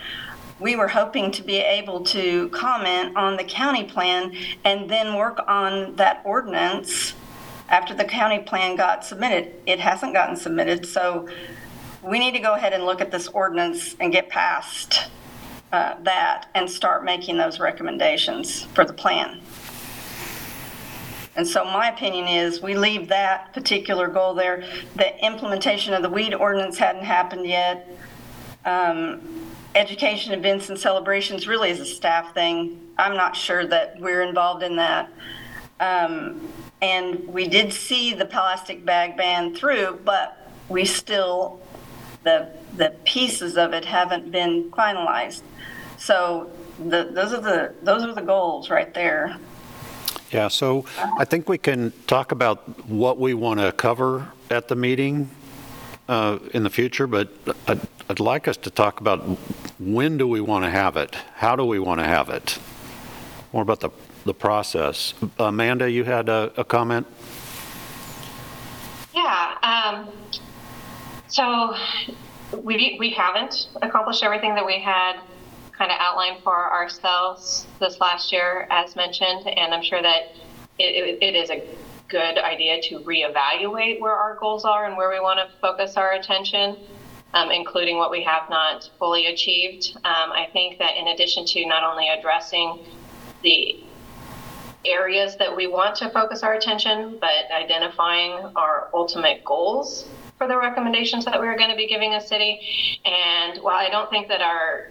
[0.60, 4.34] We were hoping to be able to comment on the county plan
[4.64, 7.16] and then work on that ordinance
[7.68, 9.56] after the county plan got submitted.
[9.66, 11.28] It hasn't gotten submitted, so
[12.04, 15.10] we need to go ahead and look at this ordinance and get past
[15.72, 19.42] uh, that and start making those recommendations for the plan.
[21.36, 24.64] And so my opinion is we leave that particular goal there.
[24.96, 27.88] The implementation of the weed ordinance hadn't happened yet.
[28.66, 29.22] Um,
[29.74, 32.78] Education events and celebrations really is a staff thing.
[32.98, 35.10] I'm not sure that we're involved in that.
[35.80, 36.42] Um,
[36.82, 41.62] And we did see the plastic bag ban through, but we still,
[42.24, 45.42] the, the pieces of it haven't been finalized.
[45.98, 49.38] So the, those are the, those are the goals right there.
[50.32, 50.86] Yeah, so
[51.20, 55.30] I think we can talk about what we want to cover at the meeting
[56.12, 57.30] uh, in the future, but
[57.68, 57.80] I'd
[58.10, 59.20] I'd like us to talk about
[59.80, 61.16] when do we want to have it?
[61.36, 62.60] How do we want to have it?
[63.54, 63.90] More about the,
[64.26, 65.14] the process.
[65.40, 67.08] Amanda, you had a, a comment?
[69.14, 69.58] Yeah.
[69.64, 70.10] Um,
[71.30, 71.76] so
[72.58, 75.22] we we haven't accomplished everything that we had
[75.72, 80.36] kind of outlined for ourselves this last year, as mentioned, and I'm sure that
[80.78, 81.64] it, it, it is a
[82.12, 86.14] good idea to reevaluate where our goals are and where we want to focus our
[86.14, 86.78] attention.
[87.34, 89.96] Um, including what we have not fully achieved.
[90.04, 92.86] Um, I think that in addition to not only addressing
[93.42, 93.86] the
[94.84, 100.58] areas that we want to focus our attention, but identifying our ultimate goals for the
[100.58, 103.00] recommendations that we're going to be giving a city.
[103.06, 104.88] And while I don't think that our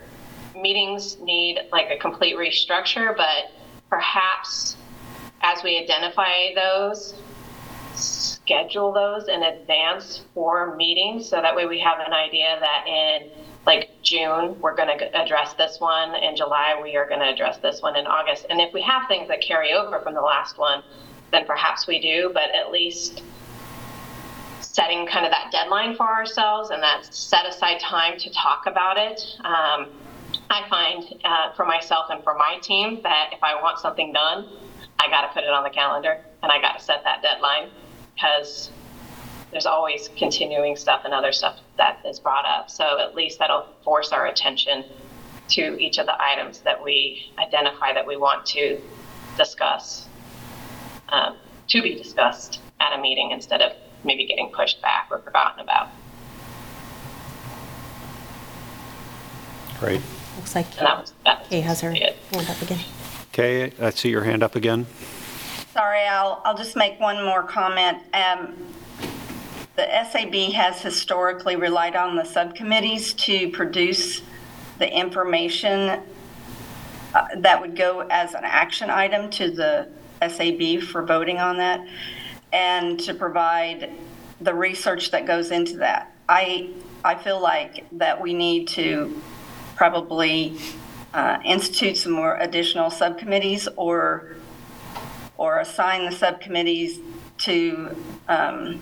[0.54, 3.50] meetings need like a complete restructure, but
[3.90, 4.76] perhaps
[5.42, 7.14] as we identify those,
[7.94, 13.30] schedule those in advance for meetings so that way we have an idea that in
[13.66, 17.58] like June we're going to address this one in July we are going to address
[17.58, 18.46] this one in August.
[18.50, 20.82] And if we have things that carry over from the last one
[21.30, 23.22] then perhaps we do but at least
[24.60, 28.96] setting kind of that deadline for ourselves and that set aside time to talk about
[28.96, 29.20] it.
[29.44, 29.88] Um,
[30.48, 34.48] I find uh, for myself and for my team that if I want something done
[35.00, 37.70] I got to put it on the calendar and I got to set that deadline
[38.14, 38.70] because
[39.50, 42.70] there's always continuing stuff and other stuff that is brought up.
[42.70, 44.84] So at least that'll force our attention
[45.48, 48.78] to each of the items that we identify that we want to
[49.38, 50.06] discuss,
[51.08, 51.36] um,
[51.68, 53.72] to be discussed at a meeting instead of
[54.04, 55.88] maybe getting pushed back or forgotten about.
[59.80, 60.02] Great.
[60.36, 62.84] Looks like And that was, that Kay has her was hand up again.
[63.32, 64.86] Kay, I see your hand up again.
[65.72, 67.98] Sorry, I'll, I'll just make one more comment.
[68.12, 68.56] Um,
[69.76, 74.20] The SAB has historically relied on the subcommittees to produce
[74.78, 76.02] the information
[77.14, 79.88] uh, that would go as an action item to the
[80.20, 81.86] SAB for voting on that,
[82.52, 83.90] and to provide
[84.40, 86.12] the research that goes into that.
[86.28, 86.70] I,
[87.04, 89.18] I feel like that we need to
[89.76, 90.58] probably
[91.14, 94.36] uh, institute some more additional subcommittees or
[95.36, 97.00] or assign the subcommittees
[97.38, 97.96] to,
[98.28, 98.78] um,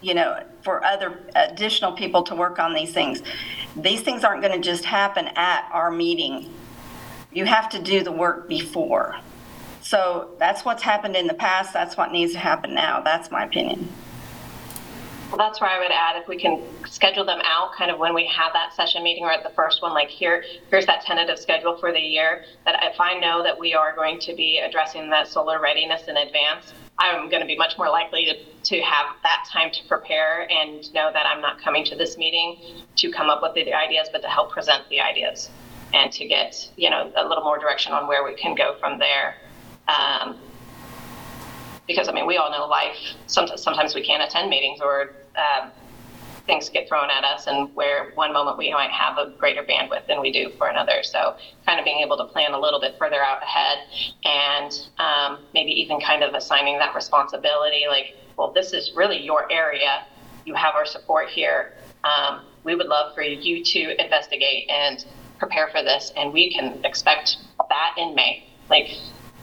[0.00, 3.22] you know, for other additional people to work on these things.
[3.76, 6.54] These things aren't going to just happen at our meeting.
[7.34, 9.16] You have to do the work before.
[9.82, 11.74] So that's what's happened in the past.
[11.74, 13.02] That's what needs to happen now.
[13.02, 13.90] That's my opinion.
[15.34, 18.14] Well, that's where I would add if we can schedule them out kind of when
[18.14, 21.40] we have that session meeting or at the first one, like here, here's that tentative
[21.40, 22.44] schedule for the year.
[22.64, 26.16] That if I know that we are going to be addressing that solar readiness in
[26.16, 28.34] advance, I'm going to be much more likely to,
[28.76, 32.84] to have that time to prepare and know that I'm not coming to this meeting
[32.94, 35.50] to come up with the ideas, but to help present the ideas
[35.92, 39.00] and to get, you know, a little more direction on where we can go from
[39.00, 39.34] there.
[39.88, 40.38] Um,
[41.88, 42.96] because I mean, we all know life.
[43.26, 45.70] Sometimes, sometimes we can't attend meetings or um,
[46.46, 50.06] things get thrown at us, and where one moment we might have a greater bandwidth
[50.06, 51.02] than we do for another.
[51.02, 51.36] So,
[51.66, 53.78] kind of being able to plan a little bit further out ahead,
[54.24, 59.50] and um, maybe even kind of assigning that responsibility, like, well, this is really your
[59.50, 60.04] area.
[60.44, 61.74] You have our support here.
[62.04, 65.04] Um, we would love for you to investigate and
[65.38, 67.38] prepare for this, and we can expect
[67.68, 68.46] that in May.
[68.68, 68.88] Like,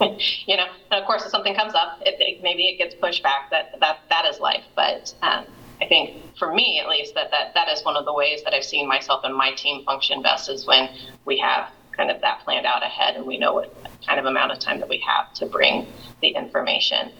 [0.46, 3.22] you know, and of course, if something comes up, it, it, maybe it gets pushed
[3.22, 3.50] back.
[3.50, 4.64] That that that is life.
[4.74, 5.44] But um,
[5.82, 8.54] I think for me, at least, that, that that is one of the ways that
[8.54, 10.88] I've seen myself and my team function best is when
[11.24, 13.74] we have kind of that planned out ahead and we know what
[14.06, 15.88] kind of amount of time that we have to bring
[16.20, 17.10] the information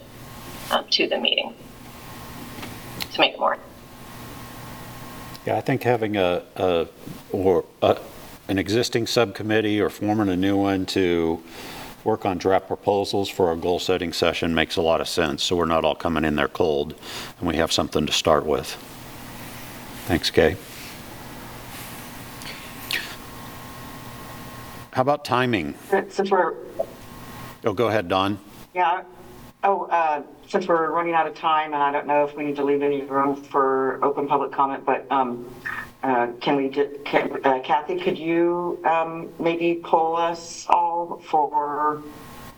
[0.71, 1.55] um, to the meeting
[3.13, 3.59] to make it more.
[5.45, 6.87] Yeah, I think having a, a
[7.33, 7.99] or a,
[8.47, 11.43] an existing subcommittee or forming a new one to
[12.05, 15.65] work on draft proposals for our goal-setting session makes a lot of sense, so we're
[15.67, 16.95] not all coming in there cold,
[17.39, 18.69] and we have something to start with.
[20.07, 20.57] Thanks, Kay.
[24.93, 25.75] How about timing?
[25.89, 26.55] Since we're,
[27.65, 28.39] Oh, go ahead, Don.
[28.75, 29.03] yeah,
[29.65, 32.57] Oh, uh, since we're running out of time, and I don't know if we need
[32.57, 35.49] to leave any room for open public comment, but um,
[36.03, 42.03] uh, can we, ju- can- uh, Kathy, could you um, maybe poll us all for,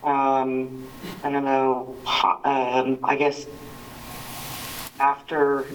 [0.02, 0.88] um,
[1.22, 3.46] I don't know, ho- um, I guess
[4.98, 5.66] after,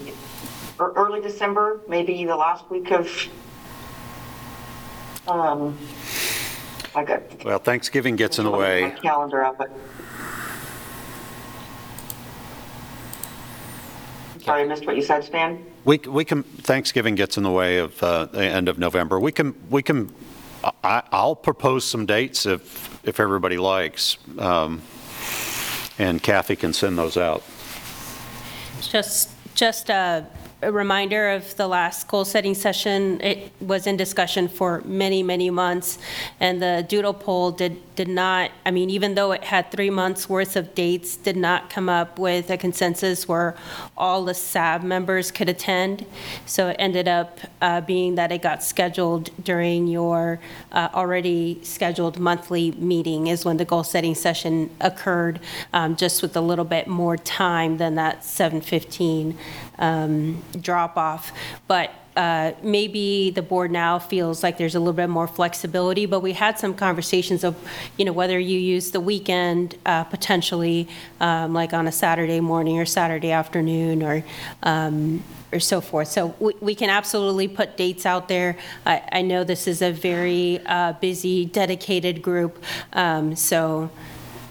[0.80, 3.08] ear- early December, maybe the last week of,
[5.28, 5.78] um,
[6.96, 7.22] I got.
[7.46, 8.96] Well, Thanksgiving gets in the My way.
[9.02, 9.70] calendar up, but.
[14.44, 15.64] Sorry, I missed what you said, Stan?
[15.86, 19.20] We, we can, Thanksgiving gets in the way of uh, the end of November.
[19.20, 20.14] We can, we can,
[20.84, 24.18] I, I'll propose some dates if, if everybody likes.
[24.38, 24.82] Um,
[26.02, 27.44] And Kathy can send those out.
[28.82, 30.26] Just, just a
[30.62, 33.22] a reminder of the last goal-setting session.
[33.22, 35.98] It was in discussion for many, many months,
[36.40, 40.28] and the doodle poll did, did not, I mean, even though it had three months'
[40.28, 43.56] worth of dates, did not come up with a consensus where
[43.96, 46.06] all the SAB members could attend.
[46.46, 50.42] So it ended up uh, being that it got scheduled during your
[50.74, 55.40] uh, already scheduled monthly meeting is when the goal-setting session occurred,
[55.72, 59.38] um, just with a little bit more time than that 7:15
[59.80, 61.32] um, drop-off.
[61.68, 66.20] But uh, maybe the board now feels like there's a little bit more flexibility, but
[66.20, 67.56] we had some conversations of,
[67.98, 70.88] you know, whether you use the weekend uh, potentially,
[71.22, 74.24] um, like on a Saturday morning or Saturday afternoon, or,
[74.64, 75.24] um,
[75.54, 76.10] or so forth.
[76.10, 78.58] So we we can absolutely put dates out there.
[78.86, 82.62] I I know this is a very uh, busy, dedicated group,
[82.94, 83.90] um, so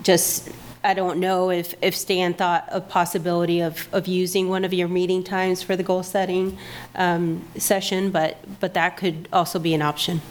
[0.02, 0.48] just,
[0.88, 4.72] I don't know if, if Stan thought of a possibility of, of using one of
[4.72, 6.56] your meeting times for the goal-setting
[6.94, 10.22] um, session, but, but that could also be an option.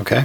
[0.00, 0.24] Okay?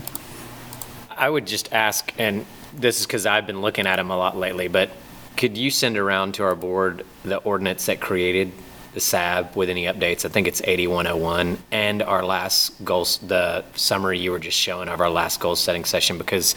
[1.16, 2.44] I would just ask, and
[2.74, 4.90] this is because I've been looking at them a lot lately, but
[5.36, 8.52] could you send around to our board the ordinance that created
[8.98, 10.26] the SAB with any updates?
[10.26, 15.00] I think it's 8101, and our last goals, the summary you were just showing of
[15.00, 16.56] our last goal setting session, because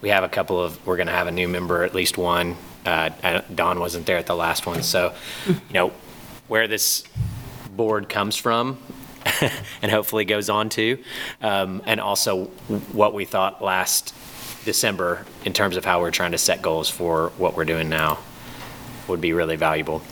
[0.00, 2.56] we have a couple of, we're going to have a new member, at least one.
[2.86, 5.12] Uh, Dawn wasn't there at the last one, so,
[5.46, 5.92] you know,
[6.48, 7.04] where this
[7.76, 8.78] board comes from
[9.82, 10.98] and hopefully goes on to,
[11.42, 12.46] um, and also
[12.92, 14.14] what we thought last
[14.64, 18.20] December in terms of how we're trying to set goals for what we're doing now
[19.06, 20.02] would be really valuable.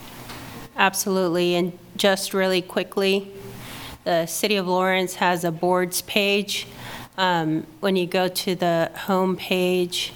[0.77, 3.31] Absolutely, and just really quickly,
[4.05, 6.66] the City of Lawrence has a boards page.
[7.19, 10.12] Um, When you go to the home page,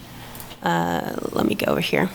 [0.63, 2.11] uh, let me go over here.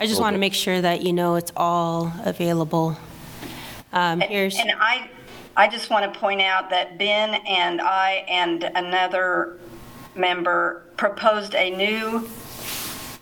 [0.00, 2.96] I just want to make sure that you know it's all available.
[3.92, 4.58] Um, Here's.
[4.58, 5.08] And I,
[5.56, 9.58] I just want to point out that Ben and I and another
[10.14, 12.28] member proposed a new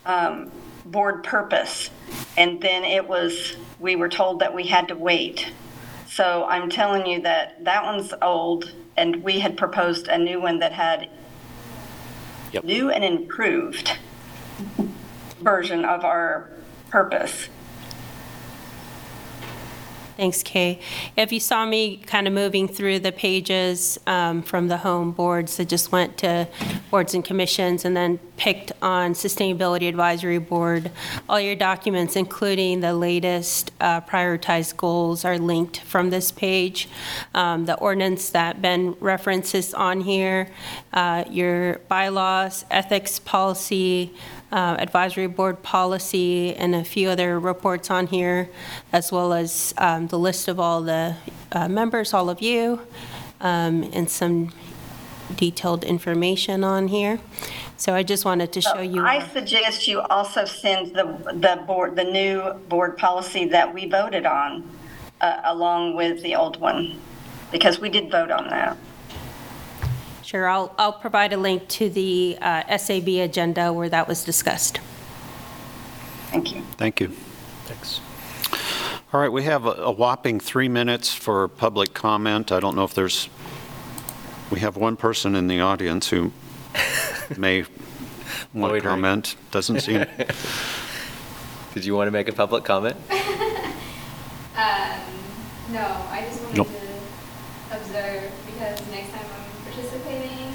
[0.06, 0.50] um,
[0.86, 1.90] board purpose,
[2.36, 5.50] and then it was, we were told that we had to wait.
[6.06, 10.58] So I'm telling you that that one's old, and we had proposed a new one
[10.60, 11.08] that had
[12.52, 12.64] Yep.
[12.64, 13.96] new and improved
[15.40, 16.50] version of our
[16.90, 17.48] purpose.
[20.20, 20.78] Thanks, Kay.
[21.16, 25.58] If you saw me kind of moving through the pages um, from the home boards,
[25.58, 26.46] I just went to
[26.90, 30.90] boards and commissions and then picked on Sustainability Advisory Board.
[31.26, 36.86] All your documents, including the latest uh, prioritized goals, are linked from this page.
[37.34, 40.48] Um, The ordinance that Ben references on here,
[40.92, 44.12] uh, your bylaws, ethics policy,
[44.52, 48.50] uh, advisory board policy, and a few other reports on here,
[48.92, 51.16] as well as um, the list of all the
[51.52, 52.80] uh, members, all of you,
[53.40, 54.52] um, and some
[55.36, 57.20] detailed information on here.
[57.76, 59.02] So I just wanted to show you.
[59.02, 64.26] I suggest you also send the, the board, the new board policy that we voted
[64.26, 64.68] on,
[65.20, 67.00] uh, along with the old one,
[67.52, 68.76] because we did vote on that.
[70.30, 74.78] Sure, I'll, I'll provide a link to the uh, SAB agenda where that was discussed.
[76.28, 76.62] Thank you.
[76.76, 77.08] Thank you.
[77.64, 78.00] Thanks.
[79.12, 82.52] All right, we have a a whopping three minutes for public comment.
[82.52, 83.28] I don't know if there's,
[84.52, 86.30] we have one person in the audience who
[87.36, 87.64] may
[88.54, 89.34] want to comment.
[89.50, 90.06] Doesn't seem,
[91.74, 92.96] Did you want to make a public comment?
[94.56, 95.00] Um,
[95.72, 95.80] no,
[96.10, 96.68] I just wanted Nope.
[96.68, 99.50] to observe because next time I'm
[100.04, 100.54] participating,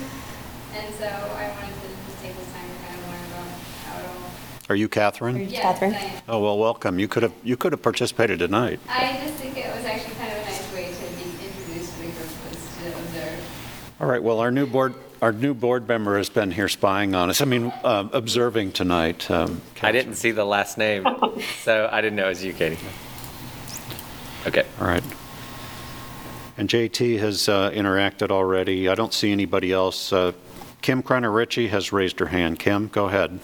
[0.74, 3.48] and so I wanted to just take this time to kind of learn about
[3.86, 4.32] how it all.
[4.70, 5.50] are you Catherine?
[5.50, 5.94] Yes, Catherine?
[5.96, 6.22] I am.
[6.28, 7.00] Oh, well, welcome.
[7.00, 8.80] You could have, you could have participated tonight.
[8.90, 12.00] I just think it was actually kind of a nice way to be introduced to
[12.00, 13.96] the group was to observe.
[14.02, 17.30] All right, well, our new board, our new board member has been here spying on
[17.30, 19.30] us, I mean, um, observing tonight.
[19.32, 21.06] um, I didn't see the last name,
[21.64, 22.78] so I didn't know it was you, Katie.
[24.48, 24.64] Okay.
[24.80, 25.04] All right.
[26.58, 28.88] And JT has uh, interacted already.
[28.88, 30.14] I don't see anybody else.
[30.14, 30.32] Uh,
[30.82, 32.60] Kim Kreiner Ritchie has raised her hand.
[32.60, 33.40] Kim, go ahead.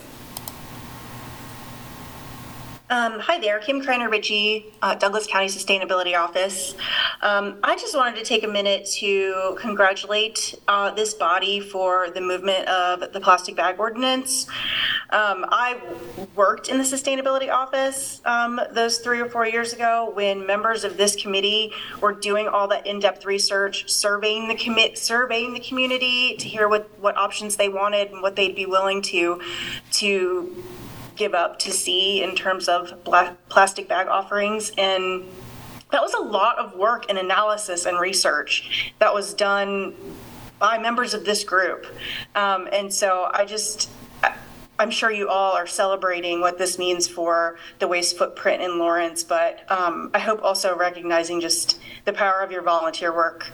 [2.91, 6.75] Um, hi there, Kim Kreiner Ritchie, uh, Douglas County Sustainability Office.
[7.21, 12.19] Um, I just wanted to take a minute to congratulate uh, this body for the
[12.19, 14.45] movement of the plastic bag ordinance.
[15.09, 15.79] Um, I
[16.35, 20.97] worked in the Sustainability Office um, those three or four years ago when members of
[20.97, 26.67] this committee were doing all that in-depth research, surveying the surveying the community to hear
[26.67, 29.39] what, what options they wanted and what they'd be willing to,
[29.91, 30.61] to
[31.15, 32.93] give up to see in terms of
[33.49, 34.71] plastic bag offerings.
[34.77, 35.25] And
[35.91, 39.93] that was a lot of work and analysis and research that was done
[40.59, 41.85] by members of this group.
[42.35, 43.89] Um, and so I just,
[44.79, 49.23] I'm sure you all are celebrating what this means for the waste footprint in Lawrence,
[49.23, 53.47] but um, I hope also recognizing just the power of your volunteer work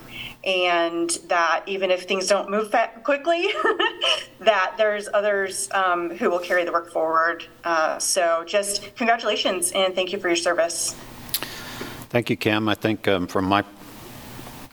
[0.48, 3.50] and that even if things don't move fa- quickly,
[4.40, 7.44] that there's others um, who will carry the work forward.
[7.66, 10.96] Uh, so just congratulations and thank you for your service.
[12.10, 12.70] Thank you, Kim.
[12.70, 13.66] I think um, from my,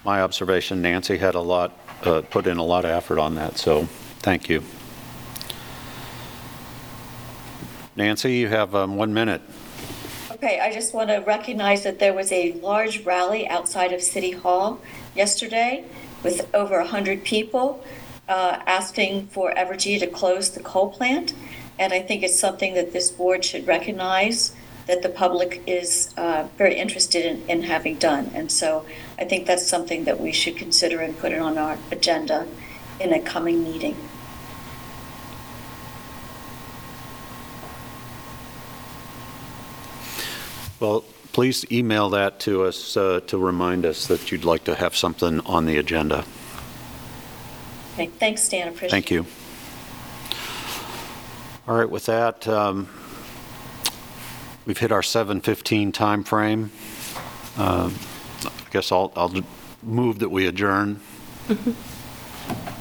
[0.05, 3.59] my observation, Nancy had a lot, uh, put in a lot of effort on that,
[3.59, 3.87] so
[4.21, 4.63] thank you.
[7.97, 9.43] Nancy, you have um, one minute.
[10.31, 14.33] Okay, I just want to recognize that there was a large rally outside of City
[14.33, 14.81] Hall
[15.15, 15.85] yesterday
[16.23, 17.85] with over 100 people
[18.29, 21.35] uh, asking for Evergy to close the coal plant.
[21.79, 24.55] And I think it's something that this board should recognize
[24.87, 28.31] that the public is uh, very interested in, in having done.
[28.35, 28.85] And so
[29.19, 32.47] I think that's something that we should consider and put it on our agenda
[33.01, 33.97] in a coming meeting.
[40.81, 41.05] Well,
[41.35, 45.41] please email that to us uh, to remind us that you'd like to have something
[45.41, 46.25] on the agenda.
[47.95, 48.91] Okay, thanks, Stan, appreciate it.
[48.91, 49.27] Thank you.
[51.67, 52.89] All right, with that, um,
[54.65, 56.71] we've hit our 7:15 timeframe.
[57.59, 57.95] Um,
[58.45, 59.33] I guess I'll, I'll
[59.83, 61.01] move that we adjourn.
[61.49, 61.57] You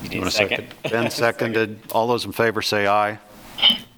[0.10, 0.68] need Want a second?
[0.92, 1.80] Ben seconded.
[1.92, 3.18] All those in favor say aye.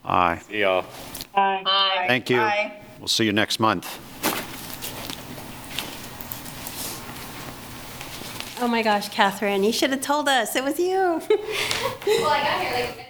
[0.05, 0.41] Aye.
[0.47, 0.85] See y'all.
[1.33, 2.05] Hi.
[2.07, 2.37] Thank you.
[2.37, 2.73] Bye.
[2.99, 3.99] We'll see you next month.
[8.61, 10.55] Oh my gosh, Catherine, you should have told us.
[10.55, 10.95] It was you.
[10.95, 13.04] Well, I got here like